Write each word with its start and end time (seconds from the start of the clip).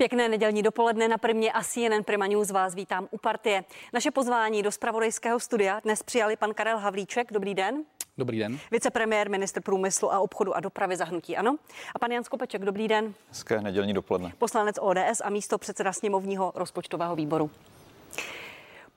Pěkné 0.00 0.28
nedělní 0.28 0.62
dopoledne 0.62 1.08
na 1.08 1.18
Primě 1.18 1.52
a 1.52 1.62
CNN 1.62 2.04
Prima 2.04 2.26
News 2.26 2.50
vás 2.50 2.74
vítám 2.74 3.08
u 3.10 3.18
partie. 3.18 3.64
Naše 3.92 4.10
pozvání 4.10 4.62
do 4.62 4.72
spravodajského 4.72 5.40
studia 5.40 5.80
dnes 5.80 6.02
přijali 6.02 6.36
pan 6.36 6.54
Karel 6.54 6.78
Havlíček. 6.78 7.32
Dobrý 7.32 7.54
den. 7.54 7.84
Dobrý 8.18 8.38
den. 8.38 8.58
Vicepremiér, 8.70 9.30
ministr 9.30 9.62
průmyslu 9.62 10.12
a 10.12 10.18
obchodu 10.18 10.56
a 10.56 10.60
dopravy 10.60 10.96
zahnutí, 10.96 11.36
ano. 11.36 11.56
A 11.94 11.98
pan 11.98 12.10
Jan 12.10 12.24
Skopeček, 12.24 12.64
dobrý 12.64 12.88
den. 12.88 13.14
Hezké 13.28 13.60
nedělní 13.60 13.94
dopoledne. 13.94 14.32
Poslanec 14.38 14.76
ODS 14.80 15.20
a 15.24 15.30
místo 15.30 15.58
předseda 15.58 15.92
sněmovního 15.92 16.52
rozpočtového 16.54 17.16
výboru. 17.16 17.50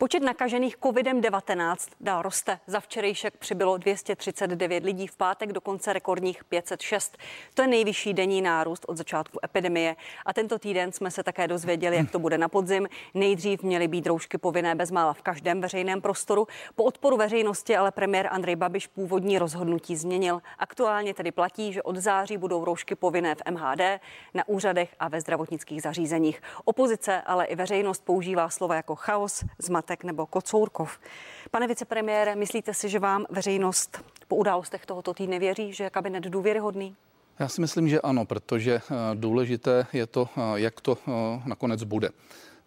Počet 0.04 0.24
nakažených 0.24 0.78
COVID-19 0.78 1.76
dál 2.00 2.22
roste. 2.22 2.60
Za 2.68 2.80
včerejšek 2.80 3.38
přibylo 3.38 3.78
239 3.78 4.84
lidí, 4.84 5.08
v 5.08 5.18
pátek 5.18 5.52
dokonce 5.52 5.94
rekordních 5.94 6.44
506. 6.44 7.18
To 7.54 7.62
je 7.62 7.68
nejvyšší 7.68 8.14
denní 8.14 8.42
nárůst 8.42 8.86
od 8.88 8.98
začátku 8.98 9.40
epidemie. 9.46 9.96
A 10.26 10.34
tento 10.34 10.60
týden 10.60 10.92
jsme 10.92 11.12
se 11.12 11.24
také 11.24 11.48
dozvěděli, 11.48 11.96
jak 11.96 12.12
to 12.12 12.20
bude 12.20 12.38
na 12.38 12.50
podzim. 12.50 12.88
Nejdřív 13.14 13.64
měly 13.64 13.88
být 13.88 14.08
roušky 14.08 14.38
povinné 14.38 14.76
bezmála 14.76 15.14
v 15.14 15.22
každém 15.22 15.62
veřejném 15.62 16.02
prostoru. 16.02 16.48
Po 16.76 16.84
odporu 16.84 17.18
veřejnosti 17.18 17.78
ale 17.78 17.92
premiér 17.92 18.28
Andrej 18.32 18.56
Babiš 18.56 18.88
původní 18.88 19.40
rozhodnutí 19.40 19.96
změnil. 19.96 20.42
Aktuálně 20.60 21.14
tedy 21.14 21.32
platí, 21.32 21.74
že 21.74 21.84
od 21.84 21.96
září 21.96 22.38
budou 22.38 22.66
roušky 22.66 22.96
povinné 22.96 23.36
v 23.36 23.42
MHD, 23.52 24.02
na 24.34 24.48
úřadech 24.48 24.96
a 25.00 25.08
ve 25.08 25.22
zdravotnických 25.22 25.82
zařízeních. 25.82 26.42
Opozice, 26.66 27.22
ale 27.22 27.46
i 27.46 27.56
veřejnost 27.56 28.06
používá 28.06 28.50
slova 28.50 28.76
jako 28.76 28.96
chaos, 28.96 29.44
zmatek 29.60 29.93
Mládek 29.94 30.04
nebo 30.04 30.26
Kocourkov. 30.26 31.00
Pane 31.52 31.68
vicepremiére, 31.68 32.36
myslíte 32.36 32.74
si, 32.74 32.90
že 32.90 33.00
vám 33.00 33.26
veřejnost 33.30 34.02
po 34.28 34.36
událostech 34.36 34.86
tohoto 34.86 35.14
týdne 35.14 35.40
věří, 35.40 35.74
že 35.74 35.84
je 35.84 35.90
kabinet 35.90 36.24
důvěryhodný? 36.24 36.96
Já 37.40 37.48
si 37.48 37.62
myslím, 37.62 37.90
že 37.90 38.02
ano, 38.02 38.26
protože 38.26 38.74
eh, 38.76 38.96
důležité 39.14 39.86
je 39.94 40.08
to, 40.08 40.30
eh, 40.38 40.42
jak 40.56 40.82
to 40.82 40.98
eh, 40.98 41.12
nakonec 41.46 41.84
bude. 41.84 42.10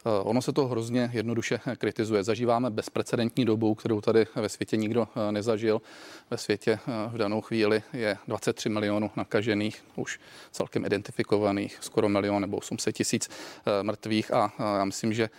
Eh, 0.07 0.23
ono 0.23 0.43
se 0.43 0.53
to 0.53 0.67
hrozně 0.67 1.11
jednoduše 1.13 1.61
kritizuje. 1.79 2.25
Zažíváme 2.25 2.71
bezprecedentní 2.71 3.45
dobu, 3.45 3.75
kterou 3.75 4.01
tady 4.01 4.27
ve 4.35 4.49
světě 4.49 4.77
nikdo 4.77 5.09
eh, 5.17 5.33
nezažil. 5.33 5.83
Ve 6.31 6.39
světě 6.39 6.79
eh, 6.89 6.93
v 7.09 7.19
danou 7.19 7.41
chvíli 7.41 7.83
je 7.93 8.17
23 8.29 8.69
milionů 8.69 9.11
nakažených, 9.17 9.85
už 9.97 10.21
celkem 10.53 10.85
identifikovaných, 10.85 11.79
skoro 11.81 12.09
milion 12.09 12.41
nebo 12.41 12.57
800 12.57 12.97
tisíc 12.97 13.31
mrtvých 13.83 14.35
a 14.35 14.53
já 14.59 14.85
myslím, 14.85 15.13
že 15.13 15.31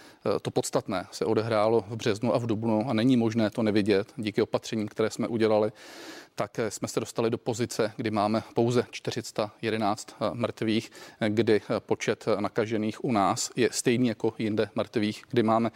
to 0.42 0.52
podstatné 0.52 1.08
se 1.12 1.26
odehrálo 1.26 1.86
v 1.88 1.96
březnu 1.96 2.36
a 2.36 2.38
v 2.38 2.46
dubnu 2.46 2.90
a 2.90 2.94
není 2.94 3.18
možné 3.18 3.50
to 3.50 3.64
nevidět 3.64 4.14
díky 4.18 4.42
opatřením, 4.42 4.88
které 4.88 5.10
jsme 5.10 5.28
udělali 5.28 5.72
tak 6.38 6.60
jsme 6.70 6.88
se 6.88 7.00
dostali 7.00 7.30
do 7.30 7.38
pozice, 7.38 7.94
kdy 7.98 8.12
máme 8.12 8.44
pouze 8.54 8.86
411 8.92 10.16
eh, 10.22 10.30
mrtvých, 10.34 10.92
kdy 11.30 11.62
eh, 11.62 11.80
počet 11.80 12.26
nakažených 12.40 13.04
u 13.04 13.12
nás 13.12 13.52
je 13.56 13.70
stejný 13.72 14.08
jako 14.08 14.34
jinde 14.38 14.70
mrtvých, 14.76 15.24
kdy 15.30 15.44
máme 15.44 15.72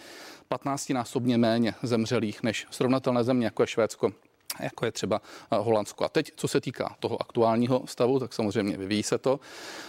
15-násobně 0.52 1.38
méně 1.38 1.74
zemřelých 1.84 2.44
než 2.44 2.68
srovnatelné 2.72 3.24
země, 3.24 3.46
jako 3.46 3.64
je 3.64 3.68
Švédsko 3.68 4.14
jako 4.60 4.86
je 4.86 4.92
třeba 4.92 5.22
eh, 5.52 5.56
Holandsko. 5.58 6.06
A 6.06 6.10
teď, 6.10 6.32
co 6.36 6.48
se 6.48 6.62
týká 6.62 6.96
toho 7.00 7.22
aktuálního 7.22 7.82
stavu, 7.88 8.20
tak 8.20 8.34
samozřejmě 8.34 8.78
vyvíjí 8.78 9.04
se 9.04 9.18
to 9.18 9.40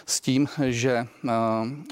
s 0.06 0.20
tím, 0.20 0.48
že 0.68 1.06
uh, 1.24 1.30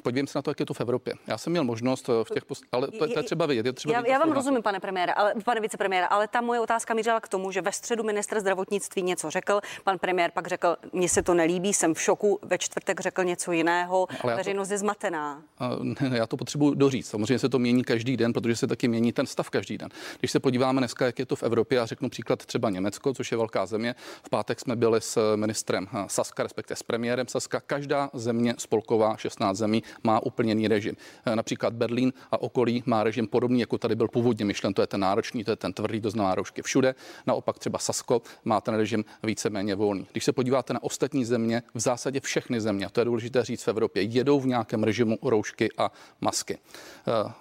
podívejme 0.02 0.26
se 0.26 0.38
na 0.38 0.42
to, 0.42 0.50
jak 0.50 0.60
je 0.60 0.66
to 0.66 0.74
v 0.74 0.80
Evropě. 0.80 1.14
Já 1.26 1.38
jsem 1.38 1.50
měl 1.50 1.64
možnost 1.64 2.08
v 2.08 2.34
těch, 2.34 2.44
post... 2.44 2.64
ale 2.72 2.86
to, 2.86 2.98
to 2.98 3.18
je 3.18 3.22
třeba 3.22 3.46
vidět. 3.46 3.66
Je 3.66 3.72
třeba 3.72 3.94
já, 3.94 4.00
vidět 4.00 4.12
já 4.12 4.18
vám 4.18 4.32
rozumím, 4.32 4.62
pane 4.62 4.80
premiére, 4.80 5.12
ale 5.12 5.34
pane 5.44 5.60
vicepremiére, 5.60 6.06
ale 6.06 6.28
ta 6.28 6.40
moje 6.40 6.60
otázka 6.60 6.94
mířila 6.94 7.20
k 7.20 7.28
tomu, 7.28 7.50
že 7.50 7.62
ve 7.62 7.72
středu 7.72 8.02
ministr 8.02 8.40
zdravotnictví 8.40 9.02
něco 9.02 9.30
řekl, 9.30 9.60
pan 9.84 9.98
premiér 9.98 10.30
pak 10.34 10.46
řekl, 10.46 10.76
mně 10.92 11.08
se 11.08 11.22
to 11.22 11.34
nelíbí, 11.34 11.74
jsem 11.74 11.94
v 11.94 12.00
šoku, 12.00 12.38
ve 12.42 12.58
čtvrtek 12.58 13.00
řekl 13.00 13.24
něco 13.24 13.52
jiného, 13.52 14.06
ale 14.20 14.36
veřejnost 14.36 14.68
to, 14.68 14.74
je 14.74 14.78
zmatená. 14.78 15.42
Ne, 15.82 15.96
já 16.12 16.26
to 16.26 16.36
potřebuji 16.36 16.74
doříct. 16.74 17.10
Samozřejmě 17.10 17.38
se 17.38 17.48
to 17.48 17.58
mění 17.58 17.84
každý 17.84 18.16
den, 18.16 18.32
protože 18.32 18.56
se 18.56 18.66
taky 18.66 18.88
mění 18.88 19.12
ten 19.12 19.26
stav 19.26 19.50
každý 19.50 19.78
den. 19.78 19.88
Když 20.18 20.30
se 20.30 20.40
podíváme 20.40 20.80
dneska, 20.80 21.06
jak 21.06 21.18
je 21.18 21.26
to 21.26 21.36
v 21.36 21.42
Evropě, 21.42 21.80
a 21.80 21.86
řeknu 21.86 22.08
příklad 22.08 22.46
třeba 22.46 22.59
Německo, 22.68 23.14
což 23.14 23.32
je 23.32 23.38
velká 23.38 23.66
země. 23.66 23.94
V 24.26 24.30
pátek 24.30 24.60
jsme 24.60 24.76
byli 24.76 25.00
s 25.00 25.36
ministrem 25.36 25.88
Saska, 26.06 26.42
respektive 26.42 26.76
s 26.76 26.82
premiérem 26.82 27.28
Saska. 27.28 27.60
Každá 27.60 28.10
země 28.14 28.54
spolková, 28.58 29.16
16 29.16 29.56
zemí, 29.56 29.82
má 30.04 30.22
úplně 30.22 30.50
jiný 30.50 30.68
režim. 30.68 30.96
Například 31.34 31.74
Berlín 31.74 32.12
a 32.30 32.42
okolí 32.42 32.82
má 32.86 33.04
režim 33.04 33.26
podobný, 33.26 33.60
jako 33.60 33.78
tady 33.78 33.94
byl 33.94 34.08
původně 34.08 34.44
myšlen. 34.44 34.74
To 34.74 34.82
je 34.82 34.86
ten 34.86 35.00
náročný, 35.00 35.44
to 35.44 35.50
je 35.50 35.56
ten 35.56 35.72
tvrdý, 35.72 36.00
to 36.00 36.10
znamená 36.10 36.34
roušky 36.34 36.62
všude. 36.62 36.94
Naopak 37.26 37.58
třeba 37.58 37.78
Sasko 37.78 38.22
má 38.44 38.60
ten 38.60 38.74
režim 38.74 39.04
víceméně 39.22 39.74
volný. 39.74 40.06
Když 40.12 40.24
se 40.24 40.32
podíváte 40.32 40.72
na 40.72 40.82
ostatní 40.82 41.24
země, 41.24 41.62
v 41.74 41.80
zásadě 41.80 42.20
všechny 42.20 42.60
země, 42.60 42.88
to 42.92 43.00
je 43.00 43.04
důležité 43.04 43.44
říct 43.44 43.62
v 43.62 43.68
Evropě, 43.68 44.02
jedou 44.02 44.40
v 44.40 44.46
nějakém 44.46 44.82
režimu 44.82 45.18
roušky 45.22 45.68
a 45.78 45.92
masky. 46.20 46.58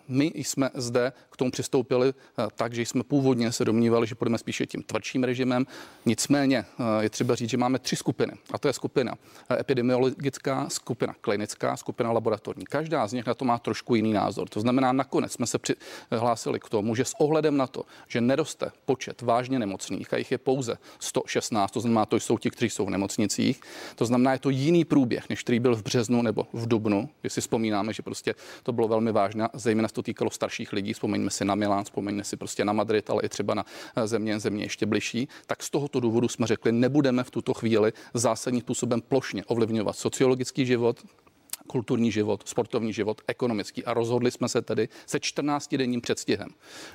My 0.08 0.32
jsme 0.36 0.70
zde 0.74 1.12
k 1.30 1.38
tomu 1.38 1.52
přistoupili 1.52 2.14
tak, 2.56 2.74
že 2.74 2.82
jsme 2.82 3.04
původně 3.04 3.52
se 3.52 3.66
domnívali, 3.66 4.08
že 4.08 4.16
půjdeme 4.16 4.38
spíše 4.38 4.66
tím 4.66 4.84
tvrdším 4.84 5.09
režimem. 5.16 5.66
Nicméně 6.06 6.58
eh, 6.58 6.84
je 7.04 7.10
třeba 7.10 7.36
říct, 7.36 7.50
že 7.50 7.58
máme 7.58 7.80
tři 7.80 7.96
skupiny. 7.96 8.34
A 8.52 8.58
to 8.58 8.68
je 8.68 8.74
skupina 8.74 9.14
eh, 9.50 9.60
epidemiologická, 9.60 10.70
skupina 10.70 11.16
klinická, 11.22 11.78
skupina 11.78 12.12
laboratorní. 12.12 12.66
Každá 12.66 13.08
z 13.08 13.14
nich 13.14 13.26
na 13.26 13.34
to 13.34 13.46
má 13.46 13.58
trošku 13.58 13.96
jiný 13.96 14.14
názor. 14.14 14.50
To 14.50 14.60
znamená, 14.60 14.92
nakonec 14.92 15.32
jsme 15.32 15.48
se 15.48 15.60
přihlásili 15.60 16.60
k 16.60 16.70
tomu, 16.70 16.96
že 16.96 17.06
s 17.06 17.14
ohledem 17.20 17.58
na 17.58 17.68
to, 17.68 17.84
že 18.08 18.22
neroste 18.22 18.72
počet 18.86 19.22
vážně 19.22 19.60
nemocných, 19.60 20.14
a 20.14 20.18
jich 20.18 20.32
je 20.32 20.38
pouze 20.38 20.78
116, 21.00 21.72
to 21.72 21.80
znamená, 21.80 22.06
to 22.06 22.16
jsou 22.16 22.38
ti, 22.38 22.50
kteří 22.50 22.70
jsou 22.70 22.86
v 22.86 22.90
nemocnicích, 22.90 23.62
to 23.96 24.06
znamená, 24.06 24.34
je 24.34 24.40
to 24.40 24.50
jiný 24.50 24.86
průběh, 24.86 25.30
než 25.30 25.44
který 25.44 25.60
byl 25.60 25.76
v 25.76 25.84
březnu 25.84 26.22
nebo 26.22 26.48
v 26.54 26.68
dubnu, 26.68 27.10
když 27.22 27.34
si 27.34 27.42
vzpomínáme, 27.42 27.94
že 27.94 28.04
prostě 28.04 28.36
to 28.64 28.72
bylo 28.72 28.88
velmi 28.88 29.12
vážné, 29.12 29.50
zejména 29.54 29.88
se 29.88 29.94
to 29.94 30.02
týkalo 30.04 30.32
starších 30.32 30.74
lidí, 30.74 30.94
vzpomeňme 30.94 31.30
si 31.30 31.46
na 31.46 31.56
Milán, 31.56 31.84
vzpomeňme 31.84 32.24
si 32.24 32.38
prostě 32.38 32.66
na 32.66 32.74
Madrid, 32.74 33.10
ale 33.10 33.24
i 33.24 33.30
třeba 33.30 33.54
na 33.54 33.66
eh, 33.96 34.08
země, 34.08 34.40
země 34.40 34.64
ještě 34.66 34.86
bližší 35.00 35.28
tak 35.48 35.64
z 35.64 35.70
tohoto 35.70 36.00
důvodu 36.00 36.28
jsme 36.28 36.48
řekli, 36.48 36.72
nebudeme 36.72 37.24
v 37.24 37.32
tuto 37.32 37.54
chvíli 37.54 37.94
zásadním 38.14 38.62
způsobem 38.62 39.02
plošně 39.02 39.46
ovlivňovat 39.46 39.96
sociologický 39.96 40.66
život, 40.66 41.00
kulturní 41.68 42.12
život, 42.12 42.44
sportovní 42.46 42.94
život, 42.94 43.22
ekonomický. 43.28 43.86
A 43.86 43.94
rozhodli 43.94 44.32
jsme 44.32 44.50
se 44.50 44.62
tedy 44.62 44.90
se 45.06 45.18
14-denním 45.18 46.02
předstihem, 46.02 46.50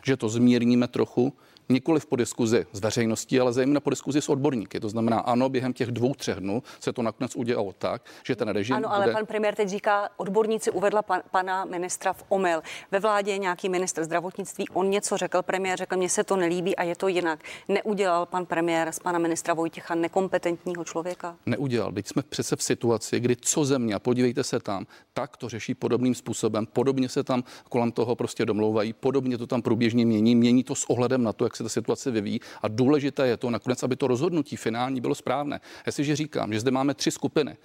že 0.04 0.16
to 0.16 0.28
zmírníme 0.28 0.88
trochu, 0.88 1.32
nikoli 1.68 2.00
po 2.08 2.16
diskuzi 2.16 2.66
s 2.72 2.80
veřejností, 2.80 3.40
ale 3.40 3.52
zejména 3.52 3.80
po 3.80 3.90
diskuzi 3.90 4.20
s 4.20 4.28
odborníky. 4.28 4.80
To 4.80 4.88
znamená, 4.88 5.18
ano, 5.18 5.48
během 5.48 5.72
těch 5.72 5.88
dvou, 5.88 6.14
třech 6.14 6.36
dnů 6.36 6.62
se 6.80 6.92
to 6.92 7.02
nakonec 7.02 7.36
udělalo 7.36 7.72
tak, 7.78 8.02
že 8.26 8.36
ten 8.36 8.48
režim. 8.48 8.76
Ano, 8.76 8.92
ale 8.92 9.04
bude... 9.04 9.12
pan 9.12 9.26
premiér 9.26 9.54
teď 9.54 9.68
říká, 9.68 10.08
odborníci 10.16 10.70
uvedla 10.70 11.02
pan, 11.02 11.22
pana 11.30 11.64
ministra 11.64 12.12
v 12.12 12.24
omyl. 12.28 12.62
Ve 12.90 13.00
vládě 13.00 13.32
je 13.32 13.38
nějaký 13.38 13.68
ministr 13.68 14.04
zdravotnictví, 14.04 14.68
on 14.68 14.90
něco 14.90 15.16
řekl, 15.16 15.42
premiér 15.42 15.78
řekl, 15.78 15.96
mně 15.96 16.08
se 16.08 16.24
to 16.24 16.36
nelíbí 16.36 16.76
a 16.76 16.82
je 16.82 16.96
to 16.96 17.08
jinak. 17.08 17.40
Neudělal 17.68 18.26
pan 18.26 18.46
premiér 18.46 18.92
z 18.92 18.98
pana 18.98 19.18
ministra 19.18 19.54
Vojtěcha 19.54 19.94
nekompetentního 19.94 20.84
člověka? 20.84 21.36
Neudělal. 21.46 21.92
Teď 21.92 22.08
jsme 22.08 22.22
přece 22.22 22.56
v 22.56 22.62
situaci, 22.62 23.20
kdy 23.20 23.36
co 23.36 23.64
země, 23.64 23.98
podívejte 23.98 24.44
se 24.44 24.60
tam, 24.60 24.86
tak 25.12 25.36
to 25.36 25.48
řeší 25.48 25.74
podobným 25.74 26.14
způsobem, 26.14 26.66
podobně 26.66 27.08
se 27.08 27.24
tam 27.24 27.44
kolem 27.68 27.92
toho 27.92 28.16
prostě 28.16 28.46
domlouvají, 28.46 28.92
podobně 28.92 29.38
to 29.38 29.46
tam 29.46 29.62
průběžně 29.62 30.06
mění, 30.06 30.34
mění 30.34 30.64
to 30.64 30.74
s 30.74 30.90
ohledem 30.90 31.22
na 31.22 31.32
to, 31.32 31.44
jak 31.44 31.53
se 31.56 31.62
ta 31.62 31.68
situace 31.68 32.10
vyvíjí. 32.10 32.40
A 32.62 32.68
důležité 32.68 33.26
je 33.26 33.36
to 33.36 33.50
nakonec, 33.50 33.82
aby 33.82 33.96
to 33.96 34.06
rozhodnutí 34.06 34.56
finální 34.56 35.00
bylo 35.00 35.14
správné. 35.14 35.60
Jestliže 35.86 36.16
říkám, 36.16 36.52
že 36.52 36.60
zde 36.60 36.70
máme 36.70 36.94
tři 36.94 37.10
skupiny, 37.10 37.56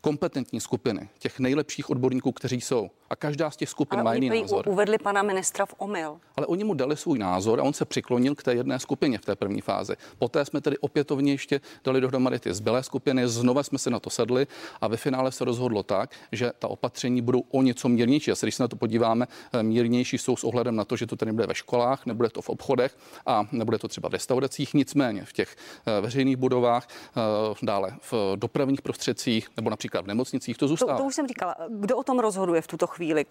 kompetentní 0.00 0.60
skupiny 0.60 1.08
těch 1.18 1.38
nejlepších 1.38 1.90
odborníků, 1.90 2.32
kteří 2.32 2.60
jsou, 2.60 2.90
a 3.10 3.16
každá 3.16 3.50
z 3.50 3.56
těch 3.56 3.68
skupin 3.68 3.98
Ale 3.98 4.04
má 4.04 4.14
jiný 4.14 4.40
názor. 4.40 4.68
Uvedli 4.68 4.98
pana 4.98 5.22
ministra 5.22 5.66
v 5.66 5.74
omyl. 5.78 6.16
Ale 6.36 6.46
oni 6.46 6.64
mu 6.64 6.74
dali 6.74 6.96
svůj 6.96 7.18
názor 7.18 7.60
a 7.60 7.62
on 7.62 7.72
se 7.72 7.84
přiklonil 7.84 8.34
k 8.34 8.42
té 8.42 8.54
jedné 8.54 8.78
skupině 8.78 9.18
v 9.18 9.24
té 9.24 9.36
první 9.36 9.60
fázi. 9.60 9.94
Poté 10.18 10.44
jsme 10.44 10.60
tedy 10.60 10.78
opětovně 10.78 11.32
ještě 11.32 11.60
dali 11.84 12.00
dohromady 12.00 12.38
ty 12.38 12.54
zbylé 12.54 12.82
skupiny, 12.82 13.28
znova 13.28 13.62
jsme 13.62 13.78
se 13.78 13.90
na 13.90 14.00
to 14.00 14.10
sedli 14.10 14.46
a 14.80 14.88
ve 14.88 14.96
finále 14.96 15.32
se 15.32 15.44
rozhodlo 15.44 15.82
tak, 15.82 16.10
že 16.32 16.52
ta 16.58 16.68
opatření 16.68 17.22
budou 17.22 17.42
o 17.50 17.62
něco 17.62 17.88
mírnější. 17.88 18.32
A 18.32 18.34
když 18.42 18.54
se 18.54 18.62
na 18.62 18.68
to 18.68 18.76
podíváme, 18.76 19.26
eh, 19.52 19.62
mírnější 19.62 20.18
jsou 20.18 20.36
s 20.36 20.44
ohledem 20.44 20.76
na 20.76 20.84
to, 20.84 20.96
že 20.96 21.06
to 21.06 21.16
tady 21.16 21.28
nebude 21.28 21.46
ve 21.46 21.54
školách, 21.54 22.06
nebude 22.06 22.28
to 22.28 22.42
v 22.42 22.48
obchodech 22.48 22.96
a 23.26 23.37
nebude 23.52 23.78
to 23.78 23.88
třeba 23.88 24.08
v 24.08 24.12
restauracích, 24.12 24.74
nicméně 24.74 25.24
v 25.24 25.32
těch 25.32 25.56
eh, 25.86 26.00
veřejných 26.00 26.36
budovách, 26.36 26.88
eh, 26.90 27.20
dále 27.62 27.96
v 28.00 28.36
dopravních 28.36 28.82
prostředcích 28.82 29.48
nebo 29.56 29.70
například 29.70 30.04
v 30.04 30.06
nemocnicích 30.06 30.58
to 30.58 30.68
zůstává. 30.68 30.92
To, 30.92 30.98
to 30.98 31.04
už 31.04 31.14
jsem 31.14 31.26
říkala. 31.28 31.56
Kdo 31.68 31.96
o 31.96 32.02
tom 32.02 32.18
rozhoduje 32.18 32.60
v 32.62 32.66
tuto 32.66 32.86
chvíli? 32.86 33.26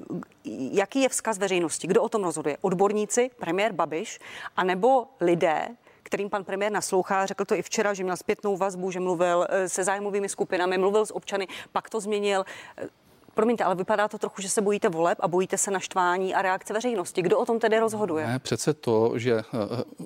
Jaký 0.72 1.02
je 1.02 1.10
vzkaz 1.10 1.38
veřejnosti? 1.38 1.88
Kdo 1.88 2.04
o 2.04 2.10
tom 2.10 2.24
rozhoduje? 2.24 2.58
Odborníci, 2.62 3.30
premiér 3.40 3.74
Babiš, 3.74 4.20
anebo 4.56 5.08
lidé, 5.22 5.68
kterým 6.04 6.30
pan 6.30 6.44
premiér 6.44 6.72
naslouchá. 6.72 7.26
Řekl 7.26 7.46
to 7.46 7.56
i 7.56 7.62
včera, 7.62 7.94
že 7.94 8.04
měl 8.04 8.18
zpětnou 8.18 8.58
vazbu, 8.58 8.92
že 8.92 9.00
mluvil 9.00 9.48
eh, 9.50 9.70
se 9.70 9.84
zájmovými 9.84 10.30
skupinami, 10.30 10.78
mluvil 10.78 11.06
s 11.06 11.16
občany, 11.16 11.48
pak 11.72 11.90
to 11.90 12.00
změnil. 12.00 12.46
Promiňte, 13.38 13.64
ale 13.64 13.76
vypadá 13.76 14.08
to 14.08 14.18
trochu, 14.18 14.42
že 14.42 14.50
se 14.50 14.62
bojíte 14.62 14.90
voleb 14.90 15.18
a 15.22 15.28
bojíte 15.28 15.58
se 15.58 15.72
naštvání 15.72 16.36
a 16.36 16.42
reakce 16.42 16.74
veřejnosti. 16.74 17.22
Kdo 17.22 17.40
o 17.40 17.46
tom 17.46 17.60
tedy 17.60 17.80
rozhoduje? 17.80 18.28
Ne, 18.28 18.40
přece 18.40 18.74
to, 18.74 19.14
že 19.16 19.34
eh, 19.34 19.44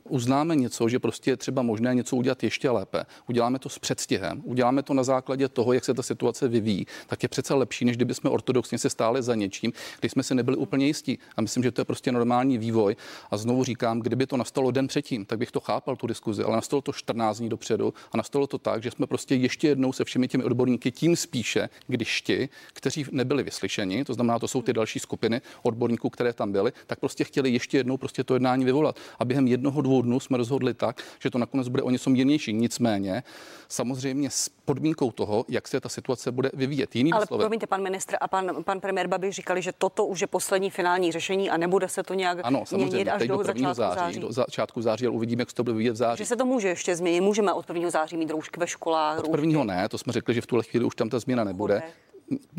uznáme 0.09 0.55
něco, 0.55 0.89
že 0.89 0.99
prostě 0.99 1.31
je 1.31 1.37
třeba 1.37 1.61
možné 1.61 1.95
něco 1.95 2.15
udělat 2.15 2.43
ještě 2.43 2.69
lépe. 2.69 3.05
Uděláme 3.29 3.59
to 3.59 3.69
s 3.69 3.79
předstihem, 3.79 4.41
uděláme 4.43 4.83
to 4.83 4.93
na 4.93 5.03
základě 5.03 5.49
toho, 5.49 5.73
jak 5.73 5.85
se 5.85 5.93
ta 5.93 6.03
situace 6.03 6.47
vyvíjí, 6.47 6.85
tak 7.07 7.23
je 7.23 7.29
přece 7.29 7.53
lepší, 7.53 7.85
než 7.85 7.95
kdyby 7.95 8.13
jsme 8.13 8.29
ortodoxně 8.29 8.77
se 8.77 8.89
stáli 8.89 9.23
za 9.23 9.35
něčím, 9.35 9.73
když 9.99 10.11
jsme 10.11 10.23
si 10.23 10.35
nebyli 10.35 10.57
úplně 10.57 10.87
jistí. 10.87 11.19
A 11.37 11.41
myslím, 11.41 11.63
že 11.63 11.71
to 11.71 11.81
je 11.81 11.85
prostě 11.85 12.11
normální 12.11 12.57
vývoj. 12.57 12.95
A 13.31 13.37
znovu 13.37 13.63
říkám, 13.63 13.99
kdyby 13.99 14.27
to 14.27 14.37
nastalo 14.37 14.71
den 14.71 14.87
předtím, 14.87 15.25
tak 15.25 15.39
bych 15.39 15.51
to 15.51 15.59
chápal 15.59 15.95
tu 15.95 16.07
diskuzi, 16.07 16.43
ale 16.43 16.55
nastalo 16.55 16.81
to 16.81 16.93
14 16.93 17.37
dní 17.37 17.49
dopředu 17.49 17.93
a 18.11 18.17
nastalo 18.17 18.47
to 18.47 18.57
tak, 18.57 18.83
že 18.83 18.91
jsme 18.91 19.07
prostě 19.07 19.35
ještě 19.35 19.67
jednou 19.67 19.93
se 19.93 20.03
všemi 20.03 20.27
těmi 20.27 20.43
odborníky 20.43 20.91
tím 20.91 21.15
spíše, 21.15 21.69
když 21.87 22.21
ti, 22.21 22.49
kteří 22.73 23.05
nebyli 23.21 23.43
vyslyšeni, 23.43 24.05
to 24.05 24.13
znamená, 24.13 24.39
to 24.39 24.47
jsou 24.47 24.61
ty 24.61 24.73
další 24.73 24.99
skupiny 24.99 25.41
odborníků, 25.63 26.09
které 26.09 26.33
tam 26.33 26.51
byly, 26.51 26.71
tak 26.87 26.99
prostě 26.99 27.23
chtěli 27.23 27.49
ještě 27.49 27.77
jednou 27.77 27.97
prostě 27.97 28.23
to 28.23 28.33
jednání 28.33 28.65
vyvolat. 28.65 28.95
A 29.19 29.25
během 29.25 29.47
jednoho, 29.47 29.81
dvou 29.81 30.01
dnů 30.01 30.19
jsme 30.19 30.37
rozhodli 30.37 30.73
tak, 30.73 31.01
že 31.19 31.29
to 31.29 31.37
nakonec 31.37 31.67
bude 31.67 31.83
o 31.83 31.89
něco 31.89 32.09
jinější. 32.09 32.53
Nicméně, 32.53 33.23
samozřejmě 33.67 34.29
s 34.29 34.49
podmínkou 34.49 35.11
toho, 35.11 35.45
jak 35.47 35.67
se 35.67 35.79
ta 35.79 35.89
situace 35.89 36.31
bude 36.31 36.49
vyvíjet. 36.53 36.95
Jiný 36.95 37.13
Ale 37.13 37.25
slovy. 37.25 37.41
promiňte, 37.41 37.67
pan 37.67 37.81
ministr 37.81 38.15
a 38.21 38.27
pan, 38.27 38.63
pan 38.63 38.79
premiér 38.79 39.07
Babiš 39.07 39.35
říkali, 39.35 39.61
že 39.61 39.71
toto 39.77 40.05
už 40.05 40.21
je 40.21 40.27
poslední 40.27 40.69
finální 40.69 41.11
řešení 41.11 41.49
a 41.49 41.57
nebude 41.57 41.89
se 41.89 42.03
to 42.03 42.13
nějak 42.13 42.37
ano, 42.43 42.65
samozřejmě, 42.65 42.85
měnit 42.85 43.09
až 43.09 43.19
teď 43.19 43.29
do, 43.29 43.37
do 43.37 43.43
začátku 43.43 43.73
září, 43.73 43.99
září. 43.99 44.19
Do 44.19 44.31
začátku 44.31 44.81
září, 44.81 45.05
ale 45.05 45.15
uvidíme, 45.15 45.41
jak 45.41 45.49
se 45.49 45.55
to 45.55 45.63
bude 45.63 45.73
vyvíjet 45.73 45.93
v 45.93 45.95
září. 45.95 46.23
Že 46.23 46.25
se 46.25 46.35
to 46.35 46.45
může 46.45 46.67
ještě 46.67 46.95
změnit. 46.95 47.21
Můžeme 47.21 47.53
od 47.53 47.69
1. 47.69 47.89
září 47.89 48.17
mít 48.17 48.29
roušky 48.29 48.59
ve 48.59 48.67
školách. 48.67 49.19
Od 49.19 49.29
prvního 49.29 49.63
ne, 49.63 49.89
to 49.89 49.97
jsme 49.97 50.13
řekli, 50.13 50.33
že 50.33 50.41
v 50.41 50.45
tuhle 50.47 50.63
chvíli 50.63 50.85
už 50.85 50.95
tam 50.95 51.09
ta 51.09 51.19
změna 51.19 51.43
nebude. 51.43 51.73
Chodech. 51.73 52.10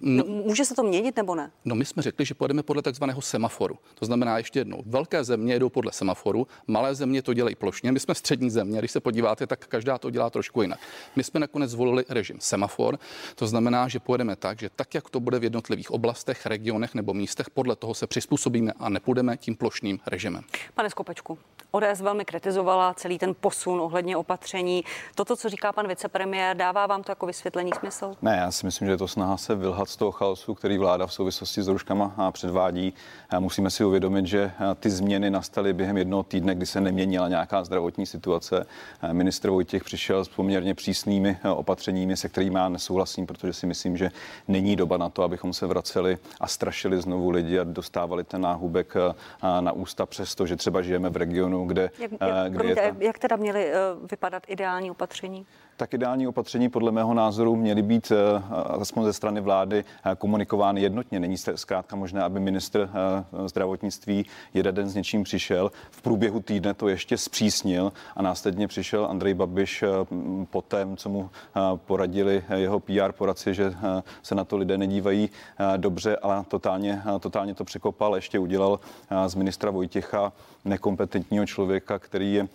No, 0.02 0.24
může 0.24 0.64
se 0.64 0.74
to 0.74 0.82
měnit 0.82 1.16
nebo 1.16 1.34
ne? 1.34 1.50
No 1.64 1.74
my 1.74 1.84
jsme 1.84 2.02
řekli, 2.02 2.24
že 2.24 2.34
pojedeme 2.34 2.62
podle 2.62 2.82
takzvaného 2.82 3.20
semaforu. 3.20 3.78
To 3.94 4.06
znamená 4.06 4.38
ještě 4.38 4.60
jednou, 4.60 4.82
velké 4.86 5.24
země 5.24 5.54
jedou 5.54 5.69
podle 5.69 5.92
semaforu, 5.92 6.46
malé 6.66 6.94
země 6.94 7.22
to 7.22 7.34
dělají 7.34 7.54
plošně. 7.54 7.92
My 7.92 8.00
jsme 8.00 8.14
střední 8.14 8.50
země, 8.50 8.78
když 8.78 8.90
se 8.90 9.00
podíváte, 9.00 9.46
tak 9.46 9.66
každá 9.66 9.98
to 9.98 10.10
dělá 10.10 10.30
trošku 10.30 10.62
jinak. 10.62 10.78
My 11.16 11.24
jsme 11.24 11.40
nakonec 11.40 11.70
zvolili 11.70 12.04
režim 12.08 12.36
semafor, 12.40 12.98
to 13.34 13.46
znamená, 13.46 13.88
že 13.88 14.00
pojedeme 14.00 14.36
tak, 14.36 14.60
že 14.60 14.70
tak, 14.76 14.94
jak 14.94 15.10
to 15.10 15.20
bude 15.20 15.38
v 15.38 15.44
jednotlivých 15.44 15.90
oblastech, 15.90 16.46
regionech 16.46 16.94
nebo 16.94 17.14
místech, 17.14 17.50
podle 17.50 17.76
toho 17.76 17.94
se 17.94 18.06
přizpůsobíme 18.06 18.72
a 18.78 18.88
nepůjdeme 18.88 19.36
tím 19.36 19.56
plošným 19.56 19.98
režimem. 20.06 20.42
Pane 20.74 20.90
Skopečku, 20.90 21.38
ODS 21.70 22.00
velmi 22.00 22.24
kritizovala 22.24 22.94
celý 22.94 23.19
ten 23.19 23.34
posun 23.40 23.80
ohledně 23.80 24.16
opatření. 24.16 24.84
Toto, 25.14 25.36
co 25.36 25.48
říká 25.48 25.72
pan 25.72 25.88
vicepremiér, 25.88 26.56
dává 26.56 26.86
vám 26.86 27.02
to 27.02 27.10
jako 27.12 27.26
vysvětlení 27.26 27.70
smysl? 27.80 28.14
Ne, 28.22 28.36
já 28.36 28.50
si 28.50 28.66
myslím, 28.66 28.88
že 28.88 28.96
to 28.96 29.08
snaha 29.08 29.36
se 29.36 29.54
vylhat 29.62 29.88
z 29.88 29.97
toho 29.97 30.11
chaosu, 30.11 30.55
který 30.55 30.79
vláda 30.79 31.06
v 31.06 31.12
souvislosti 31.12 31.62
s 31.62 31.69
rouškama 31.69 32.31
předvádí. 32.32 32.94
Musíme 33.38 33.70
si 33.70 33.85
uvědomit, 33.85 34.26
že 34.26 34.53
ty 34.81 34.91
změny 34.91 35.31
nastaly 35.31 35.73
během 35.73 35.97
jednoho 35.97 36.23
týdne, 36.23 36.55
kdy 36.55 36.67
se 36.67 36.81
neměnila 36.81 37.29
nějaká 37.29 37.64
zdravotní 37.64 38.06
situace. 38.06 38.67
Ministr 39.12 39.50
Vojtěch 39.50 39.85
přišel 39.85 40.25
s 40.25 40.29
poměrně 40.29 40.75
přísnými 40.75 41.38
opatřeními, 41.55 42.17
se 42.17 42.29
kterými 42.29 42.59
já 42.59 42.69
nesouhlasím, 42.69 43.26
protože 43.26 43.53
si 43.53 43.67
myslím, 43.67 43.97
že 43.97 44.11
není 44.49 44.76
doba 44.76 44.97
na 44.97 45.09
to, 45.09 45.23
abychom 45.23 45.53
se 45.53 45.67
vraceli 45.67 46.19
a 46.41 46.47
strašili 46.47 47.00
znovu 47.00 47.31
lidi 47.31 47.58
a 47.58 47.65
dostávali 47.65 48.25
ten 48.25 48.41
náhubek 48.41 48.94
na 49.61 49.73
ústa, 49.73 50.06
přesto, 50.06 50.47
že 50.47 50.56
třeba 50.56 50.82
žijeme 50.82 51.11
v 51.11 51.17
regionu, 51.17 51.67
kde, 51.67 51.91
jak, 51.99 52.11
jak, 52.12 52.20
kde 52.49 52.58
promiňte, 52.58 52.82
je 52.82 52.93
ta... 52.93 52.99
jak 52.99 53.19
teda 53.19 53.37
měly 53.37 53.73
vypadat 54.11 54.43
ideální 54.49 54.91
opatření? 54.91 55.47
Tak 55.76 55.94
ideální 55.94 56.26
opatření 56.26 56.69
podle 56.69 56.92
mého 56.92 57.14
názoru 57.14 57.56
měly 57.56 57.82
být 57.82 58.12
eh, 58.12 58.42
aspoň 58.80 59.04
ze 59.04 59.12
strany 59.12 59.40
vlády 59.40 59.84
eh, 60.04 60.16
komunikovány 60.16 60.80
jednotně. 60.80 61.20
Není 61.20 61.36
zkrátka 61.54 61.96
možné, 61.96 62.22
aby 62.22 62.40
ministr 62.40 62.90
eh, 62.92 63.48
zdravotnictví 63.48 64.26
jeden 64.54 64.74
den 64.74 64.88
s 64.88 64.94
něčím 64.94 65.24
přišel, 65.24 65.72
v 65.90 66.02
průběhu 66.02 66.40
týdne 66.40 66.74
to 66.74 66.88
ještě 66.88 67.19
zpřísnil 67.19 67.92
a 68.16 68.22
následně 68.22 68.69
přišel 68.69 69.06
Andrej 69.06 69.34
Babiš 69.34 69.84
po 70.50 70.62
tém, 70.62 70.96
co 70.96 71.08
mu 71.08 71.30
poradili 71.76 72.44
jeho 72.54 72.80
PR 72.80 73.12
poradci, 73.12 73.54
že 73.54 73.74
se 74.22 74.34
na 74.34 74.44
to 74.44 74.56
lidé 74.56 74.78
nedívají 74.78 75.30
dobře, 75.76 76.16
ale 76.16 76.44
totálně, 76.48 77.02
totálně 77.20 77.54
to 77.54 77.64
překopal. 77.64 78.16
Ještě 78.16 78.38
udělal 78.38 78.80
z 79.26 79.34
ministra 79.34 79.70
Vojtěcha 79.70 80.32
nekompetentního 80.64 81.47
člověka, 81.47 81.99
který 81.99 82.35
je 82.35 82.49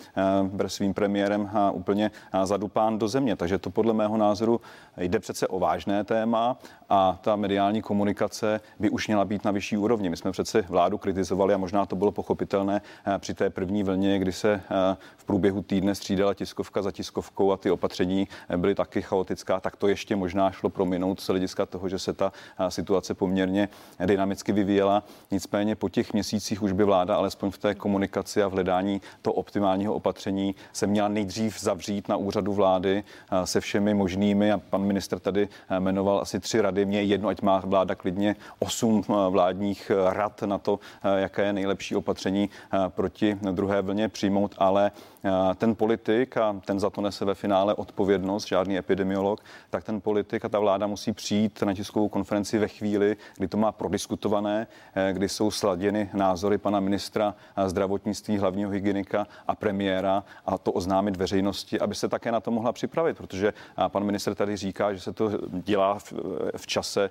svým 0.68 0.94
premiérem 0.94 1.50
úplně 1.71 2.12
zadupán 2.44 3.00
do 3.00 3.07
země. 3.07 3.36
Takže 3.36 3.57
to 3.57 3.69
podle 3.69 3.94
mého 3.94 4.18
názoru 4.18 4.62
jde 4.98 5.19
přece 5.19 5.48
o 5.48 5.59
vážné 5.59 6.04
téma 6.04 6.57
a 6.89 7.19
ta 7.21 7.36
mediální 7.36 7.81
komunikace 7.81 8.62
by 8.80 8.89
už 8.89 9.07
měla 9.07 9.25
být 9.25 9.45
na 9.45 9.51
vyšší 9.51 9.77
úrovni. 9.77 10.09
My 10.09 10.18
jsme 10.18 10.31
přece 10.31 10.62
vládu 10.62 10.98
kritizovali 10.98 11.54
a 11.54 11.57
možná 11.57 11.86
to 11.86 11.95
bylo 11.95 12.12
pochopitelné 12.12 12.81
eh, 13.06 13.19
při 13.19 13.33
té 13.33 13.50
první 13.50 13.83
vlně, 13.83 14.19
kdy 14.19 14.31
se 14.31 14.53
eh, 14.53 14.98
v 15.18 15.25
průběhu 15.25 15.62
týdne 15.62 15.95
střídala 15.95 16.33
tiskovka 16.33 16.81
za 16.81 16.92
tiskovkou 16.92 17.51
a 17.51 17.57
ty 17.57 17.71
opatření 17.71 18.27
eh, 18.50 18.57
byly 18.57 18.75
taky 18.75 19.01
chaotická, 19.01 19.60
tak 19.60 19.75
to 19.75 19.88
ještě 19.88 20.15
možná 20.15 20.51
šlo 20.51 20.69
prominout 20.69 21.19
z 21.19 21.27
hlediska 21.27 21.65
toho, 21.65 21.89
že 21.89 22.00
se 22.00 22.13
ta 22.13 22.31
situace 22.69 23.13
poměrně 23.13 23.69
dynamicky 24.06 24.51
vyvíjela. 24.51 25.03
Nicméně 25.31 25.75
po 25.75 25.89
těch 25.89 26.13
měsících 26.13 26.63
už 26.63 26.71
by 26.71 26.83
vláda 26.83 27.15
alespoň 27.15 27.51
v 27.51 27.57
té 27.57 27.75
komunikaci 27.75 27.96
a 28.44 28.47
v 28.47 28.51
hledání 28.51 29.01
to 29.21 29.33
optimálního 29.33 29.94
opatření 29.94 30.55
se 30.73 30.88
měla 30.88 31.07
nejdřív 31.07 31.61
zavřít 31.61 32.07
na 32.09 32.15
úřadu 32.15 32.53
vlády 32.53 33.03
se 33.44 33.61
všemi 33.61 33.94
možnými 33.94 34.51
a 34.51 34.57
pan 34.57 34.83
minister 34.83 35.19
tady 35.19 35.49
jmenoval 35.79 36.19
asi 36.19 36.39
tři 36.39 36.61
rady. 36.61 36.85
Mně 36.85 37.01
jedno, 37.01 37.29
ať 37.29 37.41
má 37.41 37.61
vláda 37.65 37.95
klidně 37.95 38.35
osm 38.59 39.03
vládních 39.29 39.91
rad 40.05 40.41
na 40.41 40.57
to, 40.57 40.79
jaké 41.17 41.45
je 41.45 41.53
nejlepší 41.53 41.95
opatření 41.95 42.49
proti 42.88 43.38
druhé 43.51 43.81
vlně 43.81 44.09
přijmout, 44.09 44.55
ale 44.57 44.91
ten 45.55 45.75
politik, 45.75 46.38
a 46.38 46.61
ten 46.65 46.79
za 46.79 46.89
to 46.89 47.01
nese 47.01 47.25
ve 47.25 47.35
finále 47.35 47.73
odpovědnost, 47.73 48.47
žádný 48.47 48.77
epidemiolog, 48.77 49.41
tak 49.69 49.83
ten 49.83 50.01
politik 50.01 50.45
a 50.45 50.50
ta 50.50 50.59
vláda 50.59 50.88
musí 50.88 51.13
přijít 51.13 51.61
na 51.61 51.73
tiskovou 51.73 52.09
konferenci 52.09 52.57
ve 52.57 52.67
chvíli, 52.67 53.17
kdy 53.38 53.47
to 53.47 53.57
má 53.57 53.71
prodiskutované, 53.71 54.67
kdy 55.11 55.29
jsou 55.29 55.51
sladěny 55.51 56.09
názory 56.13 56.57
pana 56.57 56.79
ministra 56.79 57.35
zdravotnictví, 57.65 57.87
hlavního 58.39 58.72
hygienika 58.72 59.28
a 59.48 59.56
premiéra 59.56 60.24
a 60.45 60.57
to 60.57 60.72
oznámit 60.72 61.16
veřejnosti, 61.16 61.80
aby 61.80 61.95
se 61.95 62.10
také 62.10 62.31
na 62.31 62.39
to 62.39 62.51
mohla 62.51 62.74
připravit, 62.74 63.18
protože 63.18 63.54
pan 63.88 64.04
minister 64.04 64.36
tady 64.36 64.57
říká, 64.57 64.94
že 64.94 65.00
se 65.00 65.13
to 65.13 65.31
dělá 65.51 66.00
v, 66.00 66.13
v 66.57 66.68
čase, 66.68 67.10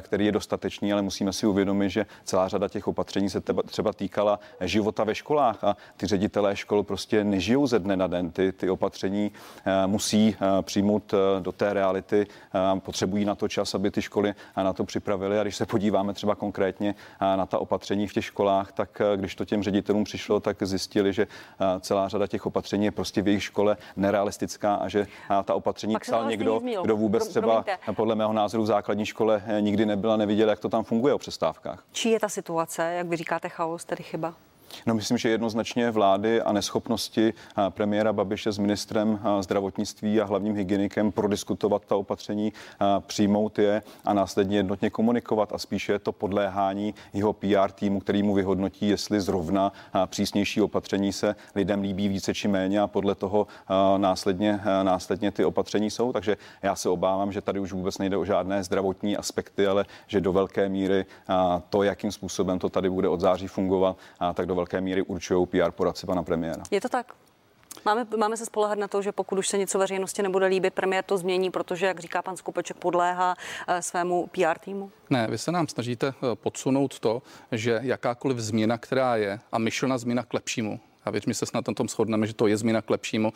který 0.00 0.26
je 0.26 0.32
dostatečný, 0.32 0.92
ale 0.92 1.02
musíme 1.02 1.32
si 1.32 1.46
uvědomit, 1.46 1.90
že 1.90 2.06
celá 2.24 2.48
řada 2.48 2.68
těch 2.68 2.88
opatření 2.88 3.30
se 3.30 3.40
třeba 3.66 3.92
týkala 3.92 4.40
života 4.60 5.04
ve 5.04 5.14
školách 5.14 5.64
a 5.64 5.76
ty 5.96 6.06
ředitelé 6.06 6.56
škol 6.56 6.82
prostě 6.82 7.24
nežijou 7.24 7.66
ze 7.66 7.78
dne 7.78 7.96
na 7.96 8.06
den. 8.06 8.30
Ty, 8.30 8.52
ty 8.52 8.70
opatření 8.70 9.32
musí 9.86 10.36
přijmout 10.62 11.14
do 11.40 11.52
té 11.52 11.72
reality, 11.72 12.26
potřebují 12.78 13.24
na 13.24 13.34
to 13.34 13.48
čas, 13.48 13.74
aby 13.74 13.90
ty 13.90 14.02
školy 14.02 14.34
na 14.56 14.72
to 14.72 14.84
připravili. 14.84 15.38
A 15.40 15.42
když 15.42 15.56
se 15.56 15.66
podíváme 15.66 16.14
třeba 16.14 16.34
konkrétně 16.34 16.94
na 17.20 17.46
ta 17.46 17.58
opatření 17.58 18.06
v 18.06 18.12
těch 18.12 18.24
školách, 18.24 18.72
tak 18.72 19.02
když 19.16 19.34
to 19.34 19.44
těm 19.44 19.62
ředitelům 19.62 20.04
přišlo, 20.14 20.40
tak 20.40 20.62
zjistili, 20.62 21.12
že 21.12 21.26
celá 21.80 22.08
řada 22.08 22.26
těch 22.26 22.46
opatření 22.46 22.84
je 22.84 22.90
prostě 22.90 23.22
v 23.22 23.28
jejich 23.28 23.42
škole 23.42 23.76
nerealistická 23.96 24.74
a 24.74 24.88
že 24.88 25.06
ta 25.44 25.54
opatření 25.54 25.96
psal 26.00 26.28
někdo, 26.28 26.60
kdo 26.82 26.96
vůbec 26.96 27.28
třeba 27.28 27.64
podle 27.94 28.14
mého 28.14 28.32
názoru 28.32 28.62
v 28.62 28.66
základní 28.66 29.06
škole 29.06 29.42
nikdy 29.60 29.86
nebyl 29.86 30.12
a 30.12 30.16
neviděl, 30.16 30.48
jak 30.48 30.60
to 30.60 30.68
tam 30.68 30.84
funguje 30.84 31.14
o 31.14 31.18
přestávkách. 31.18 31.84
Čí 31.92 32.10
je 32.10 32.20
ta 32.20 32.28
situace, 32.28 32.92
jak 32.92 33.06
vy 33.06 33.16
říkáte, 33.16 33.48
chaos, 33.48 33.84
tedy 33.84 34.02
chyba? 34.02 34.34
No, 34.86 34.94
myslím, 34.94 35.18
že 35.18 35.28
jednoznačně 35.28 35.90
vlády 35.90 36.42
a 36.42 36.52
neschopnosti 36.52 37.34
premiéra 37.68 38.12
Babiše 38.12 38.52
s 38.52 38.58
ministrem 38.58 39.20
zdravotnictví 39.40 40.20
a 40.20 40.24
hlavním 40.24 40.56
hygienikem 40.56 41.12
prodiskutovat 41.12 41.84
ta 41.84 41.96
opatření, 41.96 42.52
přijmout 43.06 43.58
je 43.58 43.82
a 44.04 44.14
následně 44.14 44.56
jednotně 44.56 44.90
komunikovat 44.90 45.52
a 45.52 45.58
spíše 45.58 45.98
to 45.98 46.12
podléhání 46.12 46.94
jeho 47.12 47.32
PR 47.32 47.70
týmu, 47.74 48.00
který 48.00 48.22
mu 48.22 48.34
vyhodnotí, 48.34 48.88
jestli 48.88 49.20
zrovna 49.20 49.72
přísnější 50.06 50.60
opatření 50.60 51.12
se 51.12 51.36
lidem 51.54 51.80
líbí 51.80 52.08
více 52.08 52.34
či 52.34 52.48
méně 52.48 52.80
a 52.80 52.86
podle 52.86 53.14
toho 53.14 53.46
následně, 53.96 54.60
následně 54.82 55.30
ty 55.30 55.44
opatření 55.44 55.90
jsou. 55.90 56.12
Takže 56.12 56.36
já 56.62 56.76
se 56.76 56.88
obávám, 56.88 57.32
že 57.32 57.40
tady 57.40 57.60
už 57.60 57.72
vůbec 57.72 57.98
nejde 57.98 58.16
o 58.16 58.24
žádné 58.24 58.64
zdravotní 58.64 59.16
aspekty, 59.16 59.66
ale 59.66 59.84
že 60.06 60.20
do 60.20 60.32
velké 60.32 60.68
míry 60.68 61.06
to, 61.70 61.82
jakým 61.82 62.12
způsobem 62.12 62.58
to 62.58 62.68
tady 62.68 62.90
bude 62.90 63.08
od 63.08 63.20
září 63.20 63.46
fungovat, 63.46 63.96
tak 64.34 64.46
do 64.46 64.54
velké 64.54 64.63
míry 64.80 65.02
určují 65.02 65.46
PR 65.46 65.70
poradci 65.70 66.06
pana 66.06 66.22
premiéra. 66.22 66.62
Je 66.70 66.80
to 66.80 66.88
tak? 66.88 67.14
Máme, 67.84 68.06
máme 68.16 68.36
se 68.36 68.46
spolehat 68.46 68.78
na 68.78 68.88
to, 68.88 69.02
že 69.02 69.12
pokud 69.12 69.38
už 69.38 69.48
se 69.48 69.58
něco 69.58 69.78
veřejnosti 69.78 70.22
nebude 70.22 70.46
líbit, 70.46 70.74
premiér 70.74 71.04
to 71.04 71.18
změní, 71.18 71.50
protože, 71.50 71.86
jak 71.86 72.00
říká 72.00 72.22
pan 72.22 72.36
Skupeček, 72.36 72.76
podléhá 72.76 73.36
eh, 73.68 73.82
svému 73.82 74.26
PR 74.26 74.58
týmu? 74.58 74.90
Ne, 75.10 75.26
vy 75.26 75.38
se 75.38 75.52
nám 75.52 75.68
snažíte 75.68 76.06
eh, 76.06 76.34
podsunout 76.34 76.98
to, 76.98 77.22
že 77.52 77.80
jakákoliv 77.82 78.38
změna, 78.38 78.78
která 78.78 79.16
je, 79.16 79.40
a 79.52 79.58
myšlená 79.58 79.98
změna 79.98 80.22
k 80.22 80.34
lepšímu, 80.34 80.80
a 81.04 81.10
věřím, 81.10 81.32
že 81.32 81.38
se 81.38 81.46
snad 81.46 81.68
na 81.68 81.74
tom 81.74 81.88
shodneme, 81.88 82.26
že 82.26 82.34
to 82.34 82.46
je 82.46 82.56
změna 82.56 82.82
k 82.82 82.90
lepšímu, 82.90 83.32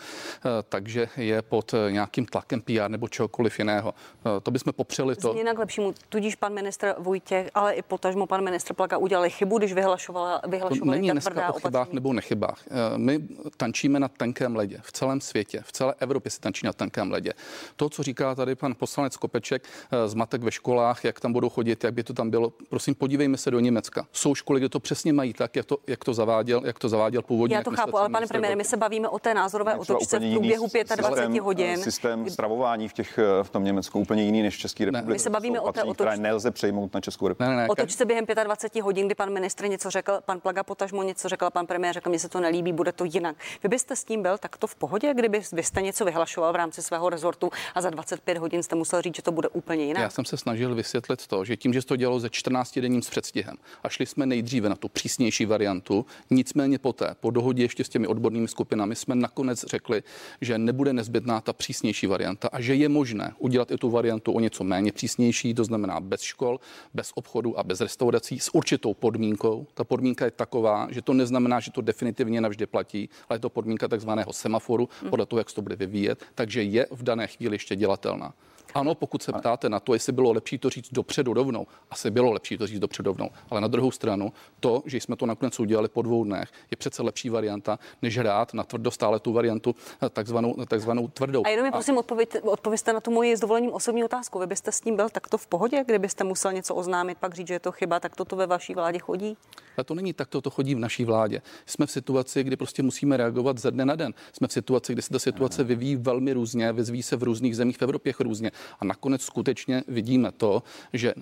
takže 0.69 1.09
je 1.17 1.43
pod 1.43 1.75
nějakým 1.91 2.27
tlakem 2.27 2.61
PR 2.61 2.89
nebo 2.89 3.09
čehokoliv 3.09 3.59
jiného. 3.59 3.95
To 4.43 4.51
bychom 4.51 4.73
popřeli 4.73 5.17
to. 5.17 5.33
Změna 5.33 5.55
k 5.55 5.59
lepšímu, 5.59 5.95
tudíž 6.09 6.35
pan 6.35 6.55
ministr 6.55 6.95
Vojtěch, 6.99 7.51
ale 7.55 7.75
i 7.75 7.83
potažmo 7.83 8.27
pan 8.27 8.45
ministr 8.45 8.75
Plaka 8.75 8.99
udělali 8.99 9.31
chybu, 9.31 9.59
když 9.59 9.73
vyhlašovala, 9.73 10.41
vyhlašovali 10.49 10.79
to 10.79 10.85
není 10.85 11.11
dneska 11.11 11.55
o 11.55 11.61
chybách 11.61 11.93
nebo 11.93 12.13
nechybách. 12.13 12.63
My 12.97 13.21
tančíme 13.57 14.01
na 14.01 14.09
tenkém 14.09 14.57
ledě 14.57 14.81
v 14.83 14.93
celém 14.93 15.21
světě, 15.21 15.63
v 15.65 15.73
celé 15.73 15.95
Evropě 15.99 16.31
se 16.31 16.41
tančí 16.41 16.67
na 16.67 16.73
tenkém 16.73 17.11
ledě. 17.11 17.33
To, 17.77 17.89
co 17.89 18.03
říká 18.03 18.35
tady 18.35 18.55
pan 18.55 18.75
poslanec 18.75 19.17
Kopeček, 19.17 19.63
zmatek 20.07 20.43
ve 20.43 20.51
školách, 20.51 21.05
jak 21.05 21.21
tam 21.21 21.33
budou 21.33 21.49
chodit, 21.49 21.85
jak 21.85 21.95
by 21.95 22.03
to 22.03 22.13
tam 22.13 22.31
bylo, 22.31 22.53
prosím, 22.69 22.95
podívejme 22.95 23.37
se 23.37 23.51
do 23.51 23.61
Německa. 23.61 24.07
Jsou 24.13 24.35
školy, 24.35 24.61
kde 24.61 24.69
to 24.69 24.81
přesně 24.81 25.13
mají 25.13 25.33
tak, 25.33 25.57
jak 25.57 25.67
to, 25.67 25.79
jak 25.87 26.05
to 26.05 26.15
zaváděl, 26.15 26.63
jak 26.65 26.79
to 26.79 26.89
zaváděl 26.89 27.23
původně. 27.23 27.58
Já 27.59 27.65
to 27.65 27.71
chápu, 27.71 27.99
ale 27.99 28.09
pane 28.09 28.27
premiére, 28.27 28.57
my 28.57 28.65
se 28.65 28.77
bavíme 28.77 29.09
o 29.09 29.19
té 29.19 29.35
názorové 29.35 29.75
otočce 29.77 30.19
v 30.19 30.33
průběhu 30.33 30.67
25 30.67 31.17
systém, 31.17 31.45
hodin. 31.45 31.83
Systém 31.83 32.31
stravování 32.31 32.89
v, 32.89 32.93
těch, 32.93 33.19
v 33.43 33.51
tom 33.51 33.65
Německu 33.65 34.01
úplně 34.01 34.23
jiný 34.23 34.43
než 34.43 34.57
v 34.57 34.59
České 34.59 34.85
republice. 34.85 35.13
My 35.13 35.19
se 35.19 35.31
bavíme 35.31 35.61
o 35.61 35.73
té 35.73 35.83
otočce. 35.83 36.17
nelze 36.17 36.51
přejmout 36.51 36.95
na 36.95 37.01
Českou 37.01 37.29
republiku. 37.29 37.51
Ne, 37.51 37.57
ne, 37.57 37.63
ne. 37.63 37.69
Otočce 37.69 38.05
během 38.05 38.25
25 38.45 38.83
hodin, 38.83 39.07
kdy 39.07 39.15
pan 39.15 39.33
ministr 39.33 39.69
něco 39.69 39.91
řekl, 39.91 40.19
pan 40.27 40.41
Plaga 40.41 40.63
potažmo 40.63 41.03
něco 41.03 41.29
řekl, 41.29 41.51
pan 41.51 41.67
premiér 41.67 41.95
řekl, 41.95 42.11
mně 42.11 42.19
se 42.19 42.29
to 42.29 42.41
nelíbí, 42.41 42.73
bude 42.73 42.93
to 42.93 43.05
jinak. 43.05 43.37
Vy 43.63 43.69
byste 43.69 43.97
s 43.97 44.05
tím 44.05 44.23
byl 44.23 44.39
takto 44.39 44.67
v 44.67 44.75
pohodě, 44.75 45.15
kdyby 45.15 45.43
vy 45.53 45.63
jste 45.63 45.83
něco 45.83 46.05
vyhlašoval 46.05 46.53
v 46.53 46.57
rámci 46.57 46.83
svého 46.83 47.11
rezortu 47.11 47.51
a 47.75 47.81
za 47.81 47.91
25 47.91 48.39
hodin 48.39 48.63
jste 48.63 48.77
musel 48.77 49.03
říct, 49.03 49.17
že 49.17 49.23
to 49.23 49.33
bude 49.33 49.49
úplně 49.49 49.85
jinak? 49.85 50.03
Já 50.03 50.11
jsem 50.11 50.25
se 50.25 50.37
snažil 50.37 50.75
vysvětlit 50.75 51.27
to, 51.27 51.45
že 51.45 51.57
tím, 51.57 51.73
že 51.73 51.83
to 51.83 51.97
dělalo 51.97 52.21
ze 52.21 52.31
14 52.31 52.79
denním 52.79 53.03
s 53.03 53.11
předstihem 53.11 53.57
a 53.83 53.89
šli 53.89 54.07
jsme 54.07 54.27
nejdříve 54.27 54.69
na 54.69 54.77
tu 54.77 54.89
přísnější 54.89 55.47
variantu, 55.47 56.07
nicméně 56.31 56.79
poté, 56.79 57.15
po 57.21 57.31
dohodě 57.31 57.48
ještě 57.57 57.85
s 57.85 57.89
těmi 57.89 58.07
odbornými 58.07 58.49
skupinami, 58.49 58.95
jsme 58.95 59.15
nakonec 59.15 59.65
řekli, 59.65 60.03
že 60.41 60.59
nebude 60.59 60.93
nezbytná 60.93 61.41
ta 61.41 61.53
přísnější 61.53 62.07
varianta 62.07 62.49
a 62.53 62.61
že 62.61 62.75
je 62.75 62.89
možné 62.89 63.33
udělat 63.39 63.71
i 63.71 63.77
tu 63.77 63.91
variantu 63.91 64.33
o 64.33 64.41
něco 64.41 64.65
méně 64.65 64.93
přísnější, 64.93 65.55
to 65.55 65.65
znamená 65.65 66.01
bez 66.01 66.21
škol, 66.21 66.61
bez 66.95 67.13
obchodu 67.15 67.59
a 67.59 67.63
bez 67.63 67.81
restaurací 67.81 68.41
s 68.41 68.55
určitou 68.55 68.95
podmínkou. 68.95 69.67
Ta 69.75 69.85
podmínka 69.85 70.25
je 70.25 70.31
taková, 70.31 70.89
že 70.91 71.03
to 71.03 71.15
neznamená, 71.15 71.61
že 71.61 71.71
to 71.71 71.81
definitivně 71.81 72.41
navždy 72.41 72.67
platí, 72.67 73.09
ale 73.29 73.37
je 73.37 73.41
to 73.41 73.51
podmínka 73.51 73.89
takzvaného 73.89 74.33
semaforu 74.33 74.89
podle 75.11 75.27
toho, 75.27 75.41
jak 75.41 75.51
se 75.51 75.55
to 75.55 75.63
bude 75.63 75.77
vyvíjet, 75.77 76.25
takže 76.35 76.63
je 76.63 76.87
v 76.91 77.03
dané 77.03 77.27
chvíli 77.27 77.55
ještě 77.55 77.77
dělatelná. 77.77 78.35
Ano, 78.79 78.95
pokud 78.95 79.23
se 79.23 79.33
ptáte 79.33 79.69
na 79.69 79.81
to, 79.81 79.95
jestli 79.95 80.13
bylo 80.13 80.33
lepší 80.33 80.59
to 80.59 80.71
říct 80.71 80.93
dopředu 80.93 81.35
rovnou, 81.35 81.67
asi 81.91 82.11
bylo 82.11 82.33
lepší 82.33 82.59
to 82.59 82.67
říct 82.67 82.81
dopředu 82.81 83.11
rovnou. 83.11 83.31
Ale 83.51 83.61
na 83.61 83.69
druhou 83.69 83.91
stranu, 83.91 84.33
to, 84.61 84.83
že 84.87 84.97
jsme 84.97 85.17
to 85.17 85.27
nakonec 85.27 85.61
udělali 85.61 85.89
po 85.89 86.03
dvou 86.03 86.25
dnech, 86.25 86.53
je 86.71 86.77
přece 86.77 87.03
lepší 87.03 87.31
varianta, 87.31 87.79
než 88.03 88.19
hrát 88.19 88.55
na 88.55 88.65
tvrdo 88.65 88.91
stále 88.91 89.21
tu 89.21 89.33
variantu 89.33 89.75
eh, 90.03 90.09
takzvanou, 90.09 90.55
takzvanou 90.69 91.09
tvrdou. 91.09 91.43
A 91.47 91.49
jenom 91.49 91.67
mi 91.67 91.71
prosím 91.71 91.99
odpověď, 91.99 92.29
odpověste 92.43 92.93
na 92.93 93.01
tu 93.01 93.11
moji 93.11 93.37
s 93.37 93.41
dovolením 93.41 93.73
osobní 93.73 94.05
otázku. 94.05 94.39
Vy 94.39 94.47
byste 94.47 94.73
s 94.73 94.81
tím 94.81 94.97
byl 94.97 95.09
takto 95.09 95.39
v 95.39 95.47
pohodě, 95.47 95.85
kdybyste 95.87 96.25
musel 96.25 96.53
něco 96.53 96.75
oznámit, 96.75 97.19
pak 97.19 97.35
říct, 97.35 97.49
že 97.49 97.55
je 97.55 97.61
to 97.61 97.73
chyba, 97.73 98.01
tak 98.01 98.17
toto 98.17 98.37
ve 98.37 98.47
vaší 98.47 98.75
vládě 98.75 98.99
chodí? 98.99 99.37
Ale 99.77 99.85
to 99.85 99.95
není 99.95 100.13
tak, 100.13 100.29
to 100.29 100.51
chodí 100.51 100.75
v 100.75 100.79
naší 100.79 101.05
vládě. 101.05 101.43
Jsme 101.67 101.87
v 101.87 101.91
situaci, 101.91 102.45
kdy 102.45 102.57
prostě 102.57 102.83
musíme 102.83 103.17
reagovat 103.17 103.59
ze 103.59 103.71
dne 103.71 103.85
na 103.85 103.95
den. 103.95 104.15
Jsme 104.33 104.49
v 104.49 104.53
situaci, 104.53 104.93
kdy 104.93 105.03
se 105.03 105.11
ta 105.11 105.19
situace 105.19 105.65
vyvíjí 105.65 105.97
velmi 105.97 106.33
různě, 106.33 106.73
vyzví 106.73 107.03
se 107.03 107.17
v 107.17 107.23
různých 107.23 107.57
zemích 107.57 107.79
v 107.79 107.83
Evropě 107.83 108.13
různě. 108.29 108.51
A 108.81 108.85
nakonec 108.85 109.23
skutečně 109.23 109.83
vidíme 109.89 110.33
to, 110.33 110.63
že 110.93 111.15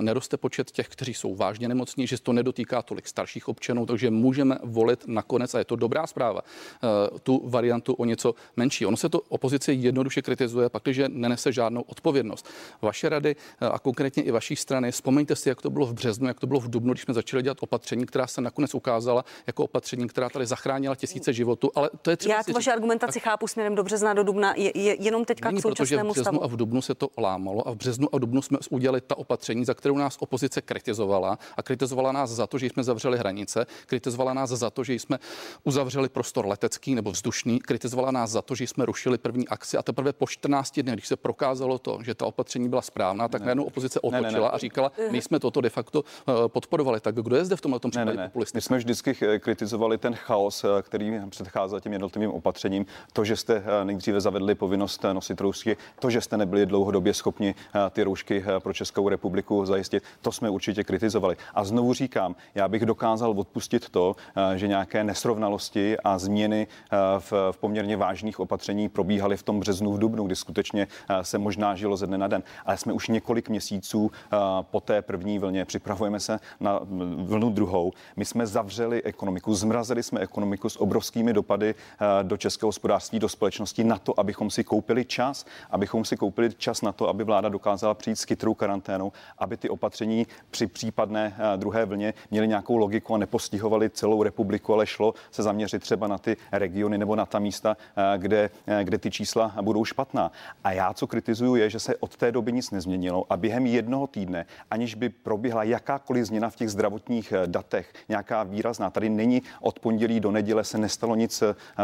neroste 0.00 0.36
počet 0.36 0.70
těch, 0.70 0.88
kteří 0.88 1.14
jsou 1.14 1.34
vážně 1.34 1.68
nemocní, 1.68 2.06
že 2.06 2.16
se 2.16 2.22
to 2.22 2.32
nedotýká 2.32 2.82
tolik 2.82 3.08
starších 3.08 3.48
občanů, 3.48 3.86
takže 3.86 4.10
můžeme 4.10 4.58
volit 4.62 5.04
nakonec, 5.06 5.54
a 5.54 5.58
je 5.58 5.64
to 5.64 5.76
dobrá 5.76 6.06
zpráva, 6.06 6.40
eh, 6.44 7.18
tu 7.20 7.42
variantu 7.48 7.92
o 7.94 8.04
něco 8.04 8.34
menší. 8.56 8.86
Ono 8.86 8.96
se 8.96 9.08
to 9.08 9.20
opozice 9.20 9.72
jednoduše 9.72 10.22
kritizuje, 10.22 10.68
pakliže 10.68 11.08
nenese 11.08 11.52
žádnou 11.52 11.80
odpovědnost. 11.80 12.48
Vaše 12.82 13.08
rady 13.08 13.36
eh, 13.36 13.66
a 13.66 13.78
konkrétně 13.78 14.22
i 14.22 14.30
vaší 14.30 14.56
strany, 14.56 14.92
vzpomeňte 14.92 15.36
si, 15.36 15.48
jak 15.48 15.62
to 15.62 15.70
bylo 15.70 15.86
v 15.86 15.92
březnu, 15.92 16.28
jak 16.28 16.40
to 16.40 16.46
bylo 16.46 16.60
v 16.60 16.70
dubnu, 16.70 16.92
když 16.92 17.02
jsme 17.02 17.14
začali 17.14 17.42
dělat 17.42 17.58
opatření, 17.60 18.06
která 18.06 18.26
se 18.26 18.40
nakonec 18.40 18.74
ukázala 18.74 19.24
jako 19.46 19.64
opatření, 19.64 20.08
která 20.08 20.28
tady 20.28 20.46
zachránila 20.46 20.94
tisíce 20.94 21.32
životů. 21.32 21.70
Ale 21.74 21.90
to 22.02 22.10
je 22.10 22.16
třeba. 22.16 22.34
Já 22.34 22.42
tu 22.42 22.52
vaši 22.52 22.70
argumentaci 22.70 23.20
tak... 23.20 23.22
chápu 23.22 23.46
směrem 23.46 23.74
do 23.74 23.82
března 23.82 24.14
do 24.14 24.22
dubna, 24.22 24.54
je, 24.56 24.78
je 24.78 25.02
jenom 25.02 25.24
teďka 25.24 25.48
Není, 25.48 25.60
k 25.60 25.62
současnému 25.62 26.12
březnu 26.12 26.22
stavu. 26.22 26.44
a 26.44 26.46
v 26.46 26.55
dubnu 26.56 26.82
se 26.82 26.94
to 26.94 27.08
lámalo 27.18 27.68
a 27.68 27.70
v 27.70 27.76
březnu 27.76 28.14
a 28.14 28.18
dubnu 28.18 28.42
jsme 28.42 28.58
udělali 28.70 29.00
ta 29.00 29.18
opatření, 29.18 29.64
za 29.64 29.74
kterou 29.74 29.98
nás 29.98 30.16
opozice 30.20 30.62
kritizovala 30.62 31.38
a 31.56 31.62
kritizovala 31.62 32.12
nás 32.12 32.30
za 32.30 32.46
to, 32.46 32.58
že 32.58 32.66
jsme 32.66 32.84
zavřeli 32.84 33.18
hranice, 33.18 33.66
kritizovala 33.86 34.34
nás 34.34 34.50
za 34.50 34.70
to, 34.70 34.84
že 34.84 34.94
jsme 34.94 35.18
uzavřeli 35.64 36.08
prostor 36.08 36.46
letecký 36.46 36.94
nebo 36.94 37.10
vzdušný, 37.10 37.60
kritizovala 37.60 38.10
nás 38.10 38.30
za 38.30 38.42
to, 38.42 38.54
že 38.54 38.66
jsme 38.66 38.84
rušili 38.84 39.18
první 39.18 39.48
akci 39.48 39.76
a 39.76 39.82
teprve 39.82 40.12
po 40.12 40.26
14 40.26 40.80
dnech, 40.80 40.94
když 40.94 41.08
se 41.08 41.16
prokázalo 41.16 41.78
to, 41.78 41.98
že 42.02 42.14
ta 42.14 42.26
opatření 42.26 42.68
byla 42.68 42.82
správná, 42.82 43.28
tak 43.28 43.42
najednou 43.42 43.64
opozice 43.64 44.00
otočila 44.00 44.22
ne, 44.22 44.32
ne, 44.32 44.40
ne. 44.40 44.50
a 44.50 44.58
říkala, 44.58 44.92
my 45.10 45.22
jsme 45.22 45.40
toto 45.40 45.60
de 45.60 45.70
facto 45.70 46.00
uh, 46.02 46.34
podporovali. 46.48 47.00
Tak 47.00 47.14
kdo 47.14 47.36
je 47.36 47.44
zde 47.44 47.56
v 47.56 47.60
tomhle 47.60 47.80
tom 47.80 47.90
případě 47.90 48.16
ne, 48.16 48.30
ne, 48.34 48.44
My 48.54 48.60
jsme 48.60 48.78
vždycky 48.78 49.16
eh, 49.22 49.38
kritizovali 49.38 49.98
ten 49.98 50.14
chaos, 50.14 50.64
eh, 50.64 50.82
který 50.82 51.20
předcházel 51.30 51.80
těm 51.80 51.92
jednotlivým 51.92 52.30
opatřením. 52.30 52.86
To, 53.12 53.24
že 53.24 53.36
jste 53.36 53.62
nejdříve 53.84 54.20
zavedli 54.20 54.54
povinnost 54.54 55.04
nosit 55.12 55.40
roušky, 55.40 55.76
to, 55.98 56.10
že 56.10 56.20
jste 56.20 56.36
nebyli 56.46 56.66
dlouhodobě 56.66 57.14
schopni 57.14 57.54
eh, 57.54 57.90
ty 57.90 58.02
roušky 58.02 58.44
eh, 58.46 58.60
pro 58.60 58.72
Českou 58.72 59.08
republiku 59.08 59.66
zajistit. 59.66 60.02
To 60.20 60.32
jsme 60.32 60.50
určitě 60.50 60.84
kritizovali. 60.84 61.36
A 61.54 61.64
znovu 61.64 61.94
říkám, 61.94 62.36
já 62.54 62.68
bych 62.68 62.86
dokázal 62.86 63.30
odpustit 63.30 63.88
to, 63.88 64.16
eh, 64.36 64.58
že 64.58 64.68
nějaké 64.68 65.04
nesrovnalosti 65.04 65.96
a 66.04 66.18
změny 66.18 66.66
v, 67.18 67.32
v 67.50 67.56
poměrně 67.56 67.96
vážných 67.96 68.40
opatření 68.40 68.88
probíhaly 68.88 69.36
v 69.36 69.42
tom 69.42 69.60
březnu, 69.60 69.92
v 69.92 69.98
dubnu, 69.98 70.24
kdy 70.24 70.36
skutečně 70.36 70.86
se 71.22 71.38
možná 71.38 71.74
žilo 71.74 71.96
ze 71.96 72.06
dne 72.06 72.18
na 72.18 72.28
den. 72.28 72.42
Ale 72.66 72.76
jsme 72.76 72.92
už 72.92 73.08
několik 73.08 73.48
měsíců 73.48 74.10
po 74.60 74.80
té 74.80 75.02
první 75.02 75.38
vlně, 75.38 75.64
připravujeme 75.64 76.20
se 76.20 76.40
na 76.60 76.80
vlnu 77.16 77.50
druhou. 77.50 77.92
My 78.16 78.24
jsme 78.24 78.46
zavřeli 78.46 79.02
ekonomiku, 79.02 79.54
zmrazili 79.54 80.02
jsme 80.02 80.20
ekonomiku 80.20 80.68
s 80.68 80.80
obrovskými 80.80 81.32
dopady 81.32 81.74
do 82.22 82.36
českého 82.36 82.68
hospodářství, 82.68 83.18
do 83.18 83.28
společnosti 83.28 83.84
na 83.84 83.98
to, 83.98 84.20
abychom 84.20 84.50
si 84.50 84.64
koupili 84.64 85.04
čas, 85.04 85.46
abychom 85.70 86.04
si 86.04 86.16
koupili 86.16 86.35
čas 86.56 86.82
na 86.82 86.92
to, 86.92 87.08
aby 87.08 87.24
vláda 87.24 87.48
dokázala 87.48 87.94
přijít 87.94 88.16
s 88.16 88.24
chytrou 88.24 88.54
karanténou, 88.54 89.12
aby 89.38 89.56
ty 89.56 89.68
opatření 89.68 90.26
při 90.50 90.66
případné 90.66 91.36
eh, 91.38 91.56
druhé 91.56 91.84
vlně 91.84 92.14
měly 92.30 92.48
nějakou 92.48 92.76
logiku 92.76 93.14
a 93.14 93.18
nepostihovaly 93.18 93.90
celou 93.90 94.22
republiku, 94.22 94.74
ale 94.74 94.86
šlo 94.86 95.14
se 95.30 95.42
zaměřit 95.42 95.82
třeba 95.82 96.06
na 96.06 96.18
ty 96.18 96.36
regiony 96.52 96.98
nebo 96.98 97.16
na 97.16 97.26
ta 97.26 97.38
místa, 97.38 97.76
eh, 97.96 98.18
kde, 98.18 98.50
eh, 98.66 98.84
kde 98.84 98.98
ty 98.98 99.10
čísla 99.10 99.54
budou 99.62 99.84
špatná. 99.84 100.32
A 100.64 100.72
já, 100.72 100.94
co 100.94 101.06
kritizuju, 101.06 101.54
je, 101.54 101.70
že 101.70 101.78
se 101.78 101.96
od 101.96 102.16
té 102.16 102.32
doby 102.32 102.52
nic 102.52 102.70
nezměnilo 102.70 103.26
a 103.30 103.36
během 103.36 103.66
jednoho 103.66 104.06
týdne, 104.06 104.46
aniž 104.70 104.94
by 104.94 105.08
proběhla 105.08 105.62
jakákoliv 105.62 106.24
změna 106.24 106.50
v 106.50 106.56
těch 106.56 106.70
zdravotních 106.70 107.32
datech, 107.46 107.92
nějaká 108.08 108.42
výrazná, 108.42 108.90
tady 108.90 109.08
není 109.08 109.42
od 109.60 109.78
pondělí 109.78 110.20
do 110.20 110.30
neděle 110.30 110.64
se 110.64 110.78
nestalo 110.78 111.14
nic 111.14 111.42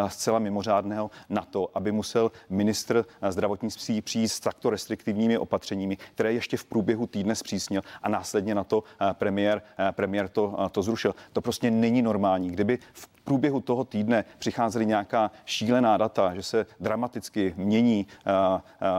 zcela 0.09 0.39
mimořádného 0.39 1.11
na 1.29 1.43
to, 1.43 1.69
aby 1.75 1.93
musel 1.93 2.33
ministr 2.51 3.05
zdravotnictví 3.29 4.01
přijít 4.01 4.29
takto 4.43 4.71
restriktivními 4.71 5.39
opatřeními, 5.39 5.97
které 5.97 6.33
ještě 6.33 6.57
v 6.57 6.65
průběhu 6.65 7.07
týdne 7.07 7.35
zpřísnil 7.35 7.83
a 8.03 8.09
následně 8.09 8.55
na 8.55 8.65
to 8.65 8.85
eh, 9.01 9.15
premiér, 9.15 9.63
eh, 9.79 9.93
premiér 9.93 10.29
to, 10.29 10.57
eh, 10.59 10.69
to 10.69 10.83
zrušil. 10.83 11.15
To 11.33 11.41
prostě 11.41 11.71
není 11.71 12.03
normální. 12.03 12.51
Kdyby 12.51 12.79
v 12.93 13.09
průběhu 13.25 13.61
toho 13.61 13.85
týdne 13.85 14.25
přicházely 14.39 14.87
nějaká 14.87 15.31
šílená 15.45 15.97
data, 15.97 16.35
že 16.35 16.43
se 16.43 16.67
dramaticky 16.81 17.55
mění 17.57 18.07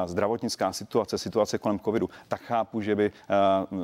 zdravotnická 0.05 0.73
situace, 0.73 1.17
situace 1.17 1.57
kolem 1.57 1.79
covidu, 1.79 2.09
tak 2.27 2.41
chápu, 2.41 2.81
že 2.81 2.95
by 2.95 3.11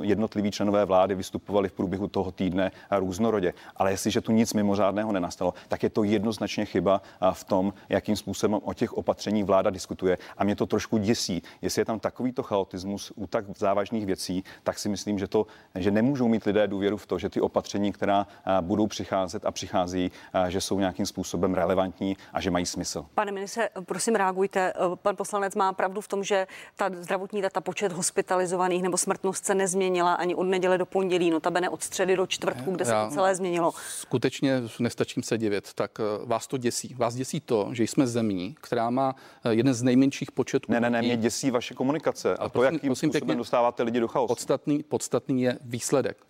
jednotliví 0.02 0.50
členové 0.50 0.84
vlády 0.84 1.14
vystupovali 1.14 1.68
v 1.68 1.72
průběhu 1.72 2.08
toho 2.08 2.32
týdne 2.32 2.70
různorodě. 2.90 3.54
Ale 3.76 3.90
jestliže 3.90 4.20
tu 4.20 4.32
nic 4.32 4.54
mimořádného 4.54 5.12
nenastalo, 5.12 5.54
tak 5.68 5.82
je 5.82 5.90
to 5.90 6.04
jednoznačně 6.04 6.64
chyba 6.64 7.02
v 7.32 7.44
tom, 7.44 7.72
jakým 7.88 8.16
způsobem 8.16 8.60
o 8.64 8.74
těch 8.74 8.92
opatření 8.92 9.42
vláda 9.42 9.70
diskutuje. 9.70 10.18
A 10.38 10.44
mě 10.44 10.56
to 10.56 10.66
trošku 10.66 10.98
děsí. 10.98 11.42
Jestli 11.62 11.80
je 11.80 11.84
tam 11.84 12.00
takovýto 12.00 12.42
chaotismus 12.42 13.12
u 13.16 13.26
tak 13.26 13.44
závažných 13.58 14.06
věcí, 14.06 14.44
tak 14.62 14.78
si 14.78 14.88
myslím, 14.88 15.18
že, 15.18 15.28
to, 15.28 15.46
že 15.74 15.90
nemůžou 15.90 16.28
mít 16.28 16.44
lidé 16.44 16.68
důvěru 16.68 16.96
v 16.96 17.06
to, 17.06 17.18
že 17.18 17.28
ty 17.28 17.40
opatření, 17.40 17.92
která 17.92 18.26
budou 18.60 18.86
přicházet 18.86 19.44
a 19.44 19.50
přichází, 19.50 20.10
že 20.48 20.60
jsou 20.60 20.78
nějakým 20.78 21.06
způsobem 21.06 21.54
relevantní 21.54 22.16
a 22.32 22.40
že 22.40 22.50
mají 22.50 22.66
smysl. 22.66 23.06
Pane 23.14 23.32
ministře, 23.32 23.68
prosím 23.84 24.14
reagujte. 24.14 24.72
Pan 25.02 25.16
poslanec 25.16 25.54
má 25.54 25.72
pravdu 25.72 26.00
v 26.00 26.08
tom, 26.08 26.24
že 26.24 26.46
ta 26.76 26.90
zdravotní 27.00 27.42
data, 27.42 27.60
počet 27.60 27.92
hospitalizovaných 27.92 28.82
nebo 28.82 28.96
smrtnost 28.96 29.44
se 29.44 29.54
nezměnila 29.54 30.14
ani 30.14 30.34
od 30.34 30.44
neděle 30.44 30.78
do 30.78 30.86
pondělí, 30.86 31.30
notabene 31.30 31.68
od 31.68 31.82
středy 31.82 32.16
do 32.16 32.26
čtvrtku, 32.26 32.70
kde 32.72 32.84
se 32.84 32.90
to 32.90 33.14
celé 33.14 33.34
změnilo. 33.34 33.72
Skutečně 33.88 34.62
nestačím 34.78 35.22
se 35.22 35.38
divit, 35.38 35.72
tak 35.74 35.90
eh, 36.00 36.26
vás 36.26 36.46
to 36.46 36.56
děsí. 36.56 36.94
Vás 36.98 37.14
děsí 37.14 37.40
to, 37.40 37.68
že 37.72 37.82
jsme 37.82 38.06
zemí, 38.06 38.54
která 38.60 38.90
má 38.90 39.14
eh, 39.44 39.54
jeden 39.54 39.74
z 39.74 39.82
nejmenších 39.82 40.32
početů. 40.32 40.72
Ne, 40.72 40.80
ne, 40.80 40.90
ne, 40.90 41.02
mě 41.02 41.16
děsí 41.16 41.50
vaše 41.50 41.74
komunikace 41.74 42.36
a, 42.36 42.42
a 42.42 42.48
to, 42.48 42.50
prosím, 42.50 42.74
jakým 42.74 42.88
prosím 42.88 43.08
způsobem 43.08 43.26
pěkně, 43.26 43.36
dostáváte 43.36 43.82
lidi 43.82 44.00
do 44.00 44.08
chaosu. 44.08 44.28
Podstatný, 44.28 44.82
podstatný 44.82 45.42
je 45.42 45.58
výsledek 45.60 46.29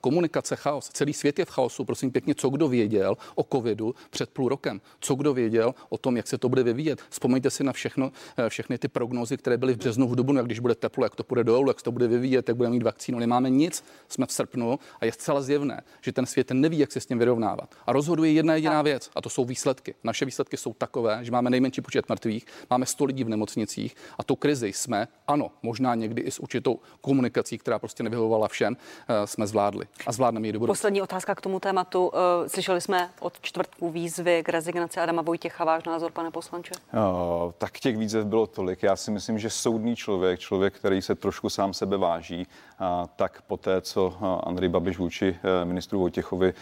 Komunikace, 0.00 0.56
chaos. 0.56 0.88
Celý 0.92 1.12
svět 1.12 1.38
je 1.38 1.44
v 1.44 1.50
chaosu. 1.50 1.84
Prosím 1.84 2.10
pěkně, 2.10 2.34
co 2.34 2.48
kdo 2.48 2.68
věděl 2.68 3.16
o 3.34 3.44
covidu 3.52 3.94
před 4.10 4.30
půl 4.30 4.48
rokem? 4.48 4.80
Co 5.00 5.14
kdo 5.14 5.34
věděl 5.34 5.74
o 5.88 5.98
tom, 5.98 6.16
jak 6.16 6.26
se 6.26 6.38
to 6.38 6.48
bude 6.48 6.62
vyvíjet? 6.62 7.00
Vzpomeňte 7.10 7.50
si 7.50 7.64
na 7.64 7.72
všechno, 7.72 8.12
všechny 8.48 8.78
ty 8.78 8.88
prognózy, 8.88 9.36
které 9.36 9.56
byly 9.56 9.74
v 9.74 9.76
březnu, 9.76 10.08
v 10.08 10.16
dubnu, 10.16 10.36
jak 10.36 10.46
když 10.46 10.58
bude 10.58 10.74
teplo, 10.74 11.04
jak 11.04 11.16
to 11.16 11.24
bude 11.28 11.44
dolů, 11.44 11.68
jak 11.68 11.78
se 11.78 11.84
to 11.84 11.92
bude 11.92 12.08
vyvíjet, 12.08 12.48
jak 12.48 12.56
budeme 12.56 12.74
mít 12.74 12.82
vakcínu. 12.82 13.18
Nemáme 13.18 13.50
nic, 13.50 13.84
jsme 14.08 14.26
v 14.26 14.32
srpnu 14.32 14.78
a 15.00 15.04
je 15.04 15.12
zcela 15.12 15.42
zjevné, 15.42 15.82
že 16.00 16.12
ten 16.12 16.26
svět 16.26 16.50
neví, 16.50 16.78
jak 16.78 16.92
se 16.92 17.00
s 17.00 17.06
tím 17.06 17.18
vyrovnávat. 17.18 17.74
A 17.86 17.92
rozhoduje 17.92 18.32
jedna 18.32 18.54
jediná 18.54 18.82
věc, 18.82 19.10
a 19.16 19.22
to 19.22 19.30
jsou 19.30 19.44
výsledky. 19.44 19.94
Naše 20.04 20.24
výsledky 20.24 20.56
jsou 20.56 20.72
takové, 20.72 21.18
že 21.22 21.30
máme 21.30 21.50
nejmenší 21.50 21.80
počet 21.80 22.08
mrtvých, 22.08 22.46
máme 22.70 22.86
100 22.86 23.04
lidí 23.04 23.24
v 23.24 23.28
nemocnicích 23.28 23.96
a 24.18 24.24
tu 24.24 24.36
krizi 24.36 24.68
jsme, 24.68 25.08
ano, 25.26 25.50
možná 25.62 25.94
někdy 25.94 26.22
i 26.22 26.30
s 26.30 26.38
určitou 26.38 26.80
komunikací, 27.00 27.58
která 27.58 27.78
prostě 27.78 28.02
nevyhovovala 28.02 28.48
všem, 28.48 28.76
eh, 29.08 29.26
jsme 29.26 29.46
zvládli 29.46 29.59
a 30.06 30.12
zvládneme 30.12 30.46
ji 30.46 30.52
do 30.52 30.58
budoucna. 30.58 30.72
Poslední 30.72 31.02
otázka 31.02 31.34
k 31.34 31.40
tomu 31.40 31.60
tématu. 31.60 32.10
Eh, 32.14 32.48
slyšeli 32.48 32.80
jsme 32.80 33.10
od 33.20 33.40
čtvrtku 33.40 33.90
výzvy 33.90 34.42
k 34.42 34.48
rezignaci 34.48 35.00
Adama 35.00 35.22
Vojtěcha. 35.22 35.64
Váš 35.64 35.84
názor, 35.84 36.12
pane 36.12 36.30
poslanče? 36.30 36.74
O, 36.96 37.54
tak 37.58 37.78
těch 37.78 37.96
výzev 37.96 38.26
bylo 38.26 38.46
tolik. 38.46 38.82
Já 38.82 38.96
si 38.96 39.10
myslím, 39.10 39.38
že 39.38 39.50
soudný 39.50 39.96
člověk, 39.96 40.40
člověk, 40.40 40.74
který 40.74 41.02
se 41.02 41.14
trošku 41.14 41.50
sám 41.50 41.74
sebe 41.74 41.96
váží, 41.96 42.46
a, 42.78 43.08
tak 43.16 43.42
poté, 43.42 43.80
co 43.80 44.16
Andrej 44.42 44.68
Babiš 44.68 44.98
vůči 44.98 45.36
eh, 45.42 45.64
ministru 45.64 45.98
Vojtěchovi 46.00 46.54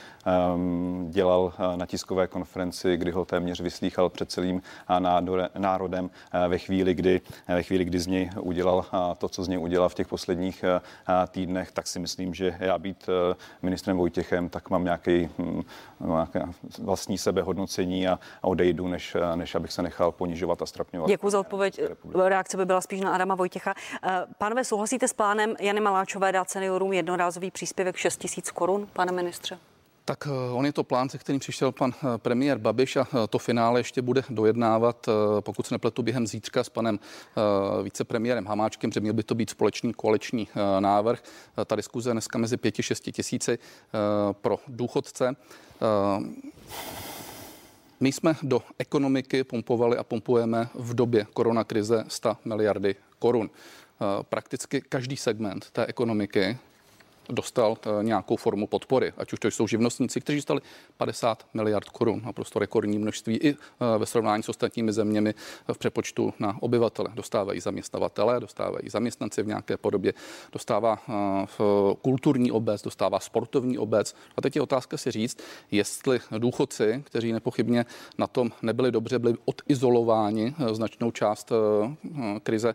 um, 0.54 1.06
dělal 1.10 1.52
na 1.76 1.86
tiskové 1.86 2.26
konferenci, 2.26 2.96
kdy 2.96 3.10
ho 3.10 3.24
téměř 3.24 3.60
vyslýchal 3.60 4.08
před 4.08 4.30
celým 4.30 4.62
národem 5.58 6.10
ve 6.48 6.58
chvíli, 6.58 6.94
kdy, 6.94 7.20
ve 7.48 7.62
chvíli, 7.62 7.84
kdy 7.84 7.98
z 7.98 8.06
něj 8.06 8.30
udělal 8.40 8.84
to, 9.18 9.28
co 9.28 9.44
z 9.44 9.48
něj 9.48 9.58
udělal 9.58 9.88
v 9.88 9.94
těch 9.94 10.08
posledních 10.08 10.64
týdnech, 11.30 11.72
tak 11.72 11.86
si 11.86 11.98
myslím, 11.98 12.34
že 12.34 12.56
já 12.60 12.78
být 12.88 13.07
ministrem 13.62 13.97
Vojtěchem, 13.97 14.49
tak 14.49 14.71
mám 14.71 14.85
nějaký, 14.85 15.28
hm, 15.38 15.62
nějaké 16.00 16.42
vlastní 16.78 17.18
sebehodnocení 17.18 18.09
a, 18.09 18.18
a 18.42 18.49
odejdu, 18.49 18.88
než, 18.88 19.16
než 19.35 19.54
abych 19.54 19.73
se 19.73 19.83
nechal 19.83 20.12
ponižovat 20.12 20.62
a 20.62 20.66
strapňovat. 20.66 21.09
Děkuji 21.09 21.30
za 21.30 21.40
odpověď. 21.40 21.80
Reakce 22.14 22.57
by 22.57 22.66
byla 22.66 22.80
spíš 22.80 23.00
na 23.00 23.14
Adama 23.14 23.35
Vojtěcha. 23.35 23.75
Pánové, 24.38 24.64
souhlasíte 24.64 25.09
s 25.09 25.12
plánem 25.12 25.54
Jany 25.61 25.80
Maláčové 25.80 26.33
dát 26.33 26.50
seniorům 26.50 26.92
jednorázový 26.92 27.50
příspěvek 27.50 27.97
6 27.97 28.25
000 28.25 28.42
korun, 28.54 28.88
pane 28.92 29.12
ministře? 29.12 29.59
Tak 30.08 30.26
eh, 30.26 30.52
on 30.52 30.66
je 30.66 30.72
to 30.72 30.84
plán, 30.84 31.08
se 31.08 31.18
kterým 31.18 31.40
přišel 31.40 31.72
pan 31.72 31.92
eh, 31.94 32.18
premiér 32.18 32.58
Babiš 32.58 32.96
a 32.96 33.00
eh, 33.00 33.26
to 33.26 33.38
finále 33.38 33.80
ještě 33.80 34.02
bude 34.02 34.22
dojednávat, 34.30 35.08
pokud 35.40 35.66
se 35.66 35.74
nepletu, 35.74 36.02
během 36.02 36.26
zítřka 36.26 36.64
s 36.64 36.68
panem 36.68 36.98
vicepremiérem 37.82 38.46
Hamáčkem, 38.46 38.92
že 38.92 39.00
měl 39.00 39.12
by 39.12 39.22
to 39.22 39.34
být 39.34 39.50
společný 39.50 39.94
koaliční 39.94 40.48
návrh. 40.78 41.22
Ta 41.66 41.76
diskuze 41.76 42.12
dneska 42.12 42.38
mezi 42.38 42.56
5-6 42.56 43.12
tisíci 43.12 43.58
pro 44.32 44.58
důchodce. 44.68 45.36
My 48.00 48.12
jsme 48.12 48.36
do 48.42 48.62
ekonomiky 48.78 49.44
pumpovali 49.44 49.96
a 49.96 50.04
pumpujeme 50.04 50.68
v 50.74 50.94
době 50.94 51.26
koronakrize 51.34 52.04
100 52.08 52.36
miliardy 52.44 52.94
korun. 53.18 53.50
Prakticky 54.22 54.80
každý 54.80 55.16
segment 55.16 55.70
té 55.70 55.86
ekonomiky 55.86 56.58
dostal 57.28 57.76
eh, 57.82 58.04
nějakou 58.04 58.37
formu 58.37 58.66
podpory, 58.66 59.12
ať 59.16 59.32
už 59.32 59.38
to 59.38 59.49
jsou 59.49 59.66
živnostníci, 59.66 60.20
kteří 60.20 60.38
dostali 60.38 60.61
50 60.97 61.47
miliard 61.54 61.88
korun, 61.88 62.23
naprosto 62.25 62.58
rekordní 62.58 62.99
množství 62.99 63.37
i 63.37 63.50
eh, 63.50 63.99
ve 63.99 64.06
srovnání 64.06 64.42
s 64.42 64.49
ostatními 64.49 64.92
zeměmi 64.92 65.35
v 65.73 65.78
přepočtu 65.78 66.35
na 66.38 66.56
obyvatele. 66.61 67.08
Dostávají 67.14 67.61
zaměstnavatele, 67.61 68.40
dostávají 68.40 68.88
zaměstnanci 68.88 69.42
v 69.42 69.47
nějaké 69.47 69.76
podobě, 69.76 70.12
dostává 70.52 70.99
eh, 71.08 71.47
kulturní 72.02 72.52
obec, 72.52 72.82
dostává 72.82 73.20
sportovní 73.20 73.78
obec. 73.78 74.14
A 74.37 74.40
teď 74.40 74.56
je 74.56 74.62
otázka 74.62 74.97
si 74.97 75.11
říct, 75.11 75.38
jestli 75.70 76.20
důchodci, 76.38 77.02
kteří 77.06 77.32
nepochybně 77.32 77.87
na 78.18 78.26
tom 78.26 78.50
nebyli 78.62 78.92
dobře, 78.92 79.18
byli 79.18 79.35
odizolováni 79.44 80.54
značnou 80.73 81.11
část 81.11 81.52
krize 82.42 82.75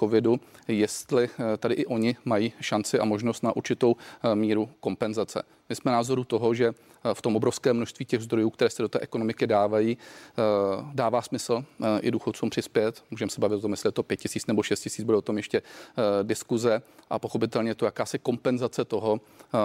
covidu, 0.00 0.40
jestli 0.68 1.28
tady 1.58 1.74
i 1.74 1.86
oni 1.86 2.16
mají 2.24 2.52
šanci 2.60 2.98
a 2.98 3.04
možnost 3.04 3.42
na 3.42 3.56
určitou 3.56 3.85
určitou 3.86 3.96
eh, 4.22 4.34
míru 4.34 4.68
kompenzace. 4.80 5.42
My 5.68 5.76
jsme 5.76 5.92
názoru 5.92 6.24
toho, 6.24 6.54
že 6.54 6.66
eh, 6.66 7.14
v 7.14 7.22
tom 7.22 7.36
obrovském 7.36 7.76
množství 7.76 8.04
těch 8.04 8.20
zdrojů, 8.20 8.50
které 8.50 8.70
se 8.70 8.82
do 8.82 8.88
té 8.88 9.00
ekonomiky 9.00 9.46
dávají, 9.46 9.98
eh, 9.98 10.42
dává 10.94 11.22
smysl 11.22 11.64
i 12.00 12.10
důchodcům 12.10 12.50
přispět. 12.50 13.02
Můžeme 13.10 13.30
se 13.30 13.40
bavit 13.40 13.56
o 13.56 13.60
tom, 13.60 13.70
jestli 13.70 13.88
je 13.88 13.92
to 13.92 14.02
5 14.02 14.16
tisíc 14.16 14.46
nebo 14.46 14.62
6 14.62 14.80
tisíc, 14.80 15.04
bude 15.04 15.18
o 15.18 15.22
tom 15.22 15.36
ještě 15.36 15.62
diskuze 16.22 16.82
a 17.10 17.18
pochopitelně 17.18 17.74
to 17.74 17.84
jakási 17.84 18.18
kompenzace 18.18 18.84
toho, 18.84 19.20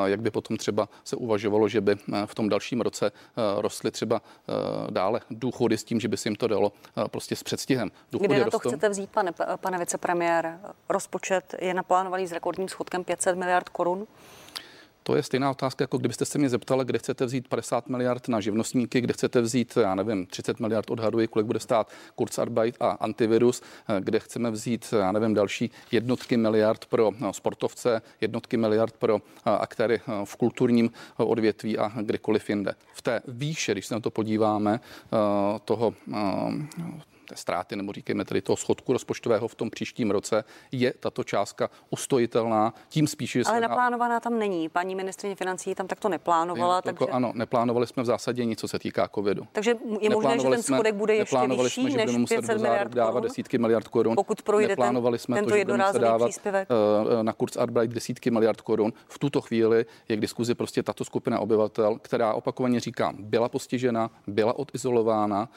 jak 0.05 0.21
by 0.21 0.31
potom 0.31 0.57
třeba 0.57 0.89
se 1.03 1.15
uvažovalo, 1.15 1.67
že 1.67 1.81
by 1.81 1.95
v 2.25 2.35
tom 2.35 2.49
dalším 2.49 2.81
roce 2.81 3.11
rostly 3.57 3.91
třeba 3.91 4.21
dále 4.89 5.21
důchody 5.29 5.77
s 5.77 5.83
tím, 5.83 5.99
že 5.99 6.07
by 6.07 6.17
se 6.17 6.29
jim 6.29 6.35
to 6.35 6.47
dalo 6.47 6.71
prostě 7.11 7.35
s 7.35 7.43
předstihem. 7.43 7.91
Důchody 8.11 8.27
Kde 8.27 8.39
na 8.39 8.45
to 8.45 8.49
rostou. 8.49 8.69
chcete 8.69 8.89
vzít, 8.89 9.09
pane, 9.09 9.31
pane 9.55 9.77
vicepremiér? 9.77 10.59
Rozpočet 10.89 11.55
je 11.61 11.73
naplánovaný 11.73 12.27
s 12.27 12.31
rekordním 12.31 12.69
schodkem 12.69 13.03
500 13.03 13.35
miliard 13.35 13.69
korun. 13.69 14.07
To 15.03 15.15
je 15.15 15.23
stejná 15.23 15.51
otázka, 15.51 15.83
jako 15.83 15.97
kdybyste 15.97 16.25
se 16.25 16.37
mě 16.37 16.49
zeptali, 16.49 16.85
kde 16.85 16.99
chcete 16.99 17.25
vzít 17.25 17.47
50 17.47 17.89
miliard 17.89 18.27
na 18.27 18.39
živnostníky, 18.39 19.01
kde 19.01 19.13
chcete 19.13 19.41
vzít, 19.41 19.77
já 19.81 19.95
nevím, 19.95 20.25
30 20.25 20.59
miliard 20.59 20.91
odhaduji, 20.91 21.27
kolik 21.27 21.45
bude 21.45 21.59
stát 21.59 21.91
Kurzarbeit 22.15 22.75
a 22.79 22.89
antivirus, 22.89 23.61
kde 23.99 24.19
chceme 24.19 24.51
vzít, 24.51 24.93
já 24.97 25.11
nevím, 25.11 25.33
další 25.33 25.71
jednotky 25.91 26.37
miliard 26.37 26.85
pro 26.85 27.11
no, 27.19 27.33
sportovce, 27.33 28.01
jednotky 28.21 28.57
miliard 28.57 28.93
pro 28.97 29.19
aktéry 29.45 30.01
v 30.25 30.35
kulturním 30.35 30.91
odvětví 31.17 31.77
a 31.77 31.91
kdekoliv 32.01 32.49
jinde. 32.49 32.75
V 32.93 33.01
té 33.01 33.21
výše, 33.27 33.71
když 33.71 33.85
se 33.85 33.93
na 33.93 33.99
to 33.99 34.11
podíváme, 34.11 34.79
toho 35.65 35.93
té 37.31 37.37
ztráty, 37.37 37.75
nebo 37.75 37.93
říkejme 37.93 38.25
tedy 38.25 38.41
toho 38.41 38.57
schodku 38.57 38.93
rozpočtového 38.93 39.47
v 39.47 39.55
tom 39.55 39.69
příštím 39.69 40.11
roce, 40.11 40.43
je 40.71 40.93
tato 40.99 41.23
částka 41.23 41.69
ustojitelná, 41.89 42.73
tím 42.89 43.07
spíše, 43.07 43.39
že 43.39 43.45
Ale 43.45 43.59
naplánovaná 43.59 44.19
tam 44.19 44.39
není. 44.39 44.69
Paní 44.69 44.95
ministrině 44.95 45.35
financí 45.35 45.75
tam 45.75 45.87
takto 45.87 46.09
neplánovala. 46.09 46.75
Je, 46.75 46.81
takže... 46.81 47.05
Ano, 47.11 47.31
neplánovali 47.35 47.87
jsme 47.87 48.03
v 48.03 48.05
zásadě 48.05 48.45
nic, 48.45 48.59
co 48.59 48.67
se 48.67 48.79
týká 48.79 49.09
covidu. 49.15 49.47
Takže 49.51 49.75
je 49.99 50.09
možné, 50.09 50.39
že 50.39 50.49
ten 50.49 50.63
schodek 50.63 50.95
bude 50.95 51.15
ještě 51.15 51.37
vyšší 51.37 51.91
jsme, 51.91 52.05
než 52.05 52.29
500 52.29 52.61
miliard 52.61 52.93
dávat 52.93 53.11
korun? 53.11 53.23
desítky 53.23 53.57
miliard 53.57 53.87
korun. 53.87 54.15
Pokud 54.15 54.41
projde 54.41 54.67
neplánovali 54.67 55.19
jsme 55.19 55.35
tento 55.35 55.49
to, 55.49 55.57
že 55.57 55.65
budeme 55.65 55.99
dávat 55.99 56.25
příspěvek. 56.25 56.67
Eh, 57.19 57.23
na 57.23 57.33
kurz 57.33 57.57
Arbeit 57.57 57.91
desítky 57.91 58.31
miliard 58.31 58.61
korun. 58.61 58.93
V 59.07 59.19
tuto 59.19 59.41
chvíli 59.41 59.85
je 60.09 60.17
k 60.17 60.19
diskuzi 60.19 60.55
prostě 60.55 60.83
tato 60.83 61.05
skupina 61.05 61.39
obyvatel, 61.39 61.99
která 62.01 62.33
opakovaně 62.33 62.79
říkám, 62.79 63.15
byla 63.19 63.49
postižena, 63.49 64.11
byla 64.27 64.53
odizolována 64.53 65.49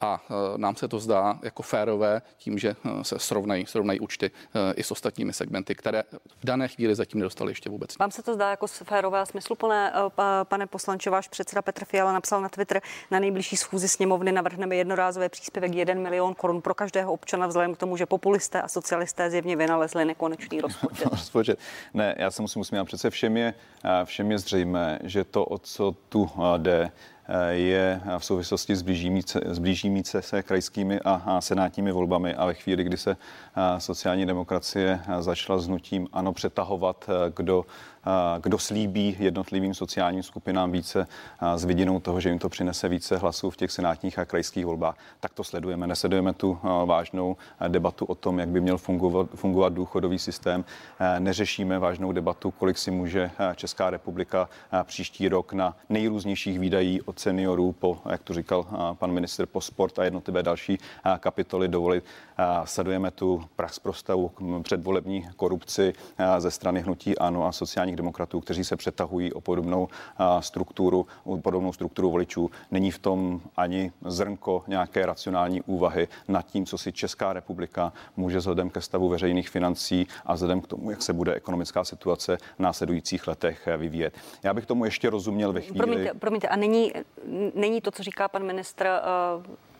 a 0.00 0.20
e, 0.30 0.58
nám 0.58 0.76
se 0.76 0.88
to 0.88 0.98
zdá 0.98 1.38
jako 1.42 1.62
férové 1.62 2.22
tím, 2.36 2.58
že 2.58 2.68
e, 2.70 3.04
se 3.04 3.18
srovnají, 3.18 3.66
srovnají 3.66 4.00
účty 4.00 4.30
e, 4.54 4.74
i 4.74 4.82
s 4.82 4.90
ostatními 4.90 5.32
segmenty, 5.32 5.74
které 5.74 6.02
v 6.38 6.44
dané 6.44 6.68
chvíli 6.68 6.94
zatím 6.94 7.20
nedostali 7.20 7.50
ještě 7.50 7.70
vůbec. 7.70 7.98
Vám 7.98 8.10
se 8.10 8.22
to 8.22 8.34
zdá 8.34 8.50
jako 8.50 8.66
férové 8.66 9.20
a 9.20 9.26
smysluplné, 9.26 9.92
pane 10.44 10.66
poslanče, 10.66 11.10
váš 11.10 11.28
předseda 11.28 11.62
Petr 11.62 11.84
Fiala 11.84 12.12
napsal 12.12 12.40
na 12.40 12.48
Twitter, 12.48 12.80
na 13.10 13.18
nejbližší 13.18 13.56
schůzi 13.56 13.88
sněmovny 13.88 14.32
navrhneme 14.32 14.76
jednorázové 14.76 15.28
příspěvek 15.28 15.74
1 15.74 15.94
milion 15.94 16.34
korun 16.34 16.62
pro 16.62 16.74
každého 16.74 17.12
občana, 17.12 17.46
vzhledem 17.46 17.74
k 17.74 17.78
tomu, 17.78 17.96
že 17.96 18.06
populisté 18.06 18.62
a 18.62 18.68
socialisté 18.68 19.30
zjevně 19.30 19.56
vynalezli 19.56 20.04
nekonečný 20.04 20.60
rozpočet. 20.60 21.06
rozpočet. 21.10 21.58
Ne, 21.94 22.14
já 22.18 22.30
se 22.30 22.42
musím 22.42 22.60
usmívat. 22.60 22.86
Přece 22.86 23.10
všem 23.10 23.36
je, 23.36 23.54
všem 24.04 24.30
je 24.30 24.38
zřejmé, 24.38 24.98
že 25.02 25.24
to, 25.24 25.44
o 25.44 25.58
co 25.58 25.96
tu 26.08 26.30
jde, 26.56 26.90
je 27.50 28.00
v 28.18 28.24
souvislosti 28.24 28.76
s 29.44 29.58
blížími 29.58 30.02
se 30.04 30.42
krajskými 30.42 31.00
a 31.04 31.40
senátními 31.40 31.92
volbami. 31.92 32.34
A 32.34 32.46
ve 32.46 32.54
chvíli, 32.54 32.84
kdy 32.84 32.96
se 32.96 33.16
sociální 33.78 34.26
demokracie 34.26 35.00
začala 35.20 35.58
s 35.58 35.68
nutím 35.68 36.08
ano 36.12 36.32
přetahovat, 36.32 37.10
kdo 37.36 37.64
kdo 38.40 38.58
slíbí 38.58 39.16
jednotlivým 39.18 39.74
sociálním 39.74 40.22
skupinám 40.22 40.72
více 40.72 41.06
s 41.56 41.64
vidinou 41.64 42.00
toho, 42.00 42.20
že 42.20 42.28
jim 42.28 42.38
to 42.38 42.48
přinese 42.48 42.88
více 42.88 43.16
hlasů 43.16 43.50
v 43.50 43.56
těch 43.56 43.70
senátních 43.70 44.18
a 44.18 44.24
krajských 44.24 44.66
volbách, 44.66 44.96
tak 45.20 45.34
to 45.34 45.44
sledujeme. 45.44 45.86
Nesledujeme 45.86 46.32
tu 46.32 46.58
vážnou 46.84 47.36
debatu 47.68 48.04
o 48.04 48.14
tom, 48.14 48.38
jak 48.38 48.48
by 48.48 48.60
měl 48.60 48.78
fungovat, 48.78 49.26
fungovat 49.34 49.72
důchodový 49.72 50.18
systém. 50.18 50.64
Neřešíme 51.18 51.78
vážnou 51.78 52.12
debatu, 52.12 52.50
kolik 52.50 52.78
si 52.78 52.90
může 52.90 53.30
Česká 53.56 53.90
republika 53.90 54.48
příští 54.84 55.28
rok 55.28 55.52
na 55.52 55.76
nejrůznějších 55.88 56.58
výdají 56.58 57.02
od 57.02 57.18
seniorů 57.18 57.72
po, 57.72 57.98
jak 58.10 58.22
to 58.22 58.34
říkal 58.34 58.66
pan 58.98 59.12
minister, 59.12 59.46
po 59.46 59.60
sport 59.60 59.98
a 59.98 60.04
jednotlivé 60.04 60.42
další 60.42 60.78
kapitoly 61.18 61.68
dovolit. 61.68 62.04
Sledujeme 62.64 63.10
tu 63.10 63.44
prax 63.56 63.78
prostavu 63.78 64.30
předvolební 64.62 65.28
korupci 65.36 65.92
ze 66.38 66.50
strany 66.50 66.80
hnutí 66.80 67.18
ANO 67.18 67.46
a 67.46 67.52
sociální 67.52 67.89
sociálních 67.90 67.96
demokratů, 67.96 68.40
kteří 68.40 68.64
se 68.64 68.76
přetahují 68.76 69.32
o 69.32 69.40
podobnou 69.40 69.88
strukturu, 70.40 71.06
o 71.24 71.38
podobnou 71.38 71.72
strukturu 71.72 72.10
voličů. 72.10 72.50
Není 72.70 72.90
v 72.90 72.98
tom 72.98 73.40
ani 73.56 73.92
zrnko 74.06 74.64
nějaké 74.68 75.06
racionální 75.06 75.62
úvahy 75.66 76.08
nad 76.28 76.46
tím, 76.46 76.66
co 76.66 76.78
si 76.78 76.92
Česká 76.92 77.32
republika 77.32 77.92
může 78.16 78.38
vzhledem 78.38 78.70
ke 78.70 78.80
stavu 78.80 79.08
veřejných 79.08 79.48
financí 79.48 80.06
a 80.26 80.34
vzhledem 80.34 80.60
k 80.60 80.66
tomu, 80.66 80.90
jak 80.90 81.02
se 81.02 81.12
bude 81.12 81.34
ekonomická 81.34 81.84
situace 81.84 82.38
v 82.56 82.60
následujících 82.60 83.28
letech 83.28 83.68
vyvíjet. 83.76 84.14
Já 84.42 84.54
bych 84.54 84.66
tomu 84.66 84.84
ještě 84.84 85.10
rozuměl 85.10 85.52
ve 85.52 85.60
chvíli. 85.60 85.78
Promiňte, 85.78 86.14
promiňte 86.14 86.48
a 86.48 86.56
není, 86.56 86.92
není 87.54 87.80
to, 87.80 87.90
co 87.90 88.02
říká 88.02 88.28
pan 88.28 88.42
ministr, 88.42 88.86
uh 88.86 89.70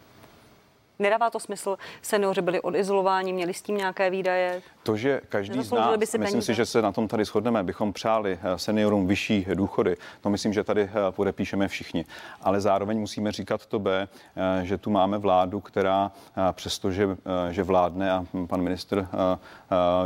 Nedává 1.00 1.30
to 1.30 1.40
smysl, 1.40 1.78
seniori 2.02 2.42
byli 2.42 2.60
odizolováni, 2.60 3.32
měli 3.32 3.54
s 3.54 3.62
tím 3.62 3.76
nějaké 3.76 4.10
výdaje? 4.10 4.62
To, 4.82 4.96
že 4.96 5.20
každý 5.28 5.62
z 5.62 5.72
nás, 5.72 5.98
myslím 5.98 6.22
peníze. 6.22 6.42
si, 6.42 6.54
že 6.54 6.66
se 6.66 6.82
na 6.82 6.92
tom 6.92 7.08
tady 7.08 7.24
shodneme, 7.24 7.62
bychom 7.62 7.92
přáli 7.92 8.38
eh, 8.42 8.58
seniorům 8.58 9.06
vyšší 9.06 9.46
důchody, 9.54 9.96
to 10.20 10.30
myslím, 10.30 10.52
že 10.52 10.64
tady 10.64 10.82
eh, 10.82 10.90
podepíšeme 11.10 11.68
všichni. 11.68 12.04
Ale 12.42 12.60
zároveň 12.60 13.00
musíme 13.00 13.32
říkat 13.32 13.66
to 13.66 13.78
B, 13.78 14.08
eh, 14.36 14.66
že 14.66 14.78
tu 14.78 14.90
máme 14.90 15.18
vládu, 15.18 15.60
která 15.60 16.12
přestože 16.52 17.08
že 17.50 17.62
vládne 17.62 18.12
a 18.12 18.24
pan 18.46 18.62
ministr 18.62 19.08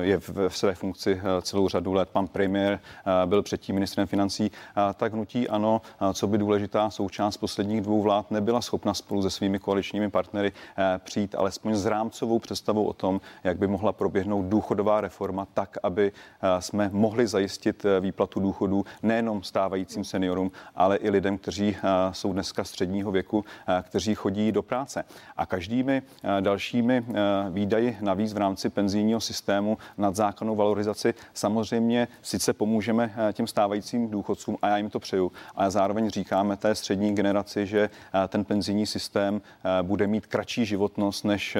je 0.00 0.18
v 0.18 0.48
své 0.48 0.74
funkci 0.74 1.20
celou 1.42 1.68
řadu 1.68 1.92
let, 1.92 2.08
pan 2.12 2.26
premiér 2.26 2.80
byl 3.26 3.42
předtím 3.42 3.74
ministrem 3.74 4.06
financí, 4.06 4.50
tak 4.94 5.12
hnutí 5.12 5.48
ano, 5.48 5.80
co 6.12 6.26
by 6.26 6.38
důležitá 6.38 6.90
součást 6.90 7.36
posledních 7.36 7.80
dvou 7.80 8.02
vlád, 8.02 8.30
nebyla 8.30 8.60
schopna 8.60 8.94
spolu 8.94 9.22
se 9.22 9.30
svými 9.30 9.58
koaličními 9.58 10.10
partnery 10.10 10.52
přijít 10.98 11.34
alespoň 11.34 11.74
s 11.74 11.86
rámcovou 11.86 12.38
představou 12.38 12.84
o 12.84 12.92
tom, 12.92 13.20
jak 13.44 13.58
by 13.58 13.66
mohla 13.66 13.92
proběhnout 13.92 14.44
důchodová 14.64 15.00
reforma 15.00 15.46
tak, 15.54 15.76
aby 15.82 16.12
eh, 16.12 16.62
jsme 16.62 16.90
mohli 16.92 17.26
zajistit 17.26 17.84
eh, 17.84 18.00
výplatu 18.00 18.40
důchodů 18.40 18.84
nejenom 19.02 19.42
stávajícím 19.42 20.04
seniorům, 20.04 20.50
ale 20.74 20.96
i 20.96 21.10
lidem, 21.10 21.38
kteří 21.38 21.76
eh, 21.76 21.80
jsou 22.12 22.32
dneska 22.32 22.64
středního 22.64 23.12
věku, 23.12 23.44
kteří 23.82 24.14
chodí 24.14 24.52
do 24.52 24.62
práce. 24.62 25.04
A 25.36 25.46
každými 25.46 26.02
dalšími 26.40 27.04
výdaji 27.50 27.98
navíc 28.00 28.32
v 28.32 28.36
rámci 28.36 28.68
penzijního 28.70 29.20
systému 29.20 29.78
nad 29.98 30.16
zákonnou 30.16 30.56
valorizaci 30.56 31.14
samozřejmě 31.34 32.08
sice 32.22 32.52
pomůžeme 32.52 33.14
těm 33.32 33.46
stávajícím 33.46 34.10
důchodcům 34.10 34.56
a 34.62 34.68
já 34.68 34.76
jim 34.76 34.90
to 34.90 35.00
přeju, 35.00 35.32
ale 35.54 35.70
zároveň 35.70 36.10
říkáme 36.10 36.56
té 36.56 36.74
střední 36.74 37.14
generaci, 37.14 37.66
že 37.66 37.90
ten 38.28 38.44
penzijní 38.44 38.86
systém 38.86 39.40
bude 39.82 40.06
mít 40.06 40.26
kratší 40.26 40.66
životnost, 40.66 41.24
než, 41.24 41.56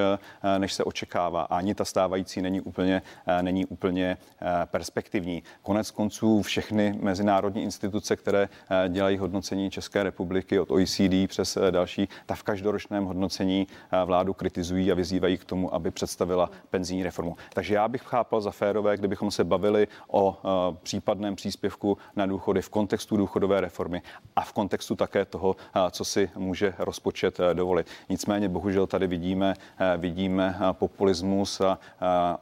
než 0.59 0.73
se 0.73 0.85
očekává. 0.85 1.43
A 1.43 1.57
ani 1.57 1.75
ta 1.75 1.85
stávající 1.85 2.43
není 2.43 2.61
úplně, 2.61 2.94
eh, 3.27 3.43
není 3.43 3.67
úplně 3.67 4.17
eh, 4.43 4.47
perspektivní. 4.67 5.43
Konec 5.63 5.91
konců 5.91 6.43
všechny 6.43 6.99
mezinárodní 7.01 7.63
instituce, 7.63 8.17
které 8.17 8.49
dělají 8.89 9.19
hodnocení 9.19 9.71
České 9.71 10.03
republiky 10.03 10.59
od 10.59 10.71
OECD 10.71 11.29
přes 11.29 11.59
další, 11.71 12.09
tak 12.27 12.39
v 12.39 12.43
každoročném 12.43 13.05
hodnocení 13.05 13.67
vládu 14.05 14.35
kritizují 14.35 14.93
a 14.93 14.95
vyzývají 14.95 15.39
k 15.39 15.45
tomu, 15.45 15.75
aby 15.75 15.91
představila 15.91 16.51
penzijní 16.71 17.03
reformu. 17.03 17.37
Takže 17.53 17.75
já 17.75 17.89
bych 17.89 18.03
chápal 18.03 18.41
za 18.41 18.51
férové, 18.51 18.97
kdybychom 18.97 19.31
se 19.31 19.45
bavili 19.45 19.89
o 20.09 20.37
případném 20.83 21.37
příspěvku 21.37 21.99
na 22.17 22.27
důchody 22.27 22.63
v 22.63 22.69
kontextu 22.69 23.17
důchodové 23.17 23.61
reformy 23.61 24.03
a 24.37 24.41
v 24.41 24.53
kontextu 24.53 24.97
také 24.97 25.25
toho, 25.25 25.57
co 25.91 26.05
si 26.05 26.31
může 26.37 26.75
rozpočet 26.79 27.39
dovolit. 27.53 27.87
Nicméně 28.09 28.49
bohužel 28.49 28.87
tady 28.87 29.07
vidíme, 29.07 29.55
eh, 29.79 29.97
vidíme 29.97 30.57
eh, 30.57 30.73
populismus 30.73 31.61
a 31.61 31.79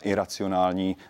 iracionální 0.03 0.42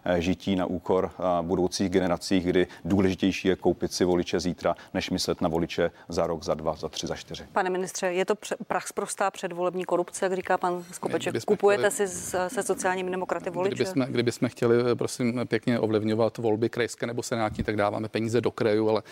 eh, 0.05 0.21
žití 0.21 0.57
na 0.57 0.67
úkor 0.67 1.11
budoucích 1.43 1.91
generací, 1.91 2.41
kdy 2.41 2.67
důležitější 2.85 3.49
je 3.49 3.57
koupit 3.57 3.93
si 3.93 4.05
voliče 4.05 4.41
zítra, 4.41 4.75
než 4.95 5.11
myslet 5.11 5.41
na 5.41 5.49
voliče 5.49 5.91
za 6.09 6.27
rok, 6.27 6.43
za 6.43 6.55
dva, 6.55 6.75
za 6.75 6.89
tři, 6.89 7.07
za 7.07 7.17
čtyři. 7.17 7.45
Pane 7.53 7.71
ministře, 7.71 8.07
je 8.07 8.25
to 8.25 8.35
prach 8.67 8.93
prostá 8.95 9.31
předvolební 9.31 9.85
korupce, 9.85 10.25
jak 10.25 10.33
říká 10.33 10.59
pan 10.59 10.85
Skopeček. 10.93 11.45
Kupujete 11.45 11.91
chtěli, 11.91 12.09
si 12.09 12.37
se 12.49 12.63
sociálními 12.63 13.11
demokraty 13.11 13.51
voliče? 13.51 13.75
Kdybychom, 13.75 14.07
kdybychom 14.09 14.49
chtěli, 14.49 14.75
prosím, 14.95 15.41
pěkně 15.49 15.79
ovlivňovat 15.79 16.39
volby 16.39 16.69
krajské 16.69 17.07
nebo 17.07 17.23
senátní, 17.23 17.65
tak 17.65 17.77
dáváme 17.77 18.09
peníze 18.09 18.41
do 18.41 18.51
krajů, 18.51 18.89
ale 18.89 19.03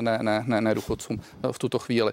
ne, 0.00 0.18
ne, 0.22 0.44
ne, 0.46 0.60
ne 0.60 0.74
důchodcům 0.74 1.20
v 1.52 1.58
tuto 1.58 1.78
chvíli. 1.78 2.12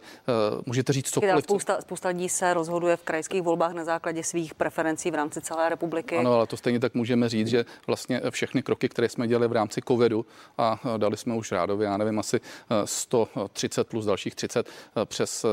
Můžete 0.65 0.93
říct 0.93 1.10
cokoliv. 1.10 1.43
Spousta, 1.43 1.82
spousta 1.82 2.10
lidí 2.10 2.30
se 2.30 2.54
rozhoduje 2.54 2.97
v 2.97 3.04
krajských 3.04 3.41
volbách 3.41 3.73
na 3.73 3.84
základě 3.84 4.23
svých 4.23 4.56
preferencí 4.56 5.12
v 5.12 5.15
rámci 5.15 5.41
celé 5.41 5.69
republiky. 5.69 6.17
Ano, 6.17 6.34
ale 6.34 6.47
to 6.47 6.58
stejně 6.58 6.80
tak 6.80 6.93
můžeme 6.93 7.30
říct, 7.30 7.47
že 7.56 7.65
vlastně 7.88 8.22
všechny 8.30 8.63
kroky, 8.63 8.89
které 8.89 9.10
jsme 9.10 9.28
dělali 9.28 9.48
v 9.48 9.52
rámci 9.52 9.82
covidu 9.88 10.26
a 10.58 10.80
dali 10.98 11.18
jsme 11.18 11.36
už 11.36 11.52
rádově, 11.52 11.88
já 11.88 11.98
nevím, 11.98 12.20
asi 12.20 12.39
130 12.86 13.88
plus 13.88 14.06
dalších 14.06 14.36
30 14.36 14.70
přes 15.06 15.46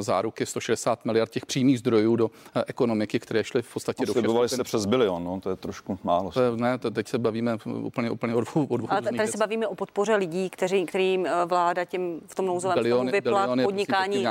záruky 0.00 0.46
160 0.46 1.04
miliard 1.04 1.30
těch 1.30 1.46
přímých 1.46 1.78
zdrojů 1.78 2.16
do 2.16 2.30
ekonomiky, 2.66 3.20
které 3.20 3.44
šly 3.44 3.62
v 3.62 3.72
podstatě 3.72 4.06
do 4.06 4.12
Slibovali 4.12 4.48
jste 4.48 4.64
přes 4.64 4.86
bilion, 4.86 5.24
no, 5.24 5.40
to 5.40 5.50
je 5.50 5.56
trošku 5.56 5.98
málo. 6.04 6.30
To 6.30 6.42
je, 6.42 6.56
ne, 6.56 6.78
to 6.78 6.90
teď 6.90 7.08
se 7.08 7.18
bavíme 7.18 7.58
úplně, 7.64 8.10
úplně 8.10 8.34
o 8.34 8.40
dvou, 8.40 8.64
o 8.64 8.76
dvou 8.76 8.88
Ale 8.90 9.02
tady 9.02 9.16
věc. 9.16 9.30
se 9.30 9.38
bavíme 9.38 9.66
o 9.66 9.74
podpoře 9.74 10.16
lidí, 10.16 10.50
kteří, 10.50 10.86
kterým 10.86 11.28
vláda 11.46 11.84
tím 11.84 12.20
v 12.26 12.34
tom 12.34 12.46
nouzovém 12.46 12.74
biliony, 12.74 13.12
vyplat 13.12 13.50
podnikání, 13.62 14.26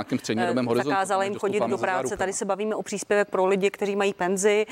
zakázala 0.76 1.24
jim 1.24 1.36
chodit 1.36 1.64
do 1.68 1.78
práce. 1.78 2.18
Tady 2.18 2.34
se 2.34 2.46
bavíme 2.46 2.76
o 2.76 2.84
příspěvek 2.84 3.30
pro 3.30 3.46
lidi, 3.46 3.72
kteří 3.72 3.96
mají 3.96 4.14
penzi. 4.14 4.66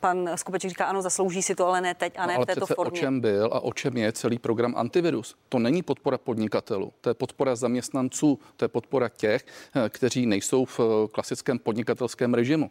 Pan 0.00 0.30
Skopeček 0.34 0.70
říká, 0.70 0.84
ano, 0.84 1.02
zaslouží 1.02 1.42
si 1.42 1.54
to, 1.58 1.66
ale 1.66 1.80
ne 1.80 1.94
teď 1.94 2.12
a 2.18 2.26
ne 2.26 2.32
no, 2.32 2.36
ale 2.36 2.44
v 2.44 2.46
této 2.46 2.66
formě. 2.66 2.98
O 2.98 3.00
čem 3.00 3.20
byl 3.20 3.50
a 3.52 3.60
o 3.60 3.72
čem 3.72 3.96
je 3.96 4.12
celý 4.12 4.38
program 4.38 4.74
antivirus? 4.76 5.34
To 5.48 5.58
není 5.58 5.82
podpora 5.82 6.18
podnikatelů, 6.18 6.92
to 7.00 7.10
je 7.10 7.14
podpora 7.14 7.56
zaměstnanců, 7.56 8.38
to 8.56 8.64
je 8.64 8.68
podpora 8.68 9.08
těch, 9.08 9.46
eh, 9.74 9.88
kteří 9.88 10.26
nejsou 10.26 10.64
v 10.64 10.80
eh, 10.80 11.08
klasickém 11.12 11.58
podnikatelském 11.58 12.34
režimu. 12.34 12.70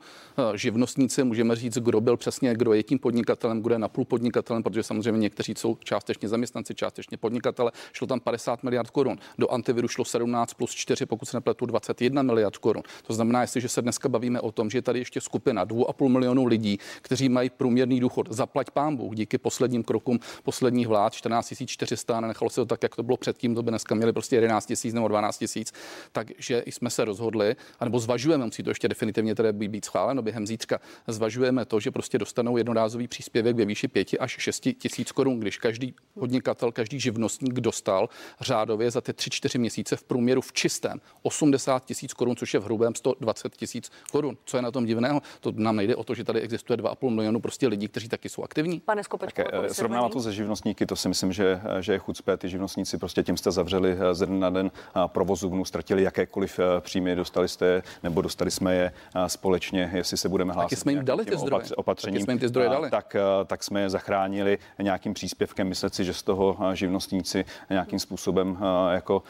Živnostníci, 0.55 1.23
můžeme 1.23 1.55
říct, 1.55 1.77
kdo 1.77 2.01
byl 2.01 2.17
přesně, 2.17 2.53
kdo 2.53 2.73
je 2.73 2.83
tím 2.83 2.99
podnikatelem, 2.99 3.61
kdo 3.61 3.75
je 3.75 3.79
napůl 3.79 4.05
podnikatelem, 4.05 4.63
protože 4.63 4.83
samozřejmě 4.83 5.19
někteří 5.19 5.53
jsou 5.57 5.75
částečně 5.75 6.29
zaměstnanci, 6.29 6.75
částečně 6.75 7.17
podnikatele. 7.17 7.71
Šlo 7.93 8.07
tam 8.07 8.19
50 8.19 8.63
miliard 8.63 8.89
korun. 8.89 9.17
Do 9.37 9.51
antiviru 9.51 9.87
šlo 9.87 10.05
17 10.05 10.53
plus 10.53 10.71
4, 10.71 11.05
pokud 11.05 11.25
se 11.25 11.37
nepletu, 11.37 11.65
21 11.65 12.21
miliard 12.21 12.57
korun. 12.57 12.83
To 13.07 13.13
znamená, 13.13 13.41
jestliže 13.41 13.69
se 13.69 13.81
dneska 13.81 14.09
bavíme 14.09 14.41
o 14.41 14.51
tom, 14.51 14.69
že 14.69 14.77
je 14.77 14.81
tady 14.81 14.99
ještě 14.99 15.21
skupina 15.21 15.65
2,5 15.65 16.09
milionů 16.09 16.45
lidí, 16.45 16.79
kteří 17.01 17.29
mají 17.29 17.49
průměrný 17.49 17.99
důchod. 17.99 18.27
Zaplať 18.29 18.71
pámbu 18.77 19.13
díky 19.13 19.37
posledním 19.37 19.83
krokům 19.83 20.19
posledních 20.43 20.87
vlád 20.87 21.13
14 21.13 21.53
400, 21.65 22.21
nechalo 22.21 22.49
se 22.49 22.55
to 22.61 22.65
tak, 22.65 22.83
jak 22.83 22.95
to 22.95 23.03
bylo 23.03 23.17
předtím, 23.17 23.55
to 23.55 23.63
by 23.63 23.71
dneska 23.71 23.95
měli 23.95 24.13
prostě 24.13 24.35
11 24.35 24.73
000 24.85 24.93
nebo 24.93 25.07
12 25.07 25.45
000. 25.55 25.65
Takže 26.11 26.63
jsme 26.65 26.89
se 26.89 27.05
rozhodli, 27.05 27.55
anebo 27.79 27.99
zvažujeme, 27.99 28.45
musí 28.45 28.63
to 28.63 28.69
ještě 28.69 28.87
definitivně 28.87 29.35
tedy 29.35 29.53
být 29.53 29.85
schváleno 29.85 30.21
během 30.21 30.47
zítřka, 30.47 30.79
zvažujeme 31.07 31.65
to, 31.65 31.79
že 31.79 31.91
prostě 31.91 32.17
dostanou 32.17 32.57
jednorázový 32.57 33.07
příspěvek 33.07 33.55
ve 33.55 33.65
výši 33.65 33.87
5 33.87 34.07
až 34.19 34.35
6 34.39 34.67
tisíc 34.77 35.11
korun, 35.11 35.39
když 35.39 35.57
každý 35.57 35.93
podnikatel, 36.13 36.71
každý 36.71 36.99
živnostník 36.99 37.53
dostal 37.53 38.09
řádově 38.41 38.91
za 38.91 39.01
ty 39.01 39.11
3-4 39.11 39.59
měsíce 39.59 39.95
v 39.95 40.03
průměru 40.03 40.41
v 40.41 40.53
čistém 40.53 41.01
80 41.21 41.85
tisíc 41.85 42.13
korun, 42.13 42.35
což 42.35 42.53
je 42.53 42.59
v 42.59 42.63
hrubém 42.63 42.95
120 42.95 43.55
tisíc 43.55 43.91
korun. 44.11 44.37
Co 44.45 44.57
je 44.57 44.61
na 44.61 44.71
tom 44.71 44.85
divného? 44.85 45.21
To 45.39 45.51
nám 45.55 45.75
nejde 45.75 45.95
o 45.95 46.03
to, 46.03 46.15
že 46.15 46.23
tady 46.23 46.41
existuje 46.41 46.77
2,5 46.77 47.09
milionu 47.09 47.39
prostě 47.39 47.67
lidí, 47.67 47.87
kteří 47.87 48.09
taky 48.09 48.29
jsou 48.29 48.43
aktivní. 48.43 48.66
Pane 48.85 49.03
Skopečko, 49.03 49.43
eh, 49.53 49.73
srovnávat 49.73 50.11
to 50.11 50.19
se 50.19 50.33
živnostníky, 50.33 50.85
to 50.85 50.95
si 50.95 51.07
myslím, 51.07 51.33
že, 51.33 51.61
že 51.79 51.93
je 51.93 51.99
chucpé. 51.99 52.37
Ty 52.37 52.49
živnostníci 52.49 52.97
prostě 52.97 53.23
tím 53.23 53.37
jste 53.37 53.51
zavřeli 53.51 53.97
eh, 53.99 54.13
ze 54.13 54.25
dne 54.25 54.39
na 54.39 54.49
den 54.49 54.71
provozovnu, 55.07 55.65
ztratili 55.65 56.03
jakékoliv 56.03 56.59
eh, 56.59 56.81
příjmy, 56.81 57.15
dostali 57.15 57.47
jste 57.47 57.83
nebo 58.03 58.21
dostali 58.21 58.51
jsme 58.51 58.75
je 58.75 58.91
společně, 59.27 59.91
jestli 59.93 60.17
se 60.17 60.29
budeme 60.29 60.53
hlásit. 60.53 60.69
Taky 60.69 60.75
jsme 60.75 60.91
jim 60.91 61.05
dali 61.05 61.25
ty 61.25 61.37
zdroje. 61.37 61.65
Opatřením, 61.75 62.21
jsme 62.21 62.33
jim 62.33 62.39
ty 62.39 62.47
zdroje 62.47 62.69
dali. 62.69 62.89
Tak, 62.89 63.15
tak 63.45 63.63
jsme 63.63 63.81
je 63.81 63.89
zachránili 63.89 64.57
nějakým 64.81 65.13
příspěvkem. 65.13 65.67
Myslet 65.67 65.95
si, 65.95 66.03
že 66.03 66.13
z 66.13 66.23
toho 66.23 66.57
živnostníci 66.73 67.45
nějakým 67.69 67.99
způsobem 67.99 68.57
jako 68.91 69.23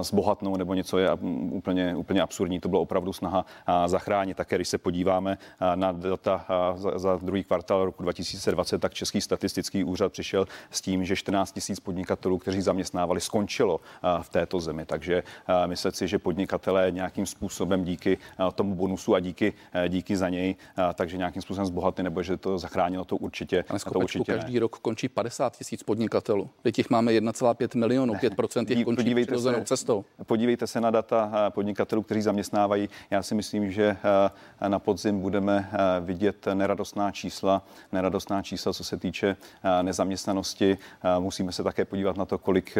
zbohatnou 0.00 0.56
nebo 0.56 0.74
něco 0.74 0.98
je 0.98 1.10
úplně, 1.50 1.96
úplně 1.96 2.22
absurdní. 2.22 2.60
To 2.60 2.68
bylo 2.68 2.82
opravdu 2.82 3.12
snaha 3.12 3.44
zachránit. 3.86 4.36
Také 4.36 4.56
když 4.56 4.68
se 4.68 4.78
podíváme 4.78 5.38
na 5.74 5.92
data 5.92 6.46
za, 6.76 6.98
za 6.98 7.18
druhý 7.22 7.44
kvartál 7.44 7.84
roku 7.84 8.02
2020, 8.02 8.77
tak 8.80 8.94
Český 8.94 9.20
statistický 9.20 9.84
úřad 9.84 10.12
přišel 10.12 10.46
s 10.70 10.80
tím, 10.80 11.04
že 11.04 11.16
14 11.16 11.52
tisíc 11.52 11.80
podnikatelů, 11.80 12.38
kteří 12.38 12.60
zaměstnávali, 12.60 13.20
skončilo 13.20 13.80
v 14.22 14.28
této 14.28 14.60
zemi. 14.60 14.84
Takže 14.86 15.22
myslet 15.66 15.96
si, 15.96 16.08
že 16.08 16.18
podnikatelé 16.18 16.90
nějakým 16.90 17.26
způsobem 17.26 17.84
díky 17.84 18.18
tomu 18.54 18.74
bonusu 18.74 19.14
a 19.14 19.20
díky, 19.20 19.52
díky 19.88 20.16
za 20.16 20.28
něj, 20.28 20.56
takže 20.94 21.16
nějakým 21.16 21.42
způsobem 21.42 21.66
zbohatli, 21.66 22.04
nebo 22.04 22.22
že 22.22 22.36
to 22.36 22.58
zachránilo, 22.58 23.04
to 23.04 23.16
určitě, 23.16 23.64
Pane 23.68 23.80
to 23.92 23.98
určitě 23.98 24.32
každý 24.32 24.54
ne. 24.54 24.60
rok 24.60 24.78
končí 24.78 25.08
50 25.08 25.56
tisíc 25.56 25.82
podnikatelů. 25.82 26.50
Teď 26.62 26.74
těch 26.74 26.90
máme 26.90 27.12
1,5 27.12 27.78
milionu, 27.78 28.14
5% 28.14 28.64
těch 28.64 28.84
končí 28.84 28.96
podívejte 28.96 29.38
se, 29.38 29.62
cestou. 29.64 30.04
Podívejte 30.26 30.66
se 30.66 30.80
na 30.80 30.90
data 30.90 31.50
podnikatelů, 31.50 32.02
kteří 32.02 32.22
zaměstnávají. 32.22 32.88
Já 33.10 33.22
si 33.22 33.34
myslím, 33.34 33.70
že 33.70 33.96
na 34.68 34.78
podzim 34.78 35.20
budeme 35.20 35.70
vidět 36.00 36.46
neradostná 36.54 37.10
čísla, 37.10 37.62
neradostná 37.92 38.42
čísla 38.42 38.67
čísel, 38.68 38.72
co 38.72 38.84
se 38.84 38.96
týče 38.96 39.36
nezaměstnanosti. 39.82 40.78
Musíme 41.18 41.52
se 41.52 41.62
také 41.62 41.84
podívat 41.84 42.16
na 42.16 42.24
to, 42.24 42.38
kolik 42.38 42.78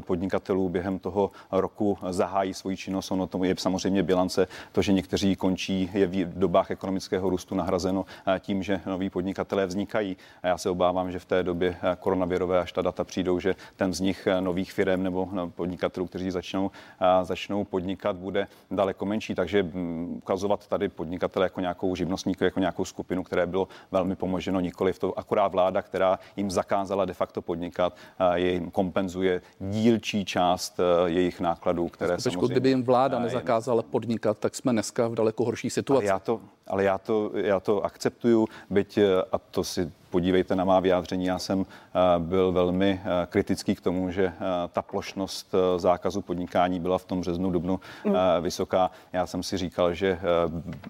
podnikatelů 0.00 0.68
během 0.68 0.98
toho 0.98 1.30
roku 1.52 1.98
zahájí 2.10 2.54
svoji 2.54 2.76
činnost. 2.76 3.10
Ono 3.10 3.26
to 3.26 3.44
je 3.44 3.54
samozřejmě 3.58 4.02
bilance. 4.02 4.48
To, 4.72 4.82
že 4.82 4.92
někteří 4.92 5.36
končí, 5.36 5.90
je 5.92 6.06
v 6.06 6.38
dobách 6.38 6.70
ekonomického 6.70 7.30
růstu 7.30 7.54
nahrazeno 7.54 8.04
tím, 8.40 8.62
že 8.62 8.80
noví 8.86 9.10
podnikatelé 9.10 9.66
vznikají. 9.66 10.16
A 10.42 10.46
já 10.46 10.58
se 10.58 10.70
obávám, 10.70 11.12
že 11.12 11.18
v 11.18 11.24
té 11.24 11.42
době 11.42 11.76
koronavirové, 12.00 12.58
až 12.58 12.72
ta 12.72 12.82
data 12.82 13.04
přijdou, 13.04 13.40
že 13.40 13.54
ten 13.76 13.90
vznik 13.90 14.26
nových 14.40 14.72
firm 14.72 15.02
nebo 15.02 15.28
no, 15.32 15.50
podnikatelů, 15.50 16.06
kteří 16.06 16.30
začnou, 16.30 16.70
začnou 17.22 17.64
podnikat, 17.64 18.16
bude 18.16 18.48
daleko 18.70 19.06
menší. 19.06 19.34
Takže 19.34 19.62
mm, 19.62 20.14
ukazovat 20.16 20.66
tady 20.66 20.88
podnikatele 20.88 21.46
jako 21.46 21.60
nějakou 21.60 21.94
živnostníku, 21.94 22.44
jako 22.44 22.60
nějakou 22.60 22.84
skupinu, 22.84 23.22
které 23.22 23.46
bylo 23.46 23.68
velmi 23.90 24.16
pomoženo, 24.16 24.60
nikoli 24.60 24.92
v 24.92 24.98
to 24.98 25.15
akorát 25.16 25.48
vláda, 25.48 25.82
která 25.82 26.18
jim 26.36 26.50
zakázala 26.50 27.04
de 27.04 27.14
facto 27.14 27.42
podnikat, 27.42 27.96
je 28.34 28.52
jim 28.52 28.70
kompenzuje 28.70 29.42
dílčí 29.60 30.24
část 30.24 30.80
jejich 31.06 31.40
nákladů, 31.40 31.88
které 31.88 32.20
samozřejmě... 32.20 32.46
Kdyby 32.46 32.68
jim 32.68 32.84
vláda 32.84 33.18
nezakázala 33.18 33.82
podnikat, 33.82 34.38
tak 34.38 34.54
jsme 34.54 34.72
dneska 34.72 35.08
v 35.08 35.14
daleko 35.14 35.44
horší 35.44 35.70
situaci. 35.70 36.08
Ale 36.08 36.14
já 36.14 36.18
to, 36.18 36.40
ale 36.66 36.84
já 36.84 36.98
to, 36.98 37.30
já 37.34 37.60
to 37.60 37.84
akceptuju, 37.84 38.46
byť, 38.70 38.98
a 39.32 39.38
to 39.38 39.64
si 39.64 39.92
podívejte 40.10 40.56
na 40.56 40.64
má 40.64 40.80
vyjádření. 40.80 41.24
Já 41.24 41.38
jsem 41.38 41.66
eh, 41.66 41.98
byl 42.18 42.52
velmi 42.52 43.00
eh, 43.00 43.26
kritický 43.26 43.74
k 43.74 43.80
tomu, 43.80 44.10
že 44.10 44.24
eh, 44.24 44.32
ta 44.72 44.82
plošnost 44.82 45.54
zákazu 45.76 46.20
podnikání 46.20 46.80
byla 46.80 46.98
v 46.98 47.04
tom 47.04 47.20
březnu, 47.20 47.50
dubnu 47.50 47.80
mm. 48.04 48.14
vysoká. 48.40 48.90
Já 49.12 49.26
jsem 49.26 49.42
si 49.42 49.56
říkal, 49.56 49.94
že 49.94 50.18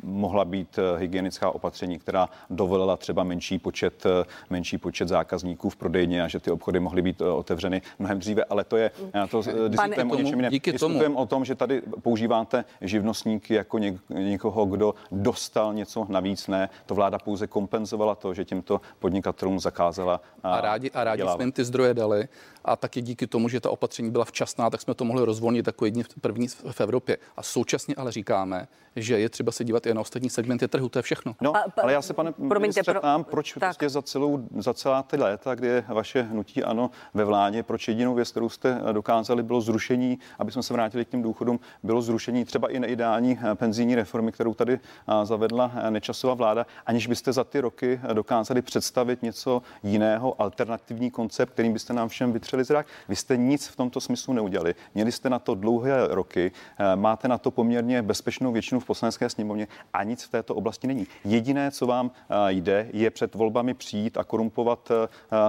mohla 0.03 0.45
být 0.45 0.79
hygienická 0.97 1.51
opatření, 1.51 1.99
která 1.99 2.29
dovolila 2.51 2.97
třeba 2.97 3.25
menší 3.25 3.59
počet, 3.59 4.05
menší 4.51 4.79
počet 4.79 5.09
zákazníků 5.09 5.71
v 5.71 5.77
prodejně 5.77 6.23
a 6.23 6.29
že 6.29 6.41
ty 6.41 6.51
obchody 6.51 6.81
mohly 6.81 7.03
být 7.03 7.21
otevřeny 7.21 7.83
mnohem 7.99 8.19
dříve, 8.19 8.45
ale 8.45 8.65
to 8.65 8.77
je, 8.77 8.91
to 9.31 9.43
diskutujeme 9.69 10.13
o 10.13 10.17
něčem 10.17 10.39
jiném. 10.39 10.53
Diskutujeme 10.53 11.17
o 11.17 11.27
tom, 11.27 11.45
že 11.45 11.55
tady 11.55 11.83
používáte 12.03 12.65
živnostníky 12.81 13.55
jako 13.55 13.79
někoho, 14.09 14.67
kdo 14.67 14.95
dostal 15.13 15.66
něco 15.73 16.07
navíc, 16.09 16.49
ne. 16.49 16.69
To 16.87 16.95
vláda 16.95 17.19
pouze 17.19 17.47
kompenzovala 17.47 18.15
to, 18.15 18.35
že 18.35 18.45
těmto 18.45 18.81
podnikatelům 18.99 19.61
zakázala. 19.61 20.21
A, 20.43 20.55
a 20.55 20.61
rádi, 20.61 20.91
a 20.91 21.05
rádi 21.05 21.23
jsme 21.23 21.43
jim 21.43 21.53
ty 21.53 21.65
zdroje 21.65 21.95
dali 21.95 22.29
a 22.67 22.77
taky 22.77 23.03
díky 23.03 23.27
tomu, 23.27 23.49
že 23.49 23.61
ta 23.61 23.71
opatření 23.71 24.11
byla 24.11 24.25
včasná, 24.25 24.71
tak 24.71 24.81
jsme 24.81 24.95
to 24.95 25.05
mohli 25.05 25.25
rozvolnit 25.25 25.67
jako 25.67 25.85
jedni 25.85 26.05
první 26.21 26.49
v 26.49 26.81
Evropě. 26.81 27.19
A 27.37 27.43
současně 27.43 27.95
ale 27.95 28.13
říkáme, 28.13 28.69
že 28.97 29.19
je 29.19 29.29
třeba 29.29 29.53
se 29.53 29.65
dívat 29.65 29.87
i 29.87 29.95
na 29.95 30.01
ostatní 30.01 30.31
segmenty 30.31 30.69
trhu, 30.69 30.89
to 30.89 30.99
je 30.99 31.03
všechno. 31.03 31.37
No, 31.41 31.53
ale 31.83 31.93
já 31.93 32.03
se, 32.03 32.15
pane 32.15 32.33
Promiňte, 32.33 32.83
pro... 32.83 33.01
ptám, 33.01 33.25
proč 33.25 33.53
tak. 33.53 33.61
prostě 33.61 33.89
za, 33.89 34.03
celou, 34.03 34.49
za 34.59 34.75
celá 34.75 35.03
ty 35.03 35.17
léta, 35.17 35.55
kdy 35.55 35.69
je 35.69 35.85
vaše 35.89 36.23
hnutí 36.23 36.65
ano 36.65 36.91
ve 37.15 37.25
vládě, 37.25 37.63
proč 37.63 37.89
jedinou 37.89 38.15
věc, 38.15 38.31
kterou 38.31 38.49
jste 38.49 38.81
dokázali, 38.93 39.43
bylo 39.43 39.61
zrušení, 39.61 40.19
aby 40.39 40.53
jsme 40.53 40.63
se 40.63 40.75
vrátili 40.75 41.05
k 41.05 41.09
těm 41.09 41.23
důchodům, 41.23 41.61
bylo 41.83 42.03
zrušení 42.03 42.45
třeba 42.45 42.71
i 42.71 42.81
neideální 42.81 43.39
penzijní 43.55 43.95
reformy, 43.95 44.33
kterou 44.33 44.55
tady 44.55 44.81
zavedla 45.23 45.73
nečasová 45.91 46.35
vláda, 46.35 46.67
aniž 46.87 47.07
byste 47.07 47.33
za 47.33 47.45
ty 47.45 47.61
roky 47.61 48.01
dokázali 48.13 48.63
představit 48.63 49.23
něco 49.23 49.63
jiného, 49.83 50.43
alternativní 50.43 51.11
koncept, 51.11 51.51
kterým 51.51 51.73
byste 51.73 51.93
nám 51.93 52.09
všem 52.09 52.33
vytřeli 52.33 52.56
zrak. 52.65 52.87
Vy 53.09 53.17
jste 53.17 53.37
nic 53.37 53.67
v 53.67 53.77
tomto 53.77 54.01
smyslu 54.01 54.35
neudělali. 54.35 54.75
Měli 54.95 55.13
jste 55.13 55.31
na 55.31 55.39
to 55.39 55.55
dlouhé 55.55 56.07
roky, 56.09 56.53
máte 56.95 57.29
na 57.29 57.39
to 57.39 57.51
poměrně 57.51 58.03
bezpečnou 58.03 58.53
většinu 58.53 58.81
v 58.81 58.85
poslanecké 58.85 59.31
sněmovně 59.31 59.69
a 59.93 60.03
nic 60.03 60.25
v 60.25 60.31
této 60.31 60.55
oblasti 60.55 60.87
není. 60.87 61.07
Jediné, 61.25 61.71
co 61.71 61.87
vám 61.87 62.11
jde, 62.49 62.89
je 62.93 63.11
před 63.11 63.35
volbami 63.35 63.75
přijít 63.75 64.17
a 64.17 64.25
korumpovat 64.25 64.93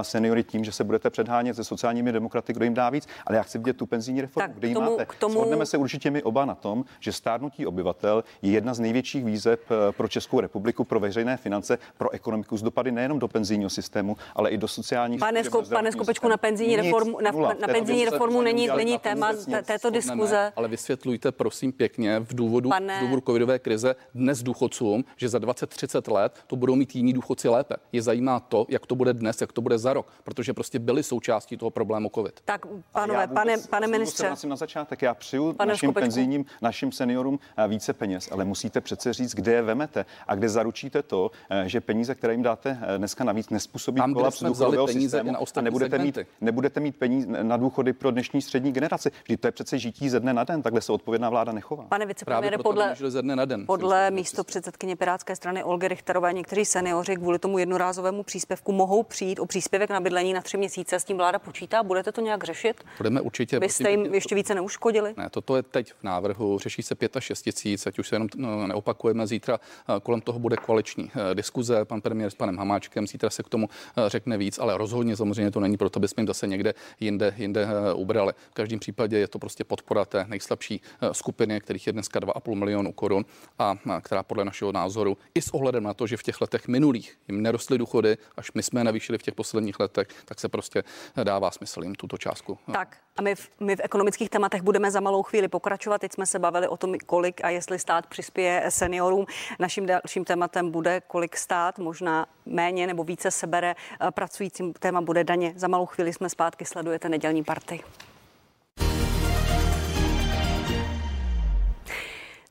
seniory 0.02 0.44
tím, 0.44 0.64
že 0.64 0.72
se 0.72 0.84
budete 0.84 1.10
předhánět 1.10 1.56
se 1.56 1.64
sociálními 1.64 2.12
demokraty, 2.12 2.52
kdo 2.52 2.64
jim 2.64 2.74
dá 2.74 2.90
víc. 2.90 3.06
Ale 3.26 3.36
já 3.36 3.42
chci 3.42 3.58
vidět 3.58 3.76
tu 3.76 3.86
penzijní 3.86 4.20
reformu, 4.20 4.48
tak, 4.48 4.56
kde 4.58 4.68
ji 4.68 4.74
máte. 4.74 5.06
K 5.06 5.14
tomu... 5.14 5.34
Shodneme 5.34 5.66
se 5.66 5.76
určitě 5.76 6.10
my 6.10 6.22
oba 6.22 6.44
na 6.44 6.54
tom, 6.54 6.84
že 7.00 7.12
stárnutí 7.12 7.66
obyvatel 7.66 8.24
je 8.42 8.50
jedna 8.50 8.74
z 8.74 8.80
největších 8.80 9.24
výzev 9.24 9.60
pro 9.90 10.08
Českou 10.08 10.40
republiku, 10.40 10.84
pro 10.84 11.00
veřejné 11.00 11.36
finance, 11.36 11.78
pro 11.98 12.10
ekonomiku 12.10 12.56
z 12.56 12.62
dopady 12.62 12.92
nejenom 12.92 13.18
do 13.18 13.28
penzijního 13.28 13.70
systému, 13.70 14.16
ale 14.34 14.50
i 14.50 14.58
do 14.58 14.68
sociálních. 14.68 15.20
Pane, 15.20 15.44
sko, 15.44 15.62
pane 15.62 15.92
Skopečku, 15.92 16.28
na 16.28 16.36
penzijní 16.36 16.76
Nic, 16.76 16.86
reformu, 16.98 17.20
na, 17.20 17.30
nula, 17.30 17.54
na 17.60 17.68
penzijní 17.68 18.04
reformu 18.04 18.42
není, 18.42 18.68
není 18.76 18.98
téma 18.98 19.32
této 19.64 19.90
diskuze. 19.90 20.52
Ale 20.56 20.68
vysvětlujte 20.68 21.32
prosím 21.32 21.72
pěkně 21.72 22.20
v 22.20 22.34
důvodu, 22.34 22.70
pane... 22.70 22.98
v 22.98 23.00
důvodu 23.00 23.22
covidové 23.26 23.58
krize 23.58 23.96
dnes 24.14 24.42
důchodcům, 24.42 25.04
že 25.16 25.28
za 25.28 25.38
20-30 25.38 26.12
let 26.12 26.38
to 26.46 26.56
budou 26.56 26.74
mít 26.74 26.96
jiní 26.96 27.12
důchodci 27.12 27.48
lépe. 27.48 27.74
Je 27.92 28.02
zajímá 28.02 28.40
to, 28.40 28.66
jak 28.68 28.86
to 28.86 28.94
bude 28.94 29.12
dnes, 29.12 29.40
jak 29.40 29.52
to 29.52 29.60
bude 29.60 29.78
za 29.78 29.92
rok, 29.92 30.06
protože 30.24 30.54
prostě 30.54 30.78
byli 30.78 31.02
součástí 31.02 31.56
toho 31.56 31.70
problému 31.70 32.10
COVID. 32.14 32.40
Tak, 32.44 32.66
pánové, 32.92 33.26
vůbec, 33.26 33.34
pane, 33.34 33.58
pane 33.70 33.86
ministře. 33.86 34.30
Na 34.46 34.56
začátek, 34.56 35.02
já 35.02 35.14
přiju 35.14 35.52
pane 35.52 35.68
našim 35.68 35.86
Skopečku. 35.86 36.04
penzijním, 36.04 36.44
našim 36.62 36.92
seniorům 36.92 37.38
eh, 37.56 37.68
více 37.68 37.92
peněz, 37.92 38.28
ale 38.32 38.44
musíte 38.44 38.80
přece 38.80 39.12
říct, 39.12 39.34
kde 39.34 39.52
je 39.52 39.62
vemete 39.62 40.04
a 40.26 40.34
kde 40.34 40.48
zaručíte 40.48 41.02
to, 41.02 41.30
eh, 41.50 41.68
že 41.68 41.80
peníze, 41.80 42.14
které 42.14 42.32
jim 42.32 42.42
dáte 42.42 42.78
eh, 42.82 42.98
dneska 42.98 43.24
navíc, 43.24 43.50
nespůsobí 43.50 44.02
kolaps 44.12 44.42
důchodového 44.42 44.88
systému 44.88 45.32
na 45.32 45.38
a 45.56 45.60
nebudete 45.60 45.98
mít, 45.98 46.18
nebudete 46.40 46.80
mít 46.80 46.87
peníze 46.92 47.44
na 47.44 47.56
důchody 47.56 47.92
pro 47.92 48.10
dnešní 48.10 48.42
střední 48.42 48.72
generaci. 48.72 49.10
Vždyť 49.24 49.40
to 49.40 49.48
je 49.48 49.52
přece 49.52 49.78
žití 49.78 50.08
ze 50.08 50.20
dne 50.20 50.32
na 50.32 50.44
den, 50.44 50.62
takhle 50.62 50.80
se 50.80 50.92
odpovědná 50.92 51.30
vláda 51.30 51.52
nechová. 51.52 51.84
Pane 51.84 52.06
vicepremiére, 52.06 52.58
podle, 52.58 52.94
ze 52.98 53.22
dne 53.22 53.36
na 53.36 53.44
den, 53.44 53.66
podle 53.66 54.10
místo 54.10 54.44
předsedkyně 54.44 54.96
Pirátské 54.96 55.36
strany 55.36 55.64
Olgy 55.64 55.88
Richterové 55.88 56.32
někteří 56.32 56.64
seniori 56.64 57.16
kvůli 57.16 57.38
tomu 57.38 57.58
jednorázovému 57.58 58.22
příspěvku 58.22 58.72
mohou 58.72 59.02
přijít 59.02 59.40
o 59.40 59.46
příspěvek 59.46 59.90
na 59.90 60.00
bydlení 60.00 60.32
na 60.32 60.40
tři 60.40 60.56
měsíce. 60.56 61.00
S 61.00 61.04
tím 61.04 61.16
vláda 61.16 61.38
počítá. 61.38 61.82
Budete 61.82 62.12
to 62.12 62.20
nějak 62.20 62.44
řešit? 62.44 62.84
Budeme 62.98 63.20
určitě. 63.20 63.58
Vy 63.58 63.68
jste 63.68 63.90
jim 63.90 64.14
ještě 64.14 64.34
více 64.34 64.54
neuškodili? 64.54 65.14
Ne, 65.16 65.30
toto 65.30 65.56
je 65.56 65.62
teď 65.62 65.92
v 65.92 66.02
návrhu. 66.02 66.58
Řeší 66.58 66.82
se 66.82 66.94
5 66.94 67.16
až 67.16 67.24
6 67.24 67.42
tisíc, 67.42 67.86
ať 67.86 67.98
už 67.98 68.08
se 68.08 68.14
jenom 68.14 68.28
no, 68.36 68.66
neopakujeme. 68.66 69.26
Zítra 69.26 69.58
eh, 69.88 70.00
kolem 70.00 70.20
toho 70.20 70.38
bude 70.38 70.56
koaliční 70.56 71.10
eh, 71.14 71.34
diskuze. 71.34 71.84
Pan 71.84 72.00
premiér 72.00 72.30
s 72.30 72.34
panem 72.34 72.56
Hamáčkem 72.56 73.06
zítra 73.06 73.30
se 73.30 73.42
k 73.42 73.48
tomu 73.48 73.68
eh, 73.68 74.08
řekne 74.08 74.38
víc, 74.38 74.58
ale 74.58 74.78
rozhodně 74.78 75.16
samozřejmě 75.16 75.50
to 75.50 75.60
není 75.60 75.76
proto, 75.76 75.98
aby 75.98 76.08
jsme 76.08 76.20
jim 76.20 76.26
zase 76.26 76.46
někde 76.46 76.67
jinde, 77.00 77.34
jinde 77.36 77.66
ubrali. 77.94 78.32
V 78.50 78.54
každém 78.54 78.78
případě 78.78 79.18
je 79.18 79.28
to 79.28 79.38
prostě 79.38 79.64
podpora 79.64 80.04
té 80.04 80.24
nejslabší 80.28 80.80
skupiny, 81.12 81.60
kterých 81.60 81.86
je 81.86 81.92
dneska 81.92 82.20
2,5 82.20 82.54
milionu 82.54 82.92
korun 82.92 83.24
a 83.58 83.76
která 84.00 84.22
podle 84.22 84.44
našeho 84.44 84.72
názoru 84.72 85.18
i 85.34 85.42
s 85.42 85.54
ohledem 85.54 85.82
na 85.82 85.94
to, 85.94 86.06
že 86.06 86.16
v 86.16 86.22
těch 86.22 86.40
letech 86.40 86.68
minulých 86.68 87.18
jim 87.28 87.42
nerostly 87.42 87.78
důchody, 87.78 88.16
až 88.36 88.52
my 88.52 88.62
jsme 88.62 88.84
navýšili 88.84 89.18
v 89.18 89.22
těch 89.22 89.34
posledních 89.34 89.80
letech, 89.80 90.08
tak 90.24 90.40
se 90.40 90.48
prostě 90.48 90.84
dává 91.24 91.50
smysl 91.50 91.82
jim 91.82 91.94
tuto 91.94 92.18
částku. 92.18 92.58
Tak 92.72 92.96
a 93.18 93.22
my 93.22 93.34
v, 93.34 93.50
my 93.60 93.76
v 93.76 93.80
ekonomických 93.82 94.30
tématech 94.30 94.62
budeme 94.62 94.90
za 94.90 95.00
malou 95.00 95.22
chvíli 95.22 95.48
pokračovat. 95.48 95.98
Teď 96.00 96.12
jsme 96.12 96.26
se 96.26 96.38
bavili 96.38 96.68
o 96.68 96.76
tom, 96.76 96.94
kolik 97.06 97.44
a 97.44 97.50
jestli 97.50 97.78
stát 97.78 98.06
přispěje 98.06 98.64
seniorům. 98.68 99.26
Naším 99.58 99.86
dalším 99.86 100.24
tématem 100.24 100.70
bude, 100.70 101.00
kolik 101.06 101.36
stát 101.36 101.78
možná 101.78 102.26
méně 102.46 102.86
nebo 102.86 103.04
více 103.04 103.30
sebere 103.30 103.74
pracujícím. 104.10 104.72
Téma 104.72 105.00
bude 105.00 105.24
daně. 105.24 105.52
Za 105.56 105.68
malou 105.68 105.86
chvíli 105.86 106.12
jsme 106.12 106.28
zpátky, 106.28 106.64
sledujete 106.64 107.08
nedělní 107.08 107.44
party. 107.44 107.80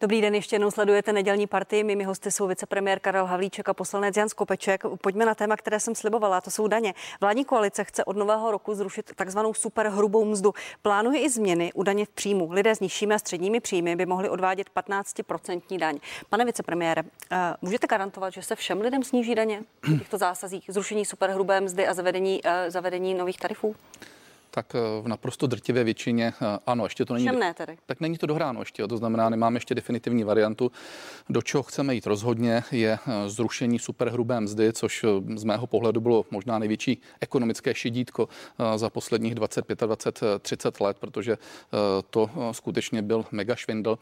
Dobrý 0.01 0.21
den, 0.21 0.36
ještě 0.36 0.55
jednou 0.55 0.71
sledujete 0.71 1.13
nedělní 1.13 1.47
partii. 1.47 1.83
Mými 1.83 2.03
hosty 2.03 2.31
jsou 2.31 2.47
vicepremiér 2.47 2.99
Karel 2.99 3.25
Havlíček 3.25 3.69
a 3.69 3.73
poslanec 3.73 4.17
Jan 4.17 4.29
Skopeček. 4.29 4.83
Pojďme 5.01 5.25
na 5.25 5.36
téma, 5.36 5.57
které 5.57 5.79
jsem 5.79 5.95
slibovala, 5.95 6.41
to 6.41 6.51
jsou 6.51 6.67
daně. 6.67 6.93
Vládní 7.21 7.45
koalice 7.45 7.83
chce 7.83 8.05
od 8.05 8.17
nového 8.17 8.51
roku 8.51 8.75
zrušit 8.75 9.12
takzvanou 9.15 9.53
superhrubou 9.53 10.25
mzdu. 10.25 10.53
Plánuje 10.81 11.21
i 11.21 11.29
změny 11.29 11.73
u 11.73 11.83
daně 11.83 12.05
v 12.05 12.10
příjmu. 12.10 12.51
Lidé 12.51 12.75
s 12.75 12.79
nižšími 12.79 13.13
a 13.13 13.19
středními 13.19 13.60
příjmy 13.60 13.95
by 13.95 14.05
mohli 14.05 14.29
odvádět 14.29 14.69
15% 14.75 15.79
daň. 15.79 15.99
Pane 16.29 16.45
vicepremiére, 16.45 17.03
eh, 17.31 17.53
můžete 17.62 17.88
garantovat, 17.88 18.33
že 18.33 18.41
se 18.41 18.55
všem 18.55 18.81
lidem 18.81 19.03
sníží 19.03 19.36
daně 19.36 19.63
v 19.81 19.99
těchto 19.99 20.17
zásazích, 20.17 20.65
zrušení 20.67 21.05
superhrubé 21.05 21.62
mzdy 21.62 21.88
a 21.88 21.93
zavedení, 21.93 22.41
eh, 22.43 22.71
zavedení 22.71 23.13
nových 23.13 23.38
tarifů? 23.38 23.75
Tak 24.51 24.75
eh, 24.75 25.01
v 25.01 25.07
naprosto 25.07 25.47
drtivé 25.47 25.83
většině 25.83 26.33
eh, 26.41 26.60
ano, 26.65 26.86
ještě 26.86 27.05
to 27.05 27.13
není. 27.13 27.25
ne 27.25 27.53
tedy. 27.53 27.77
Tak 27.86 27.99
není 27.99 28.17
to 28.17 28.25
dohráno 28.25 28.62
ještě, 28.62 28.88
to 28.88 28.97
znamená, 28.97 29.29
nemáme 29.29 29.57
ještě 29.57 29.75
definitivní 29.75 30.23
variantu. 30.23 30.71
Do 31.29 31.41
čeho 31.41 31.63
chceme 31.63 31.95
jít 31.95 32.07
rozhodně 32.07 32.63
je 32.71 32.99
eh, 33.07 33.29
zrušení 33.29 33.79
superhrubé 33.79 34.41
mzdy, 34.41 34.73
což 34.73 35.05
z 35.36 35.43
mého 35.43 35.67
pohledu 35.67 36.01
bylo 36.01 36.25
možná 36.31 36.60
největší 36.60 37.01
ekonomické 37.21 37.75
šidítko 37.75 38.29
za 38.75 38.89
posledních 38.89 39.36
25, 39.36 39.79
20, 39.79 40.21
30 40.39 40.81
let, 40.81 40.97
protože 40.99 41.38
to 42.10 42.29
skutečně 42.51 43.01
byl 43.01 43.25
mega 43.31 43.55
švindl 43.55 43.99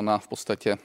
na 0.00 0.18
v 0.18 0.28
podstatě 0.28 0.76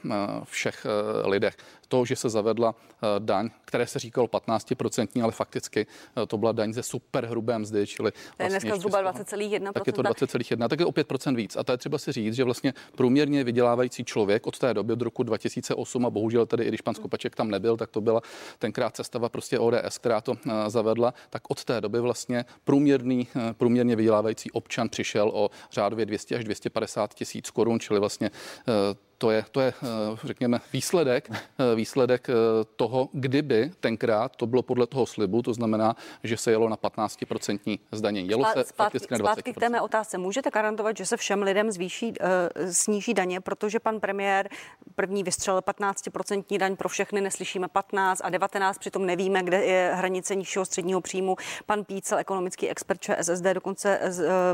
všech 0.44 0.86
lidech. 1.24 1.56
To, 1.88 2.04
že 2.04 2.16
se 2.16 2.28
zavedla 2.28 2.74
daň, 3.18 3.50
které 3.64 3.86
se 3.86 3.98
říkalo 3.98 4.26
15%, 4.26 5.22
ale 5.22 5.32
fakticky 5.32 5.86
to 6.28 6.38
byla 6.38 6.52
daň 6.52 6.72
ze 6.72 6.82
superhrubé 6.82 7.58
mzdy, 7.58 7.86
čili 7.86 8.12
vlastně 8.38 8.70
20,1%. 9.12 9.72
Tak 9.72 9.86
je 9.86 9.92
to 9.92 10.02
20,1, 10.02 10.68
tak 10.68 10.80
je 10.80 10.86
o 10.86 10.90
5% 10.90 11.36
víc. 11.36 11.56
A 11.56 11.64
to 11.64 11.72
je 11.72 11.78
třeba 11.78 11.98
si 11.98 12.12
říct, 12.12 12.34
že 12.34 12.44
vlastně 12.44 12.74
průměrně 12.96 13.44
vydělávající 13.44 14.04
člověk 14.04 14.46
od 14.46 14.58
té 14.58 14.74
doby 14.74 14.92
od 14.92 15.02
roku 15.02 15.22
2008 15.22 16.06
a 16.06 16.10
bohužel 16.10 16.46
tady, 16.46 16.64
i 16.64 16.68
když 16.68 16.80
pan 16.80 16.94
Skopaček 16.94 17.36
tam 17.36 17.50
nebyl, 17.50 17.76
tak 17.76 17.90
to 17.90 18.00
byla 18.00 18.20
tenkrát 18.58 18.96
cestava 18.96 19.28
prostě 19.28 19.58
ODS, 19.58 19.98
která 19.98 20.20
to 20.20 20.34
eh, 20.34 20.70
zavedla, 20.70 21.14
tak 21.30 21.42
od 21.48 21.64
té 21.64 21.80
doby 21.80 22.00
vlastně 22.00 22.44
průměrný, 22.64 23.28
eh, 23.36 23.54
průměrně 23.54 23.96
vydělávající 23.96 24.50
občan 24.50 24.88
přišel 24.88 25.30
o 25.34 25.50
řádově 25.72 26.06
200 26.06 26.36
až 26.36 26.44
250 26.44 27.14
tisíc 27.14 27.50
korun, 27.50 27.80
čili 27.80 28.00
vlastně 28.00 28.30
to 29.18 29.30
je, 29.30 29.44
to 29.52 29.60
je, 29.60 29.72
eh, 29.82 29.86
řekněme, 30.24 30.60
výsledek, 30.72 31.30
eh, 31.30 31.74
výsledek 31.74 32.28
eh, 32.30 32.34
toho, 32.76 33.08
kdyby 33.12 33.70
tenkrát 33.80 34.36
to 34.36 34.46
bylo 34.46 34.62
podle 34.62 34.86
toho 34.86 35.06
slibu, 35.06 35.42
to 35.42 35.54
znamená, 35.54 35.96
že 36.24 36.36
se 36.36 36.50
jelo 36.50 36.68
na 36.68 36.76
15% 36.76 37.80
zdanění. 37.92 38.28
Jelo 38.28 38.44
se 38.44 38.64
zpátky, 38.64 38.98
na 39.10 39.18
20%. 39.18 39.32
Zpátky 39.32 39.52
k 39.52 39.60
té 39.60 39.68
mé 39.68 39.80
otázce. 39.80 40.18
Můžete 40.18 40.50
garantovat, 40.50 40.96
že 40.96 41.06
se 41.06 41.16
všem 41.16 41.42
lidem 41.42 41.70
zvýší, 41.70 42.14
sníží 42.70 43.14
daně, 43.14 43.40
protože 43.40 43.80
pan 43.80 44.00
premiér 44.00 44.48
první 44.94 45.22
vystřelil 45.22 45.60
15% 45.60 46.58
daň 46.58 46.76
pro 46.76 46.88
všechny, 46.88 47.20
neslyšíme 47.20 47.68
15 47.68 48.20
a 48.24 48.30
19, 48.30 48.78
přitom 48.78 49.06
nevíme, 49.06 49.42
kde 49.42 49.64
je 49.64 49.92
hranice 49.94 50.34
nižšího 50.34 50.64
středního 50.64 51.00
příjmu. 51.00 51.36
Pan 51.66 51.84
Pícel, 51.84 52.18
ekonomický 52.18 52.68
expert 52.68 53.00
ČSSD, 53.00 53.44
dokonce 53.44 54.00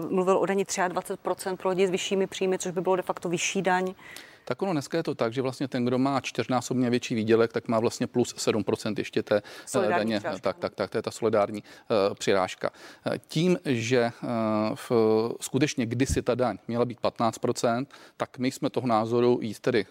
mluvil 0.09 0.39
o 0.39 0.47
daní 0.47 0.65
23% 0.65 1.57
pro 1.57 1.69
lidi 1.69 1.87
s 1.87 1.91
vyššími 1.91 2.27
příjmy, 2.27 2.59
což 2.59 2.73
by 2.73 2.81
bylo 2.81 2.97
de 2.97 3.03
facto 3.03 3.29
vyšší 3.29 3.63
daň. 3.63 3.95
Tak 4.45 4.63
ono 4.63 4.73
dneska 4.73 4.97
je 4.97 5.03
to 5.03 5.15
tak, 5.15 5.33
že 5.33 5.43
vlastně 5.43 5.69
ten, 5.69 5.85
kdo 5.85 5.99
má 5.99 6.21
čtyřnásobně 6.21 6.91
větší 6.91 7.15
výdělek, 7.15 7.53
tak 7.53 7.69
má 7.69 7.81
vlastně 7.81 8.07
plus 8.07 8.35
7% 8.35 8.95
ještě 8.99 9.23
té 9.23 9.37
eh, 9.37 9.43
solidární 9.67 10.13
daně. 10.13 10.19
Přirážka. 10.19 10.41
Tak, 10.41 10.59
tak, 10.59 10.75
tak, 10.75 10.91
to 10.91 10.99
je 10.99 11.03
ta 11.03 11.11
solidární 11.11 11.63
uh, 11.63 12.15
přirážka. 12.15 12.71
Eh, 13.07 13.19
tím, 13.29 13.59
že 13.65 14.13
uh, 14.23 14.29
v, 14.75 14.93
skutečně 15.41 15.87
kdysi 15.87 16.23
ta 16.23 16.35
daň 16.35 16.59
měla 16.69 16.85
být 16.85 17.01
15%, 17.01 17.87
tak 18.17 18.39
my 18.39 18.51
jsme 18.51 18.71
toho 18.71 18.87
názoru 18.87 19.39
jít 19.43 19.61
tedy 19.61 19.87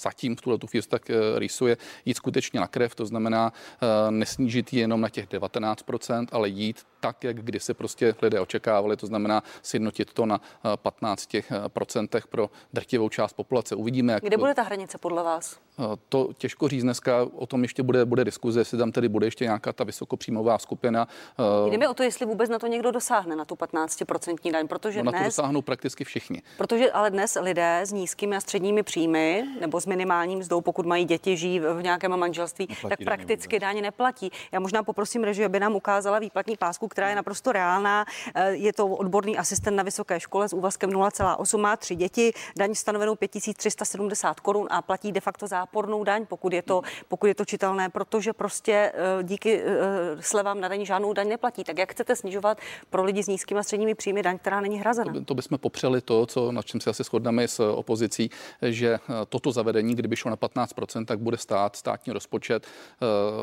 zatím 0.00 0.36
v 0.36 0.40
tuhle 0.40 0.58
tu 0.58 0.66
chvíli 0.66 0.86
tak 0.88 1.10
rýsuje, 1.36 1.76
jít 2.04 2.14
skutečně 2.14 2.60
na 2.60 2.66
krev, 2.66 2.94
to 2.94 3.06
znamená 3.06 3.52
nesnížit 4.10 4.72
ji 4.72 4.80
jenom 4.80 5.00
na 5.00 5.08
těch 5.08 5.28
19%, 5.28 6.26
ale 6.32 6.48
jít 6.48 6.76
tak, 7.00 7.24
jak 7.24 7.36
kdysi 7.36 7.74
prostě 7.74 8.14
lidé 8.22 8.40
očekávali, 8.40 8.96
to 8.96 9.06
znamená 9.06 9.42
sjednotit 9.62 10.12
to 10.12 10.26
na 10.26 10.40
15% 10.64 12.08
eh, 12.14 12.20
pro 12.28 12.50
drtivou 12.72 13.08
část 13.08 13.32
populace. 13.32 13.74
Uvidíme, 13.74 14.12
jak... 14.12 14.22
Kde 14.22 14.36
bude 14.36 14.54
ta 14.54 14.62
hranice 14.62 14.98
podle 14.98 15.22
vás? 15.22 15.58
Eh, 15.80 15.96
to 16.08 16.30
těžko 16.38 16.68
říct 16.68 16.82
dneska, 16.82 17.26
o 17.34 17.46
tom 17.46 17.62
ještě 17.62 17.82
bude, 17.82 18.04
bude 18.04 18.24
diskuze, 18.24 18.60
jestli 18.60 18.78
tam 18.78 18.92
tedy 18.92 19.08
bude 19.08 19.26
ještě 19.26 19.44
nějaká 19.44 19.72
ta 19.72 19.84
vysokopříjmová 19.84 20.58
skupina. 20.58 21.08
Eh, 21.66 21.70
Jde 21.70 21.78
mi 21.78 21.88
o 21.88 21.94
to, 21.94 22.02
jestli 22.02 22.26
vůbec 22.26 22.50
na 22.50 22.58
to 22.58 22.66
někdo 22.66 22.90
dosáhne, 22.90 23.36
na 23.36 23.44
tu 23.44 23.54
15% 23.54 24.52
daň, 24.52 24.68
protože 24.68 25.02
no, 25.02 25.10
dnes... 25.10 25.20
Na 25.20 25.24
to 25.24 25.28
dosáhnou 25.28 25.62
prakticky 25.62 26.04
všichni. 26.04 26.42
Protože 26.56 26.92
ale 26.92 27.10
dnes 27.10 27.38
lidé 27.40 27.80
s 27.80 27.92
nízkými 27.92 28.36
a 28.36 28.40
středními 28.40 28.82
příjmy 28.82 29.44
nebo 29.60 29.80
s 29.80 29.86
minimálním 29.86 30.38
mzdou, 30.38 30.60
pokud 30.60 30.86
mají 30.86 31.04
děti, 31.04 31.36
žijí 31.36 31.60
v 31.60 31.82
nějakém 31.82 32.16
manželství, 32.16 32.66
neplatí 32.68 32.88
tak 32.88 33.04
prakticky 33.04 33.58
daně 33.58 33.82
neplatí. 33.82 34.30
Já 34.52 34.60
možná 34.60 34.82
poprosím 34.82 35.24
režii, 35.24 35.44
aby 35.44 35.60
nám 35.60 35.76
ukázala 35.76 36.18
výplatní 36.18 36.56
pásku, 36.56 36.88
která 36.88 37.08
je 37.08 37.16
naprosto 37.16 37.52
reálná. 37.52 38.04
Eh, 38.34 38.50
je 38.50 38.72
to 38.72 38.86
odborný 38.86 39.38
asistent 39.38 39.76
na 39.76 39.82
vysoké 39.82 40.20
škole 40.20 40.48
s 40.48 40.52
úvazkem 40.52 40.90
0,8, 40.90 41.60
má 41.60 41.76
tři 41.76 41.94
děti, 41.94 42.32
daň 42.58 42.74
stanovenou 42.74 43.14
5370 43.14 44.40
korun 44.40 44.66
a 44.70 44.82
platí 44.82 45.12
de 45.12 45.20
facto 45.20 45.46
zápornou 45.70 46.04
daň, 46.04 46.26
pokud 46.26 46.52
je 46.52 46.62
to, 46.62 46.82
pokud 47.08 47.26
je 47.26 47.34
to 47.34 47.44
čitelné, 47.44 47.88
protože 47.88 48.32
prostě 48.32 48.92
eh, 48.94 49.22
díky 49.22 49.62
eh, 49.64 50.16
slevám 50.20 50.60
na 50.60 50.68
daní 50.68 50.86
žádnou 50.86 51.12
daň 51.12 51.28
neplatí. 51.28 51.64
Tak 51.64 51.78
jak 51.78 51.92
chcete 51.92 52.16
snižovat 52.16 52.58
pro 52.90 53.04
lidi 53.04 53.22
s 53.22 53.26
nízkými 53.26 53.60
a 53.60 53.62
středními 53.62 53.94
příjmy 53.94 54.22
daň, 54.22 54.38
která 54.38 54.60
není 54.60 54.78
hrazena? 54.78 55.12
To, 55.12 55.18
by, 55.18 55.24
to 55.24 55.34
bychom 55.34 55.58
popřeli 55.58 56.00
to, 56.00 56.26
co, 56.26 56.52
na 56.52 56.62
čem 56.62 56.80
si 56.80 56.90
asi 56.90 57.04
shodneme 57.04 57.48
s 57.48 57.60
opozicí, 57.60 58.30
že 58.62 58.98
toto 59.28 59.52
zavedení, 59.52 59.94
kdyby 59.94 60.16
šlo 60.16 60.30
na 60.30 60.36
15%, 60.36 61.04
tak 61.04 61.18
bude 61.18 61.36
stát 61.36 61.76
státní 61.76 62.12
rozpočet 62.12 62.66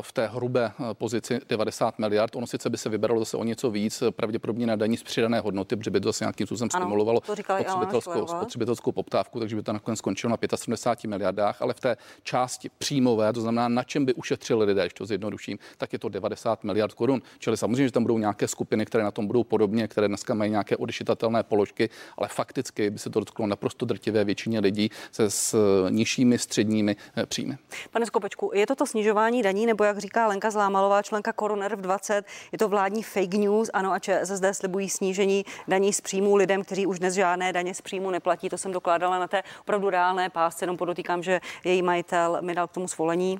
v 0.00 0.12
té 0.12 0.26
hrubé 0.26 0.72
pozici 0.92 1.38
90 1.48 1.98
miliard. 1.98 2.36
Ono 2.36 2.46
sice 2.46 2.70
by 2.70 2.78
se 2.78 2.88
vybralo 2.88 3.20
zase 3.20 3.36
o 3.36 3.44
něco 3.44 3.70
víc, 3.70 3.78
víc 3.88 4.02
pravděpodobně 4.10 4.66
na 4.66 4.76
daní 4.76 4.96
z 4.96 5.02
přidané 5.02 5.40
hodnoty, 5.40 5.76
protože 5.76 5.90
by 5.90 6.00
to 6.00 6.08
zase 6.08 6.24
nějakým 6.24 6.46
způsobem 6.46 6.70
stimulovalo 6.70 7.20
spotřebitelskou, 7.24 8.26
spotřebitelskou 8.26 8.92
poptávku, 8.92 9.40
takže 9.40 9.56
by 9.56 9.62
to 9.62 9.72
nakonec 9.72 9.98
skončilo 9.98 10.30
na 10.30 10.38
75 10.56 11.08
miliardách, 11.08 11.62
ale 11.62 11.74
v 11.74 11.80
té 11.80 11.96
části 12.22 12.70
příjmové, 12.78 13.32
to 13.32 13.40
znamená, 13.40 13.68
na 13.68 13.82
čem 13.82 14.04
by 14.04 14.14
ušetřili 14.14 14.64
lidé, 14.64 14.82
když 14.82 14.94
to 14.94 15.06
zjednoduším, 15.06 15.58
tak 15.78 15.92
je 15.92 15.98
to 15.98 16.08
90 16.08 16.64
miliard 16.64 16.94
korun. 16.94 17.22
Čili 17.38 17.56
samozřejmě, 17.56 17.84
že 17.84 17.92
tam 17.92 18.02
budou 18.02 18.18
nějaké 18.18 18.48
skupiny, 18.48 18.86
které 18.86 19.04
na 19.04 19.10
tom 19.10 19.26
budou 19.26 19.44
podobně, 19.44 19.88
které 19.88 20.08
dneska 20.08 20.34
mají 20.34 20.50
nějaké 20.50 20.76
odešitatelné 20.76 21.42
položky, 21.42 21.90
ale 22.16 22.28
fakticky 22.28 22.90
by 22.90 22.98
se 22.98 23.10
to 23.10 23.20
dotklo 23.20 23.46
naprosto 23.46 23.86
drtivé 23.86 24.24
většině 24.24 24.60
lidí 24.60 24.90
se 25.12 25.30
s 25.30 25.56
nižšími 25.90 26.38
středními 26.38 26.96
eh, 27.16 27.26
příjmy. 27.26 27.58
Pane 27.90 28.06
Skopečku, 28.06 28.50
je 28.54 28.66
to 28.66 28.74
to 28.74 28.86
snižování 28.86 29.42
daní, 29.42 29.66
nebo 29.66 29.84
jak 29.84 29.98
říká 29.98 30.26
Lenka 30.26 30.50
Zlámalová, 30.50 31.02
členka 31.02 31.32
Koroner 31.32 31.76
v 31.76 31.80
20, 31.80 32.24
je 32.52 32.58
to 32.58 32.68
vládní 32.68 33.02
fake 33.02 33.34
news, 33.34 33.70
ANO 33.72 33.92
a 33.92 33.98
ČSSD 33.98 34.44
slibují 34.52 34.88
snížení 34.88 35.44
daní 35.68 35.92
z 35.92 36.00
příjmů 36.00 36.36
lidem, 36.36 36.64
kteří 36.64 36.86
už 36.86 36.98
dnes 36.98 37.14
žádné 37.14 37.52
daně 37.52 37.74
z 37.74 37.80
příjmu 37.80 38.10
neplatí. 38.10 38.48
To 38.48 38.58
jsem 38.58 38.72
dokládala 38.72 39.18
na 39.18 39.28
té 39.28 39.42
opravdu 39.60 39.90
reálné 39.90 40.30
pásce, 40.30 40.62
jenom 40.64 40.76
podotýkám, 40.76 41.22
že 41.22 41.40
její 41.64 41.82
majitel 41.98 42.38
mi 42.42 42.54
dal 42.54 42.66
k 42.66 42.72
tomu 42.72 42.88
svolení. 42.88 43.38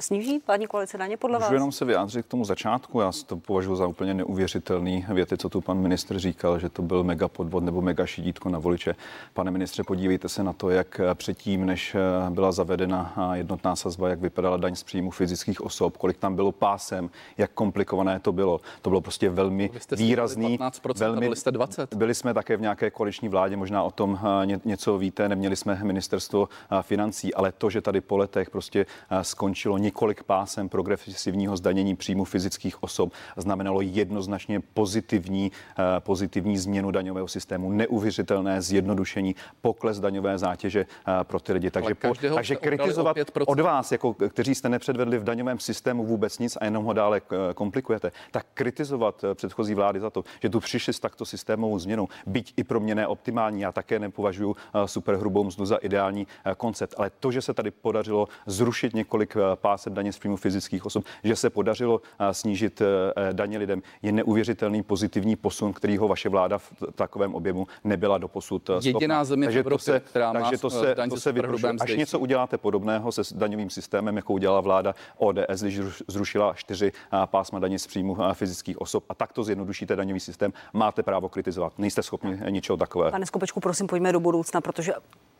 Eh, 0.00 0.02
Sníží 0.02 0.42
vládní 0.46 0.66
koalice 0.66 0.98
daně 0.98 1.16
podle 1.16 1.38
Můžu 1.38 1.44
vás? 1.44 1.52
jenom 1.52 1.72
se 1.72 1.84
vyjádřit 1.84 2.26
k 2.26 2.28
tomu 2.28 2.44
začátku. 2.44 3.00
Já 3.00 3.12
to 3.26 3.36
považuji 3.36 3.76
za 3.76 3.86
úplně 3.86 4.14
neuvěřitelný 4.14 5.06
věty, 5.08 5.36
co 5.36 5.48
tu 5.48 5.60
pan 5.60 5.78
ministr 5.78 6.18
říkal, 6.18 6.58
že 6.58 6.68
to 6.68 6.82
byl 6.82 7.04
mega 7.04 7.28
podvod 7.28 7.64
nebo 7.64 7.82
mega 7.82 8.06
šidítko 8.06 8.48
na 8.48 8.58
voliče. 8.58 8.96
Pane 9.34 9.50
ministře, 9.50 9.84
podívejte 9.84 10.28
se 10.28 10.42
na 10.42 10.52
to, 10.52 10.70
jak 10.70 11.00
předtím, 11.14 11.66
než 11.66 11.96
byla 12.30 12.52
zavedena 12.52 13.30
jednotná 13.34 13.76
sazba, 13.76 14.08
jak 14.08 14.20
vypadala 14.20 14.56
daň 14.56 14.74
z 14.74 14.82
příjmu 14.82 15.10
fyzických 15.10 15.60
osob, 15.60 15.96
kolik 15.96 16.18
tam 16.18 16.34
bylo 16.34 16.52
pásem, 16.52 17.10
jak 17.38 17.50
komplikované 17.50 18.20
to 18.20 18.32
bylo. 18.32 18.60
To 18.82 18.90
bylo 18.90 19.00
prostě 19.00 19.30
velmi 19.30 19.70
výrazný. 19.96 20.58
15%, 20.58 20.98
velmi, 20.98 21.20
byli 21.20 21.36
jste 21.36 21.50
20. 21.50 21.94
Byli 21.94 22.14
jsme 22.14 22.34
také 22.34 22.56
v 22.56 22.60
nějaké 22.60 22.90
koaliční 22.90 23.28
vládě, 23.28 23.56
možná 23.56 23.82
o 23.82 23.90
tom 23.90 24.18
něco 24.64 24.98
víte, 24.98 25.28
neměli 25.28 25.56
jsme 25.56 25.80
ministerstvo 25.82 26.48
financí, 26.82 27.34
ale 27.34 27.52
to, 27.52 27.70
že 27.70 27.80
tady 27.80 28.00
po 28.00 28.16
letech 28.16 28.50
prostě 28.50 28.86
skončilo 29.22 29.78
několik 29.90 30.22
pásem 30.22 30.68
progresivního 30.68 31.56
zdanění 31.56 31.96
příjmu 31.96 32.24
fyzických 32.24 32.82
osob 32.82 33.12
znamenalo 33.36 33.80
jednoznačně 33.80 34.60
pozitivní, 34.60 35.52
eh, 35.78 36.00
pozitivní 36.00 36.58
změnu 36.58 36.90
daňového 36.90 37.28
systému, 37.28 37.70
neuvěřitelné 37.70 38.62
zjednodušení, 38.62 39.34
pokles 39.60 40.00
daňové 40.00 40.38
zátěže 40.38 40.86
eh, 40.86 41.24
pro 41.24 41.40
ty 41.40 41.52
lidi. 41.52 41.70
Takže, 41.70 41.94
po, 41.94 42.14
takže 42.34 42.56
kritizovat 42.56 43.16
od 43.46 43.60
vás, 43.60 43.92
jako, 43.92 44.14
kteří 44.14 44.54
jste 44.54 44.68
nepředvedli 44.68 45.18
v 45.18 45.24
daňovém 45.24 45.58
systému 45.58 46.06
vůbec 46.06 46.38
nic 46.38 46.56
a 46.60 46.64
jenom 46.64 46.84
ho 46.84 46.92
dále 46.92 47.18
eh, 47.18 47.54
komplikujete, 47.54 48.12
tak 48.30 48.46
kritizovat 48.54 49.24
předchozí 49.34 49.74
vlády 49.74 50.00
za 50.00 50.10
to, 50.10 50.24
že 50.42 50.48
tu 50.48 50.60
přišli 50.60 50.92
s 50.92 51.00
takto 51.00 51.26
systémovou 51.26 51.78
změnou, 51.78 52.08
byť 52.26 52.54
i 52.56 52.64
pro 52.64 52.80
mě 52.80 52.94
neoptimální, 52.94 53.60
já 53.60 53.72
také 53.72 53.98
nepovažuji 53.98 54.54
superhrubou 54.86 55.44
mzdu 55.44 55.66
za 55.66 55.76
ideální 55.76 56.26
koncept, 56.56 56.94
ale 56.98 57.10
to, 57.10 57.32
že 57.32 57.42
se 57.42 57.54
tady 57.54 57.70
podařilo 57.70 58.28
zrušit 58.46 58.94
několik 58.94 59.34
pásem 59.54 59.79
pásem 59.80 59.94
daně 59.94 60.12
z 60.12 60.18
příjmu 60.18 60.36
fyzických 60.36 60.86
osob, 60.86 61.04
že 61.24 61.36
se 61.36 61.50
podařilo 61.50 62.00
eh, 62.18 62.34
snížit 62.34 62.80
eh, 62.80 62.84
eh, 63.16 63.32
daně 63.32 63.58
lidem, 63.58 63.82
je 64.02 64.12
neuvěřitelný 64.12 64.82
pozitivní 64.82 65.36
posun, 65.36 65.72
kterýho 65.72 66.08
vaše 66.08 66.28
vláda 66.28 66.58
v 66.58 66.72
takovém 66.94 67.34
objemu 67.34 67.66
nebyla 67.84 68.18
doposud 68.18 68.70
Jediná 68.82 69.24
země 69.24 69.46
takže 69.46 69.58
v 69.58 69.60
Evropě, 69.60 69.78
to 69.78 69.92
se, 69.92 70.00
která 70.00 70.32
takže 70.32 70.58
to 70.58 70.70
se, 70.70 70.94
to 71.10 71.16
se 71.16 71.32
vypružuje. 71.32 71.72
Až 71.80 71.96
něco 71.96 72.18
uděláte 72.18 72.58
podobného 72.58 73.12
se 73.12 73.22
daňovým 73.34 73.70
systémem, 73.70 74.16
jako 74.16 74.32
udělala 74.32 74.60
vláda 74.60 74.94
ODS, 75.16 75.62
když 75.62 75.80
zrušila 76.08 76.54
čtyři 76.54 76.92
pásma 77.26 77.58
daně 77.58 77.78
z 77.78 77.86
příjmu 77.86 78.16
fyzických 78.32 78.80
osob 78.80 79.04
a 79.08 79.14
takto 79.14 79.44
zjednodušíte 79.44 79.96
daňový 79.96 80.20
systém, 80.20 80.52
máte 80.72 81.02
právo 81.02 81.28
kritizovat. 81.28 81.72
Nejste 81.78 82.02
schopni 82.02 82.38
ničeho 82.50 82.76
takového. 82.76 83.10
Pane 83.10 83.26
Skopečku, 83.26 83.60
prosím, 83.60 83.86
pojďme 83.86 84.12
do 84.12 84.20
budoucna, 84.20 84.60
protože 84.60 84.92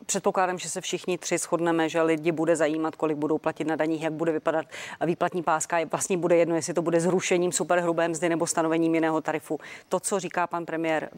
předpokládám, 0.07 0.59
že 0.59 0.68
se 0.68 0.81
všichni 0.81 1.18
tři 1.18 1.38
shodneme, 1.38 1.88
že 1.88 2.03
lidi 2.03 2.33
bude 2.33 2.57
zajímat, 2.57 2.96
kolik 2.96 3.16
budou 3.16 3.38
platit 3.38 3.66
na 3.66 3.76
daních, 3.76 4.03
jak 4.03 4.12
bude 4.12 4.29
vypadat 4.32 4.66
výplatní 5.06 5.42
páska. 5.42 5.78
Je 5.78 5.86
vlastně 5.86 6.16
bude 6.16 6.36
jedno, 6.36 6.54
jestli 6.54 6.74
to 6.74 6.82
bude 6.82 7.00
zrušením 7.00 7.52
superhrubé 7.52 8.08
mzdy 8.08 8.28
nebo 8.28 8.46
stanovením 8.46 8.94
jiného 8.94 9.20
tarifu. 9.20 9.58
To, 9.88 10.00
co 10.00 10.20
říká 10.20 10.46
pan 10.46 10.66
premiér, 10.66 11.10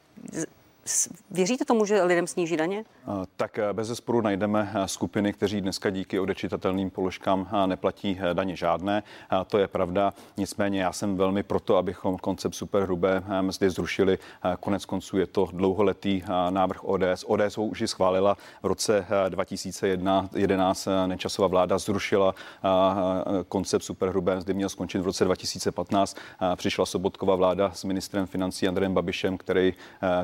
Věříte 1.30 1.64
tomu, 1.64 1.84
že 1.84 2.02
lidem 2.02 2.26
sníží 2.26 2.56
daně? 2.56 2.84
Tak 3.36 3.58
bez 3.72 3.88
zesporu 3.88 4.20
najdeme 4.20 4.72
skupiny, 4.86 5.32
kteří 5.32 5.60
dneska 5.60 5.90
díky 5.90 6.20
odečitatelným 6.20 6.90
položkám 6.90 7.48
neplatí 7.66 8.20
daně 8.32 8.56
žádné. 8.56 9.02
To 9.46 9.58
je 9.58 9.68
pravda. 9.68 10.14
Nicméně 10.36 10.82
já 10.82 10.92
jsem 10.92 11.16
velmi 11.16 11.42
proto, 11.42 11.76
abychom 11.76 12.18
koncept 12.18 12.54
superhrubé 12.54 13.22
mzdy 13.40 13.70
zrušili. 13.70 14.18
Konec 14.60 14.84
konců 14.84 15.18
je 15.18 15.26
to 15.26 15.48
dlouholetý 15.52 16.22
návrh 16.50 16.84
ODS. 16.84 17.24
ODS 17.26 17.56
ho 17.56 17.64
už 17.64 17.80
i 17.80 17.88
schválila 17.88 18.36
v 18.62 18.66
roce 18.66 19.06
2011. 19.28 20.88
Nečasová 21.06 21.48
vláda 21.48 21.78
zrušila 21.78 22.34
koncept 23.48 23.82
superhrubé 23.82 24.36
mzdy, 24.36 24.54
měl 24.54 24.68
skončit 24.68 24.98
v 24.98 25.04
roce 25.04 25.24
2015. 25.24 26.16
Přišla 26.56 26.86
Sobotková 26.86 27.36
vláda 27.36 27.70
s 27.70 27.84
ministrem 27.84 28.26
financí 28.26 28.68
Andrejem 28.68 28.94
Babišem, 28.94 29.38
který 29.38 29.74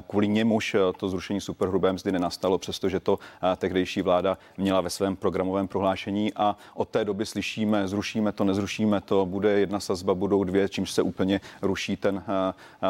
kvůli 0.07 0.29
němuž 0.49 0.77
to 0.97 1.09
zrušení 1.09 1.41
superhrubé 1.41 1.93
mzdy 1.93 2.13
nenastalo, 2.13 2.59
přestože 2.59 3.01
to 3.01 3.19
tehdejší 3.57 4.03
vláda 4.03 4.39
měla 4.57 4.81
ve 4.81 4.91
svém 4.91 5.17
programovém 5.17 5.69
prohlášení 5.69 6.33
a 6.35 6.57
od 6.75 6.89
té 6.89 7.05
doby 7.05 7.27
slyšíme, 7.27 7.89
zrušíme 7.89 8.33
to, 8.33 8.45
nezrušíme 8.45 9.01
to, 9.01 9.27
bude 9.27 9.61
jedna 9.61 9.81
sazba, 9.81 10.15
budou 10.15 10.45
dvě, 10.45 10.69
čímž 10.69 10.91
se 10.91 11.03
úplně 11.03 11.41
ruší 11.63 11.97
ten 11.97 12.25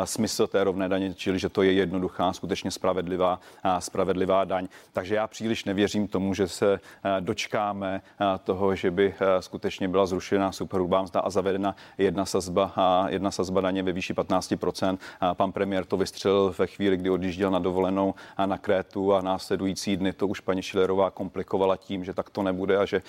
smysl 0.05 0.47
té 0.47 0.65
rovné 0.65 0.89
daně, 0.89 1.15
čili 1.15 1.39
že 1.39 1.49
to 1.49 1.63
je 1.63 1.73
jednoduchá, 1.73 2.33
skutečně 2.33 2.71
spravedlivá, 2.71 3.41
spravedlivá 3.79 4.45
daň. 4.45 4.69
Takže 4.93 5.15
já 5.15 5.27
příliš 5.27 5.65
nevěřím 5.65 6.09
tomu, 6.09 6.35
že 6.35 6.49
se 6.49 6.81
dočkáme 7.21 8.03
toho, 8.45 8.75
že 8.75 8.91
by 8.91 9.15
skutečně 9.41 9.89
byla 9.89 10.07
zrušena 10.07 10.53
superhrubá 10.53 11.03
mzda 11.03 11.21
a 11.21 11.31
zavedena 11.31 11.77
jedna 11.99 12.27
sazba, 12.27 12.75
jedna 13.09 13.31
sazba 13.31 13.61
daně 13.61 13.83
ve 13.83 13.93
výši 13.93 14.15
15%. 14.15 14.99
Pan 15.35 15.53
premiér 15.53 15.85
to 15.85 15.97
vystřelil 15.97 16.55
ve 16.59 16.67
chvíli, 16.67 16.97
kdy 16.97 17.11
odjížděl 17.11 17.48
na 17.51 17.59
dovolenou 17.59 18.15
a 18.37 18.47
na 18.47 18.59
Krétu 18.59 19.15
a 19.15 19.21
následující 19.21 19.97
dny 19.97 20.13
to 20.13 20.27
už 20.27 20.41
paní 20.41 20.63
Šilerová 20.63 21.11
komplikovala 21.11 21.77
tím, 21.77 22.05
že 22.05 22.15
tak 22.15 22.31
to 22.31 22.43
nebude 22.43 22.79
a 22.79 22.85
že, 22.85 23.03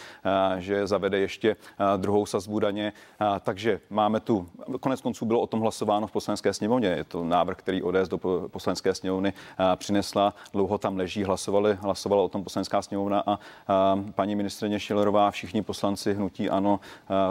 že 0.58 0.88
zavede 0.88 1.20
ještě 1.20 1.56
druhou 1.98 2.26
sazbu 2.26 2.60
daně. 2.60 2.94
Takže 3.40 3.80
máme 3.90 4.20
tu, 4.20 4.50
konec 4.80 5.02
konců 5.02 5.26
bylo 5.26 5.42
o 5.42 5.48
tom 5.48 5.60
hlasováno 5.60 6.08
v 6.08 6.12
poslanecké 6.12 6.54
sněmovně. 6.54 6.88
Je 6.88 7.04
to 7.04 7.24
návrh, 7.24 7.58
který 7.58 7.84
ODS 7.84 8.10
do 8.10 8.18
poslanecké 8.48 8.96
sněmovny 8.96 9.34
přinesla. 9.76 10.34
Dlouho 10.54 10.78
tam 10.78 10.98
leží, 10.98 11.24
hlasovali, 11.24 11.78
hlasovala 11.82 12.24
o 12.24 12.30
tom 12.30 12.44
poslanecká 12.44 12.82
sněmovna 12.82 13.24
a 13.26 13.40
paní 14.16 14.36
ministrině 14.36 14.80
Šilerová, 14.80 15.32
všichni 15.32 15.62
poslanci 15.62 16.14
hnutí 16.14 16.50
ano, 16.50 16.80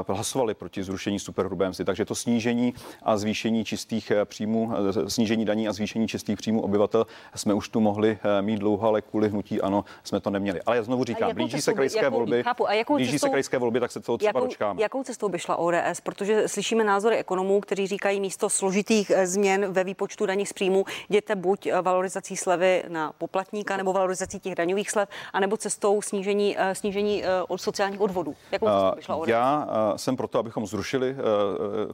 hlasovali 0.09 0.55
proti 0.55 0.83
zrušení 0.83 1.19
superhrubé 1.19 1.69
mzdy. 1.69 1.85
Takže 1.85 2.05
to 2.05 2.15
snížení 2.15 2.75
a 3.03 3.17
zvýšení 3.17 3.65
čistých 3.65 4.13
příjmů, 4.25 4.73
snížení 5.09 5.45
daní 5.45 5.69
a 5.69 5.73
zvýšení 5.73 6.09
čistých 6.09 6.37
příjmů 6.37 6.63
obyvatel 6.63 6.97
jsme 7.34 7.55
už 7.55 7.68
tu 7.68 7.80
mohli 7.80 8.18
mít 8.40 8.59
dlouho, 8.59 8.88
ale 8.88 9.03
kvůli 9.03 9.28
hnutí 9.28 9.61
ano, 9.61 9.84
jsme 10.05 10.20
to 10.20 10.30
neměli. 10.30 10.62
Ale 10.62 10.76
já 10.76 10.82
znovu 10.82 11.05
říkám, 11.05 11.34
blíží 11.34 11.61
se 11.61 11.74
krajské 11.74 12.05
jakou, 12.05 12.16
volby, 12.16 12.42
chápu, 12.42 12.68
a 12.68 12.72
jakou 12.72 12.94
blíží 12.94 13.12
cestou, 13.12 13.26
se 13.26 13.30
krajské 13.30 13.59
volby, 13.59 13.80
tak 13.80 13.92
se 13.92 14.01
toho 14.01 14.18
třeba 14.18 14.28
jakou, 14.28 14.46
dočkáme. 14.46 14.82
Jakou 14.82 15.03
cestou 15.03 15.28
by 15.28 15.38
šla 15.38 15.57
ODS? 15.57 16.01
Protože 16.03 16.49
slyšíme 16.49 16.84
názory 16.84 17.16
ekonomů, 17.16 17.61
kteří 17.61 17.86
říkají 17.86 18.20
místo 18.20 18.51
složitých 18.51 19.11
eh, 19.11 19.26
změn 19.26 19.72
ve 19.72 19.84
výpočtu 19.84 20.26
daní 20.26 20.46
z 20.46 20.53
příjmu, 20.53 20.84
jděte 21.09 21.36
buď 21.36 21.66
eh, 21.66 21.82
valorizací 21.82 22.36
slevy 22.36 22.84
na 22.88 23.12
poplatníka 23.18 23.76
nebo 23.76 23.92
valorizací 23.92 24.40
těch 24.40 24.55
daňových 24.55 24.90
slev, 24.90 25.09
anebo 25.32 25.57
cestou 25.57 26.03
snížení, 26.03 26.57
eh, 26.59 26.74
snížení 26.74 27.22
od 27.49 27.61
sociálních 27.61 28.01
odvodů. 28.01 28.34
Jakou 28.53 28.66
cestou 28.66 28.96
by 28.96 29.03
šla 29.03 29.16
ODS? 29.16 29.28
Já 29.28 29.68
jsem 29.96 30.16
proto, 30.16 30.38
abychom 30.38 30.66
zrušili 30.66 31.16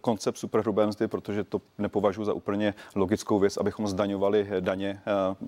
koncept 0.01 0.37
superhrubé 0.37 0.87
mzdy, 0.87 1.09
protože 1.09 1.45
to 1.45 1.61
nepovažuji 1.79 2.25
za 2.25 2.33
úplně 2.33 2.75
logickou 2.95 3.39
věc, 3.39 3.57
abychom 3.57 3.87
zdaňovali 3.87 4.49
daně, 4.61 4.94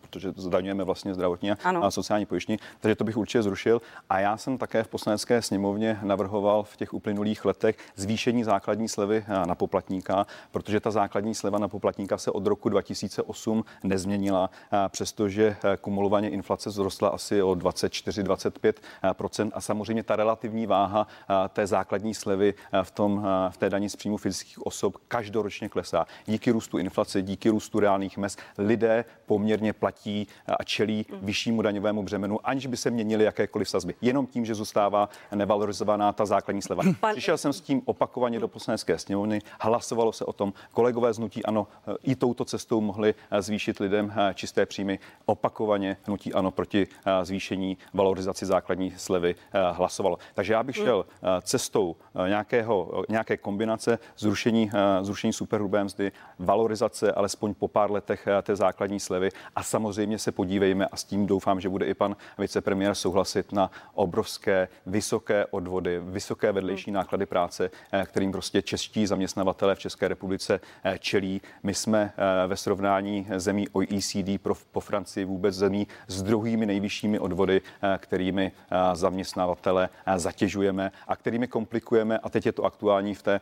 protože 0.00 0.32
zdaňujeme 0.36 0.84
vlastně 0.84 1.14
zdravotní 1.14 1.50
a 1.50 1.90
sociální 1.90 2.26
pojištění, 2.26 2.58
takže 2.80 2.94
to 2.94 3.04
bych 3.04 3.16
určitě 3.16 3.42
zrušil. 3.42 3.82
A 4.10 4.18
já 4.18 4.36
jsem 4.36 4.58
také 4.58 4.82
v 4.82 4.88
poslanecké 4.88 5.42
sněmovně 5.42 5.98
navrhoval 6.02 6.62
v 6.62 6.76
těch 6.76 6.94
uplynulých 6.94 7.44
letech 7.44 7.76
zvýšení 7.96 8.44
základní 8.44 8.88
slevy 8.88 9.24
na 9.46 9.54
poplatníka, 9.54 10.26
protože 10.50 10.80
ta 10.80 10.90
základní 10.90 11.34
sleva 11.34 11.58
na 11.58 11.68
poplatníka 11.68 12.18
se 12.18 12.30
od 12.30 12.46
roku 12.46 12.68
2008 12.68 13.64
nezměnila, 13.84 14.50
přestože 14.88 15.56
kumulovaně 15.80 16.30
inflace 16.30 16.70
zrostla 16.70 17.08
asi 17.08 17.42
o 17.42 17.50
24-25% 17.50 19.50
a 19.54 19.60
samozřejmě 19.60 20.02
ta 20.02 20.16
relativní 20.16 20.66
váha 20.66 21.06
té 21.48 21.66
základní 21.66 22.14
slevy 22.14 22.54
v, 22.82 22.90
tom, 22.90 23.26
v 23.50 23.56
té 23.56 23.70
daní 23.70 23.88
z 23.88 23.96
příjmu 23.96 24.16
fyzických 24.16 24.66
osob 24.66 24.96
každoročně 25.08 25.68
klesá. 25.68 26.06
Díky 26.26 26.50
růstu 26.50 26.78
inflace, 26.78 27.22
díky 27.22 27.48
růstu 27.48 27.80
reálných 27.80 28.18
mest 28.18 28.38
lidé 28.58 29.04
poměrně 29.36 29.72
platí 29.72 30.26
a 30.58 30.64
čelí 30.64 31.06
vyššímu 31.12 31.62
daňovému 31.62 32.02
břemenu, 32.02 32.38
aniž 32.44 32.66
by 32.66 32.76
se 32.76 32.90
měnily 32.90 33.24
jakékoliv 33.24 33.68
sazby. 33.68 33.94
Jenom 34.00 34.26
tím, 34.26 34.44
že 34.44 34.54
zůstává 34.54 35.08
nevalorizovaná 35.34 36.12
ta 36.12 36.26
základní 36.26 36.62
sleva. 36.62 36.82
Pan... 37.00 37.12
Přišel 37.12 37.38
jsem 37.38 37.52
s 37.52 37.60
tím 37.60 37.82
opakovaně 37.84 38.40
do 38.40 38.48
poslanecké 38.48 38.98
sněmovny, 38.98 39.40
hlasovalo 39.60 40.12
se 40.12 40.24
o 40.24 40.32
tom. 40.32 40.52
Kolegové 40.72 41.12
z 41.12 41.18
Nutí 41.18 41.44
Ano 41.44 41.66
i 42.02 42.16
touto 42.16 42.44
cestou 42.44 42.80
mohli 42.80 43.14
zvýšit 43.38 43.80
lidem 43.80 44.12
čisté 44.34 44.66
příjmy. 44.66 44.98
Opakovaně 45.26 45.96
Nutí 46.08 46.32
Ano 46.32 46.50
proti 46.50 46.86
zvýšení 47.22 47.78
valorizaci 47.94 48.46
základní 48.46 48.94
slevy 48.96 49.34
hlasovalo. 49.72 50.18
Takže 50.34 50.52
já 50.52 50.62
bych 50.62 50.76
šel 50.76 51.06
cestou 51.42 51.96
nějakého, 52.28 53.04
nějaké 53.08 53.36
kombinace 53.36 53.98
zrušení, 54.18 54.70
zrušení 55.02 55.32
superhrubé 55.32 55.84
mzdy, 55.84 56.12
valorizace 56.38 57.12
alespoň 57.12 57.54
po 57.54 57.68
pár 57.68 57.90
letech 57.90 58.28
té 58.42 58.56
základní 58.56 59.00
slevy 59.00 59.25
a 59.56 59.62
samozřejmě 59.62 60.18
se 60.18 60.32
podívejme 60.32 60.86
a 60.86 60.96
s 60.96 61.04
tím 61.04 61.26
doufám, 61.26 61.60
že 61.60 61.68
bude 61.68 61.86
i 61.86 61.94
pan 61.94 62.16
vicepremiér 62.38 62.94
souhlasit 62.94 63.52
na 63.52 63.70
obrovské, 63.94 64.68
vysoké 64.86 65.46
odvody, 65.46 66.00
vysoké 66.04 66.52
vedlejší 66.52 66.90
náklady 66.90 67.26
práce, 67.26 67.70
eh, 67.92 68.04
kterým 68.06 68.32
prostě 68.32 68.62
čeští 68.62 69.06
zaměstnavatelé 69.06 69.74
v 69.74 69.78
České 69.78 70.08
republice 70.08 70.60
eh, 70.84 70.98
čelí. 70.98 71.40
My 71.62 71.74
jsme 71.74 72.12
eh, 72.16 72.46
ve 72.46 72.56
srovnání 72.56 73.26
zemí 73.36 73.68
OECD 73.68 74.42
pro, 74.42 74.54
po 74.72 74.80
Francii 74.80 75.24
vůbec 75.24 75.54
zemí 75.54 75.86
s 76.08 76.22
druhými 76.22 76.66
nejvyššími 76.66 77.18
odvody, 77.18 77.60
kterými 77.98 78.52
zaměstnavatele 78.92 79.88
zatěžujeme 80.16 80.92
a 81.08 81.16
kterými 81.16 81.48
komplikujeme, 81.48 82.18
a 82.18 82.30
teď 82.30 82.46
je 82.46 82.52
to 82.52 82.64
aktuální 82.64 83.14
v 83.14 83.22
té 83.22 83.40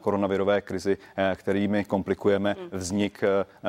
koronavirové 0.00 0.60
krizi, 0.60 0.98
kterými 1.34 1.84
komplikujeme 1.84 2.56
hmm. 2.58 2.68
vznik, 2.72 3.24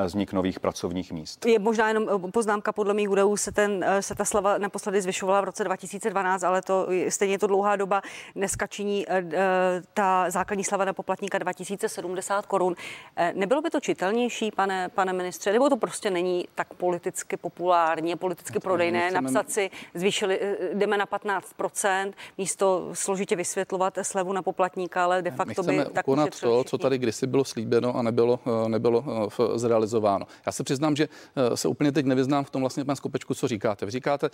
vznik 0.05 0.33
nových 0.33 0.59
pracovních 0.59 1.11
míst. 1.11 1.42
Je 1.45 1.59
možná 1.59 1.87
jenom 1.87 2.31
poznámka, 2.31 2.71
podle 2.71 2.93
mých 2.93 3.09
údajů 3.09 3.37
se, 3.37 3.51
ten, 3.51 3.85
se 3.99 4.15
ta 4.15 4.25
slava 4.25 4.57
naposledy 4.57 5.01
zvyšovala 5.01 5.41
v 5.41 5.43
roce 5.43 5.63
2012, 5.63 6.43
ale 6.43 6.61
to 6.61 6.87
stejně 7.09 7.33
je 7.33 7.39
to 7.39 7.47
dlouhá 7.47 7.75
doba. 7.75 8.01
Dneska 8.35 8.67
činí 8.67 9.05
eh, 9.09 9.23
eh, 9.33 9.81
ta 9.93 10.29
základní 10.29 10.63
slava 10.63 10.85
na 10.85 10.93
poplatníka 10.93 11.37
2070 11.37 12.45
korun. 12.45 12.75
Eh, 13.15 13.33
nebylo 13.35 13.61
by 13.61 13.69
to 13.69 13.79
čitelnější, 13.79 14.51
pane, 14.51 14.89
pane 14.89 15.13
ministře, 15.13 15.51
nebo 15.51 15.69
to 15.69 15.77
prostě 15.77 16.09
není 16.09 16.47
tak 16.55 16.73
politicky 16.73 17.37
populární, 17.37 18.15
politicky 18.15 18.59
prodejné, 18.59 19.09
chceme... 19.09 19.21
napsat 19.21 19.51
si, 19.51 19.71
zvýšili, 19.93 20.39
jdeme 20.73 20.97
na 20.97 21.05
15%, 21.05 22.13
místo 22.37 22.89
složitě 22.93 23.35
vysvětlovat 23.35 23.97
slevu 24.01 24.33
na 24.33 24.41
poplatníka, 24.41 25.03
ale 25.03 25.21
de 25.21 25.31
facto 25.31 25.63
by 25.63 25.85
tak 25.93 26.05
to, 26.41 26.63
co 26.63 26.77
tady 26.77 26.97
kdysi 26.97 27.27
bylo 27.27 27.45
slíbeno 27.45 27.95
a 27.95 28.01
nebylo, 28.01 28.39
nebylo 28.67 29.29
zrealizováno. 29.55 30.25
Já 30.45 30.51
se 30.51 30.63
přiznám, 30.63 30.95
že 30.95 31.07
se 31.55 31.67
úplně 31.67 31.91
teď 31.91 32.05
nevyznám 32.05 32.43
v 32.43 32.49
tom 32.49 32.61
vlastně, 32.61 32.85
pan 32.85 32.95
Skopečku, 32.95 33.33
co 33.33 33.47
říkáte. 33.47 33.85
Vy 33.85 33.91
říkáte, 33.91 34.29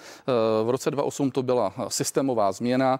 v 0.64 0.70
roce 0.70 0.92
2008 0.92 1.32
to 1.32 1.44
byla 1.44 1.74
systémová 1.88 2.52
změna, 2.52 3.00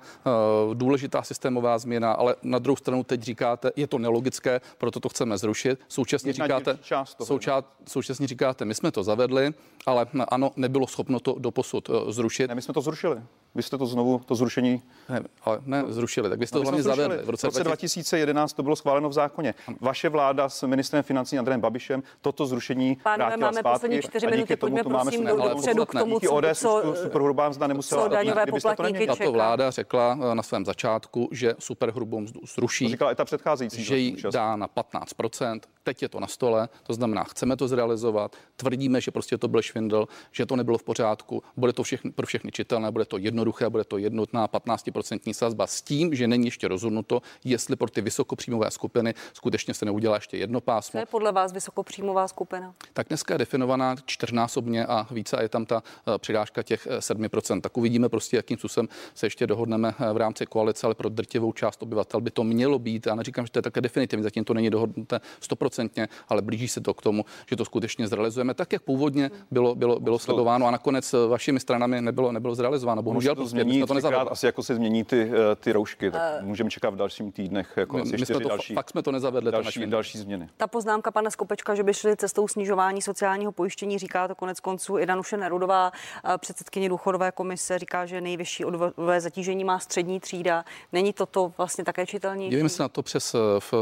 důležitá 0.74 1.24
systémová 1.24 1.78
změna, 1.78 2.12
ale 2.12 2.36
na 2.44 2.60
druhou 2.60 2.76
stranu 2.76 3.04
teď 3.04 3.22
říkáte, 3.24 3.72
je 3.76 3.88
to 3.88 3.98
nelogické, 3.98 4.62
proto 4.78 5.00
to 5.00 5.10
chceme 5.10 5.38
zrušit. 5.38 5.80
Současně 5.88 6.34
říkáte, 6.34 6.80
souča, 7.24 7.64
současně 7.88 8.28
říkáte, 8.28 8.66
my 8.66 8.76
jsme 8.76 8.92
to 8.92 9.04
zavedli, 9.04 9.54
ale 9.86 10.08
ano, 10.32 10.52
nebylo 10.56 10.88
schopno 10.88 11.20
to 11.20 11.36
doposud 11.40 11.90
eh, 11.90 12.12
zrušit. 12.12 12.48
Ne, 12.48 12.56
my 12.56 12.62
jsme 12.62 12.74
to 12.74 12.82
zrušili. 12.82 13.22
Vy 13.56 13.64
jste 13.64 13.78
to 13.78 13.86
znovu, 13.86 14.22
to 14.26 14.36
zrušení... 14.36 14.82
Ne, 15.10 15.22
ale 15.44 15.60
ne, 15.66 15.84
zrušili, 15.88 16.30
tak 16.30 16.40
vy 16.40 16.48
jste 16.48 16.58
no, 16.58 16.62
to 16.62 16.70
hlavně 16.70 16.84
zavedli. 16.84 17.18
V 17.18 17.30
roce, 17.30 17.48
v 17.48 17.50
roce 17.50 17.64
2011 17.64 18.54
to 18.54 18.64
bylo 18.64 18.76
schváleno 18.76 19.10
v 19.10 19.14
zákoně. 19.14 19.54
Vaše 19.82 20.10
vláda 20.10 20.50
s 20.50 20.68
ministrem 20.68 21.04
financí 21.04 21.40
Andrejem 21.40 21.62
Babišem 21.62 22.04
toto 22.22 22.46
zrušení 22.46 22.98
Pánové, 23.04 23.38
máme 23.38 23.60
zpátky, 23.60 23.74
poslední 23.76 24.02
čtyři 24.02 24.28
minuty, 24.28 24.56
pojďme 24.56 24.84
prosím 24.84 25.26
dopředu 25.26 25.86
k 25.86 25.92
tomu, 25.92 26.20
co, 26.20 26.42
co, 26.54 26.96
superhrubá 27.04 27.50
mzda 27.50 27.68
nemusela... 27.68 28.04
Co 28.04 28.10
daňové 28.10 28.46
poplatníky 28.46 29.08
Tato 29.08 29.32
vláda 29.32 29.72
řekla 29.72 30.18
eh, 30.32 30.36
na 30.36 30.44
svém 30.44 30.66
začátku, 30.66 31.30
že 31.32 31.56
superhrubou 31.60 32.20
mzdu 32.20 32.42
zruší. 32.56 32.86
To 32.86 32.90
říkala 32.90 33.12
i 33.12 33.16
ta 33.16 33.26
předcházející. 33.26 33.84
Že 33.84 33.98
ji 33.98 34.16
dá 34.34 34.56
na 34.56 34.68
15%. 34.68 35.60
Teď 35.84 36.02
je 36.02 36.10
to 36.10 36.20
na 36.20 36.28
stole, 36.28 36.70
to 36.84 36.94
znamená, 36.94 37.24
chceme 37.24 37.56
to 37.56 37.68
zrealizovat, 37.68 38.36
tvrdíme, 38.56 39.02
že 39.02 39.12
prostě 39.12 39.38
to 39.38 39.48
byl 39.48 39.62
švindl, 39.62 40.08
že 40.32 40.46
to 40.46 40.56
nebylo 40.56 40.78
v 40.78 40.84
pořádku, 40.84 41.44
bude 41.58 41.74
to 41.74 41.84
všechny, 41.84 42.12
pro 42.12 42.26
všechny 42.26 42.52
čitelné, 42.52 42.92
bude 42.92 43.06
to 43.06 43.18
jedno 43.18 43.39
jednoduché, 43.40 43.70
bude 43.70 43.84
to 43.84 43.98
jednotná 43.98 44.48
15% 44.48 45.34
sazba 45.34 45.68
s 45.68 45.82
tím, 45.82 46.16
že 46.16 46.28
není 46.28 46.46
ještě 46.46 46.68
rozhodnuto, 46.68 47.22
jestli 47.44 47.76
pro 47.76 47.90
ty 47.90 48.02
vysokopříjmové 48.02 48.72
skupiny 48.72 49.14
skutečně 49.34 49.74
se 49.74 49.86
neudělá 49.86 50.16
ještě 50.16 50.38
jedno 50.38 50.62
pásmo. 50.62 50.92
Co 50.92 50.98
je 50.98 51.06
podle 51.06 51.32
vás 51.32 51.54
vysokopříjmová 51.54 52.28
skupina? 52.28 52.74
Tak 52.94 53.08
dneska 53.08 53.34
je 53.34 53.38
definovaná 53.38 53.96
čtyřnásobně 54.06 54.86
a 54.86 55.08
více 55.12 55.38
a 55.38 55.42
je 55.42 55.50
tam 55.50 55.66
ta 55.66 55.84
eh, 55.84 56.18
přidáška 56.18 56.64
těch 56.64 56.88
7%. 56.88 57.58
Eh, 57.58 57.62
tak 57.62 57.78
uvidíme 57.78 58.10
prostě, 58.10 58.38
jakým 58.38 58.58
způsobem 58.58 58.88
se 59.16 59.26
ještě 59.26 59.48
dohodneme 59.48 59.94
v 60.14 60.18
rámci 60.18 60.46
koalice, 60.46 60.88
ale 60.88 60.96
pro 60.96 61.10
drtivou 61.10 61.52
část 61.54 61.84
obyvatel 61.84 62.22
by 62.22 62.32
to 62.32 62.44
mělo 62.44 62.80
být. 62.80 63.06
Já 63.06 63.16
neříkám, 63.16 63.46
že 63.46 63.52
to 63.52 63.60
je 63.60 63.64
také 63.64 63.82
definitivní, 63.82 64.24
zatím 64.24 64.44
to 64.44 64.54
není 64.54 64.70
dohodnuté 64.70 65.20
stoprocentně, 65.40 66.08
ale 66.30 66.42
blíží 66.42 66.68
se 66.68 66.82
to 66.82 66.94
k 66.94 67.02
tomu, 67.02 67.26
že 67.50 67.56
to 67.56 67.66
skutečně 67.66 68.08
zrealizujeme 68.08 68.54
tak, 68.54 68.74
jak 68.74 68.82
původně 68.82 69.32
bylo, 69.52 69.76
bylo, 69.76 70.00
bylo 70.00 70.20
sledováno 70.20 70.68
a 70.68 70.72
nakonec 70.72 71.16
vašimi 71.30 71.60
stranami 71.60 72.02
nebylo, 72.02 72.32
nebylo 72.32 72.56
zrealizováno. 72.56 73.02
Bohužel 73.02 73.29
to 73.36 73.46
změní, 73.46 73.84
to 73.86 74.32
asi 74.32 74.46
jako 74.46 74.64
se 74.64 74.76
změní 74.76 75.04
ty, 75.04 75.32
eh, 75.52 75.56
ty 75.56 75.72
roušky, 75.72 76.12
tak 76.12 76.22
uh, 76.42 76.48
můžeme 76.48 76.70
čekat 76.70 76.90
v 76.90 76.96
dalším 76.96 77.32
týdnech 77.32 77.74
jako 77.78 77.96
my, 77.96 78.02
asi 78.02 78.18
my 78.18 78.26
jsme 78.26 78.40
to, 78.40 78.50
další, 78.50 78.74
fakt 78.74 78.90
jsme 78.90 79.04
to 79.04 79.12
nezavedli. 79.12 79.52
Další, 79.52 79.86
další 79.86 80.18
změny. 80.18 80.50
Ta 80.58 80.68
poznámka 80.68 81.12
pana 81.12 81.30
Skopečka, 81.30 81.76
že 81.76 81.84
by 81.84 81.94
šli 81.94 82.18
cestou 82.18 82.48
snižování 82.48 83.02
sociálního 83.02 83.52
pojištění, 83.52 84.00
říká 84.00 84.28
to 84.28 84.36
konec 84.36 84.60
konců 84.60 84.98
i 84.98 85.06
Danuše 85.06 85.38
Nerudová, 85.38 85.92
eh, 86.26 86.38
předsedkyně 86.38 86.90
důchodové 86.90 87.32
komise, 87.32 87.80
říká, 87.80 88.06
že 88.06 88.22
nejvyšší 88.22 88.66
odvodové 88.66 89.22
zatížení 89.22 89.64
má 89.64 89.80
střední 89.80 90.20
třída. 90.20 90.66
Není 90.94 91.14
toto 91.14 91.54
vlastně 91.58 91.84
také 91.84 92.06
čitelní? 92.06 92.50
Dívejme 92.50 92.70
se 92.70 92.84
na 92.84 92.90
to 92.90 93.04
přes 93.04 93.36
v 93.60 93.74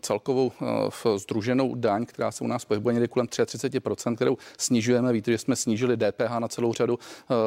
celkovou 0.00 0.52
v 0.88 1.06
združenou 1.16 1.74
daň, 1.74 2.06
která 2.06 2.30
se 2.30 2.44
u 2.44 2.46
nás 2.46 2.64
pohybuje 2.64 2.92
někde 2.92 3.08
kolem 3.08 3.26
33%, 3.26 4.16
kterou 4.16 4.36
snižujeme. 4.58 5.12
Víte, 5.12 5.30
že 5.30 5.38
jsme 5.38 5.56
snížili 5.56 5.96
DPH 5.96 6.38
na 6.38 6.48
celou 6.48 6.72
řadu 6.72 6.98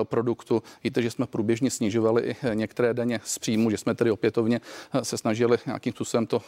produktů. 0.03 0.63
Víte, 0.83 1.01
že 1.01 1.11
jsme 1.11 1.26
průběžně 1.27 1.71
snižovali 1.71 2.21
i 2.21 2.35
některé 2.53 2.93
daně 2.93 3.19
z 3.23 3.39
příjmu, 3.39 3.69
že 3.69 3.77
jsme 3.77 3.95
tedy 3.95 4.11
opětovně 4.11 4.61
se 5.03 5.17
snažili 5.17 5.57
nějakým 5.65 5.93
způsobem 5.93 6.27
to 6.27 6.41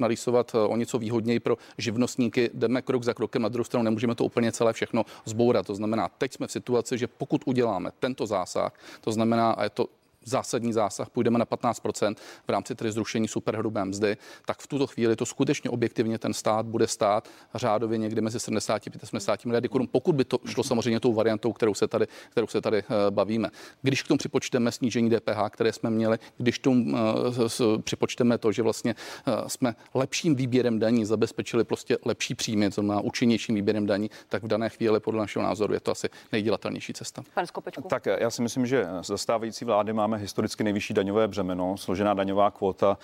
narýsovat 0.00 0.52
o 0.54 0.76
něco 0.76 0.98
výhodněji 0.98 1.40
pro 1.40 1.56
živnostníky. 1.78 2.50
Jdeme 2.54 2.82
krok 2.82 3.04
za 3.04 3.14
krokem, 3.14 3.42
na 3.42 3.48
druhou 3.48 3.64
stranu 3.64 3.84
nemůžeme 3.84 4.14
to 4.14 4.24
úplně 4.24 4.52
celé 4.52 4.72
všechno 4.72 5.04
zbourat. 5.24 5.66
To 5.66 5.74
znamená, 5.74 6.08
teď 6.18 6.32
jsme 6.32 6.46
v 6.46 6.52
situaci, 6.52 6.98
že 6.98 7.06
pokud 7.06 7.42
uděláme 7.46 7.90
tento 8.00 8.26
zásah, 8.26 8.72
to 9.00 9.12
znamená, 9.12 9.50
a 9.50 9.64
je 9.64 9.70
to 9.70 9.86
zásadní 10.26 10.72
zásah, 10.72 11.10
půjdeme 11.10 11.38
na 11.38 11.46
15% 11.46 12.14
v 12.46 12.48
rámci 12.48 12.74
tedy 12.74 12.92
zrušení 12.92 13.28
superhrubé 13.28 13.84
mzdy, 13.84 14.16
tak 14.44 14.58
v 14.60 14.66
tuto 14.66 14.86
chvíli 14.86 15.16
to 15.16 15.26
skutečně 15.26 15.70
objektivně 15.70 16.18
ten 16.18 16.34
stát 16.34 16.66
bude 16.66 16.86
stát 16.86 17.28
řádově 17.54 17.98
někde 17.98 18.20
mezi 18.20 18.40
75 18.40 19.02
a 19.02 19.02
80 19.02 19.44
miliardy 19.44 19.68
korun, 19.68 19.88
pokud 19.90 20.14
by 20.14 20.24
to 20.24 20.38
šlo 20.46 20.64
samozřejmě 20.64 21.00
tou 21.00 21.12
variantou, 21.12 21.52
kterou 21.52 21.74
se 21.74 21.88
tady, 21.88 22.06
kterou 22.30 22.46
se 22.46 22.60
tady 22.60 22.78
eh, 22.78 22.84
bavíme. 23.10 23.50
Když 23.82 24.02
k 24.02 24.08
tomu 24.08 24.18
připočteme 24.18 24.72
snížení 24.72 25.10
DPH, 25.10 25.50
které 25.50 25.72
jsme 25.72 25.90
měli, 25.90 26.18
když 26.36 26.58
tomu 26.58 26.96
eh, 26.96 27.82
připočteme 27.82 28.38
to, 28.38 28.52
že 28.52 28.62
vlastně 28.62 28.94
eh, 29.26 29.32
jsme 29.46 29.74
lepším 29.94 30.34
výběrem 30.34 30.78
daní 30.78 31.04
zabezpečili 31.04 31.64
prostě 31.64 31.98
lepší 32.04 32.34
příjmy, 32.34 32.70
to 32.70 32.82
má 32.82 33.00
účinnějším 33.00 33.54
výběrem 33.54 33.86
daní, 33.86 34.10
tak 34.28 34.42
v 34.42 34.46
dané 34.46 34.68
chvíli 34.68 35.00
podle 35.00 35.20
našeho 35.20 35.42
názoru 35.42 35.74
je 35.74 35.80
to 35.80 35.92
asi 35.92 36.08
nejdělatelnější 36.32 36.92
cesta. 36.92 37.22
Pan 37.34 37.46
Skopečku. 37.46 37.82
Tak 37.88 38.06
já 38.06 38.30
si 38.30 38.42
myslím, 38.42 38.66
že 38.66 38.86
zastávající 39.02 39.64
vlády 39.64 39.92
máme 39.92 40.15
máme 40.16 40.22
historicky 40.22 40.64
nejvyšší 40.64 40.94
daňové 40.94 41.28
břemeno. 41.28 41.76
Složená 41.76 42.14
daňová 42.14 42.50
kvota 42.50 42.98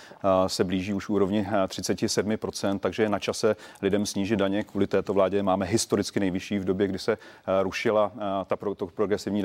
se 0.47 0.65
blíží 0.65 0.95
už 0.95 1.09
úrovni 1.09 1.47
37%, 1.67 2.79
takže 2.79 3.03
je 3.03 3.09
na 3.09 3.19
čase 3.19 3.57
lidem 3.83 4.07
snížit 4.07 4.37
daně. 4.37 4.63
Kvůli 4.65 4.87
této 4.87 5.13
vládě 5.15 5.43
máme 5.43 5.67
historicky 5.67 6.21
nejvyšší 6.21 6.59
v 6.59 6.65
době, 6.65 6.87
kdy 6.87 6.99
se 6.99 7.19
rušila 7.63 8.13
ta 8.47 8.57
pro, 8.57 8.75
to 8.75 8.87
progresivní 8.87 9.43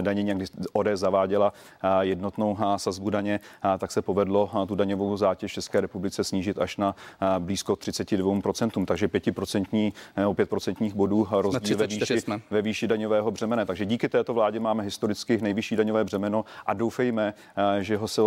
danění, 0.00 0.34
kdy 0.34 0.44
ODS 0.72 0.88
zaváděla 0.94 1.52
jednotnou 2.00 2.58
sazbu 2.76 3.10
daně, 3.10 3.40
tak 3.78 3.92
se 3.92 4.02
povedlo 4.02 4.50
tu 4.68 4.74
daňovou 4.74 5.16
zátěž 5.16 5.52
České 5.52 5.80
republice 5.80 6.24
snížit 6.24 6.58
až 6.58 6.76
na 6.76 6.94
blízko 7.38 7.72
32%, 7.72 8.84
takže 8.86 9.06
5% 9.06 9.92
o 10.26 10.32
5% 10.32 10.94
bodů 10.94 11.28
rozdíl 11.30 11.76
ve 11.76 11.86
výši, 11.86 12.20
ve 12.50 12.62
výši 12.62 12.88
daňového 12.88 13.30
břemene. 13.30 13.66
Takže 13.66 13.86
díky 13.86 14.08
této 14.08 14.34
vládě 14.34 14.60
máme 14.60 14.82
historicky 14.82 15.38
nejvyšší 15.42 15.76
daňové 15.76 16.04
břemeno 16.04 16.44
a 16.66 16.74
doufám, 16.74 16.93
doufejme, 16.94 17.34
eh, 17.56 17.82
že 17.84 17.96
ho 17.96 18.08
se 18.08 18.22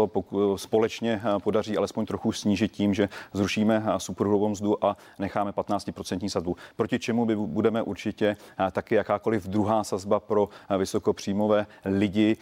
společně 0.56 1.22
eh, 1.24 1.40
podaří 1.40 1.78
alespoň 1.78 2.06
trochu 2.06 2.32
snížit 2.32 2.72
tím, 2.72 2.94
že 2.94 3.10
zrušíme 3.34 3.84
eh, 3.86 4.00
superhrubou 4.00 4.50
mzdu 4.50 4.86
a 4.86 4.98
necháme 5.20 5.52
15% 5.52 6.30
sazbu. 6.30 6.56
Proti 6.76 7.00
čemu 7.00 7.26
by 7.26 7.36
budeme 7.36 7.82
určitě 7.82 8.38
taky 8.72 8.96
jakákoliv 8.96 9.48
druhá 9.48 9.84
sazba 9.84 10.20
pro 10.20 10.50
vysokopříjmové 10.78 11.68
lidi. 11.86 12.38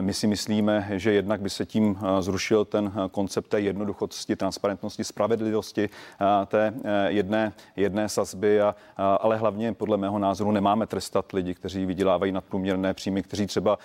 My 0.00 0.14
si 0.14 0.26
myslíme, 0.26 0.88
že 0.90 1.12
jednak 1.12 1.40
by 1.40 1.50
se 1.50 1.66
tím 1.66 1.98
zrušil 2.20 2.64
ten 2.64 2.92
koncept 3.10 3.48
té 3.48 3.60
jednoduchosti, 3.60 4.36
transparentnosti, 4.36 5.04
spravedlivosti 5.04 5.88
té 6.46 6.74
jedné, 7.06 7.52
jedné 7.76 8.08
sazby, 8.08 8.60
a, 8.60 8.74
ale 8.96 9.36
hlavně 9.36 9.72
podle 9.72 9.96
mého 9.96 10.18
názoru 10.18 10.50
nemáme 10.50 10.86
trestat 10.86 11.32
lidi, 11.32 11.54
kteří 11.54 11.86
vydělávají 11.86 12.32
nadprůměrné 12.32 12.94
příjmy, 12.94 13.22
kteří 13.22 13.46
třeba 13.46 13.78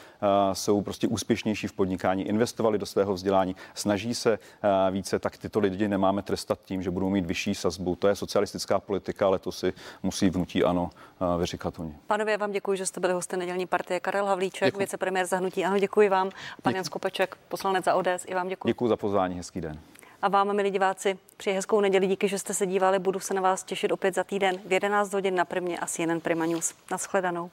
jsou 0.53 0.81
prostě 0.81 1.07
úspěšnější 1.07 1.67
v 1.67 1.73
podnikání, 1.82 2.27
investovali 2.27 2.77
do 2.77 2.86
svého 2.86 3.13
vzdělání, 3.13 3.55
snaží 3.73 4.15
se 4.15 4.34
eh, 4.38 4.91
více, 4.91 5.19
tak 5.19 5.38
tyto 5.38 5.59
lidi 5.59 5.88
nemáme 5.88 6.21
trestat 6.21 6.59
tím, 6.63 6.82
že 6.82 6.91
budou 6.91 7.09
mít 7.09 7.25
vyšší 7.25 7.55
sazbu. 7.55 7.95
To 7.95 8.07
je 8.07 8.15
socialistická 8.15 8.79
politika, 8.79 9.25
ale 9.25 9.39
to 9.39 9.51
si 9.51 9.73
musí 10.03 10.29
vnutí 10.29 10.63
ano 10.63 10.89
eh, 10.93 11.39
vyříkat 11.39 11.79
oni. 11.79 11.95
Pánové, 12.07 12.38
vám 12.38 12.51
děkuji, 12.51 12.77
že 12.77 12.86
jste 12.86 12.99
byli 12.99 13.13
hosty 13.13 13.38
nedělní 13.38 13.65
partie. 13.65 13.99
Karel 13.99 14.25
Havlíček, 14.25 14.77
vicepremiér 14.77 15.25
zahnutí. 15.25 15.65
Ano, 15.65 15.79
děkuji 15.79 16.09
vám. 16.09 16.27
A 16.27 16.61
pan 16.61 16.75
Jan 16.75 16.84
Skopeček, 16.84 17.38
poslanec 17.47 17.86
za 17.86 17.95
ODS, 17.95 18.25
i 18.25 18.36
vám 18.36 18.47
děkuji. 18.47 18.67
Děkuji 18.67 18.88
za 18.88 18.97
pozvání, 18.97 19.36
hezký 19.36 19.61
den. 19.61 19.79
A 20.21 20.27
vám, 20.29 20.55
milí 20.55 20.71
diváci, 20.71 21.17
přeji 21.38 21.55
hezkou 21.55 21.82
neděli. 21.82 22.07
Díky, 22.07 22.27
že 22.27 22.39
jste 22.39 22.53
se 22.53 22.65
dívali. 22.65 22.99
Budu 22.99 23.19
se 23.19 23.34
na 23.34 23.41
vás 23.41 23.63
těšit 23.63 23.91
opět 23.91 24.15
za 24.15 24.23
týden 24.23 24.59
v 24.65 24.71
11 24.73 25.13
hodin 25.13 25.36
na 25.36 25.45
Primě 25.45 25.79
a 25.79 25.86
CNN 25.86 26.19
Prima 26.21 26.45
News. 26.45 26.73
Naschledanou. 26.91 27.49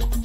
Thank 0.00 0.16
you. 0.16 0.23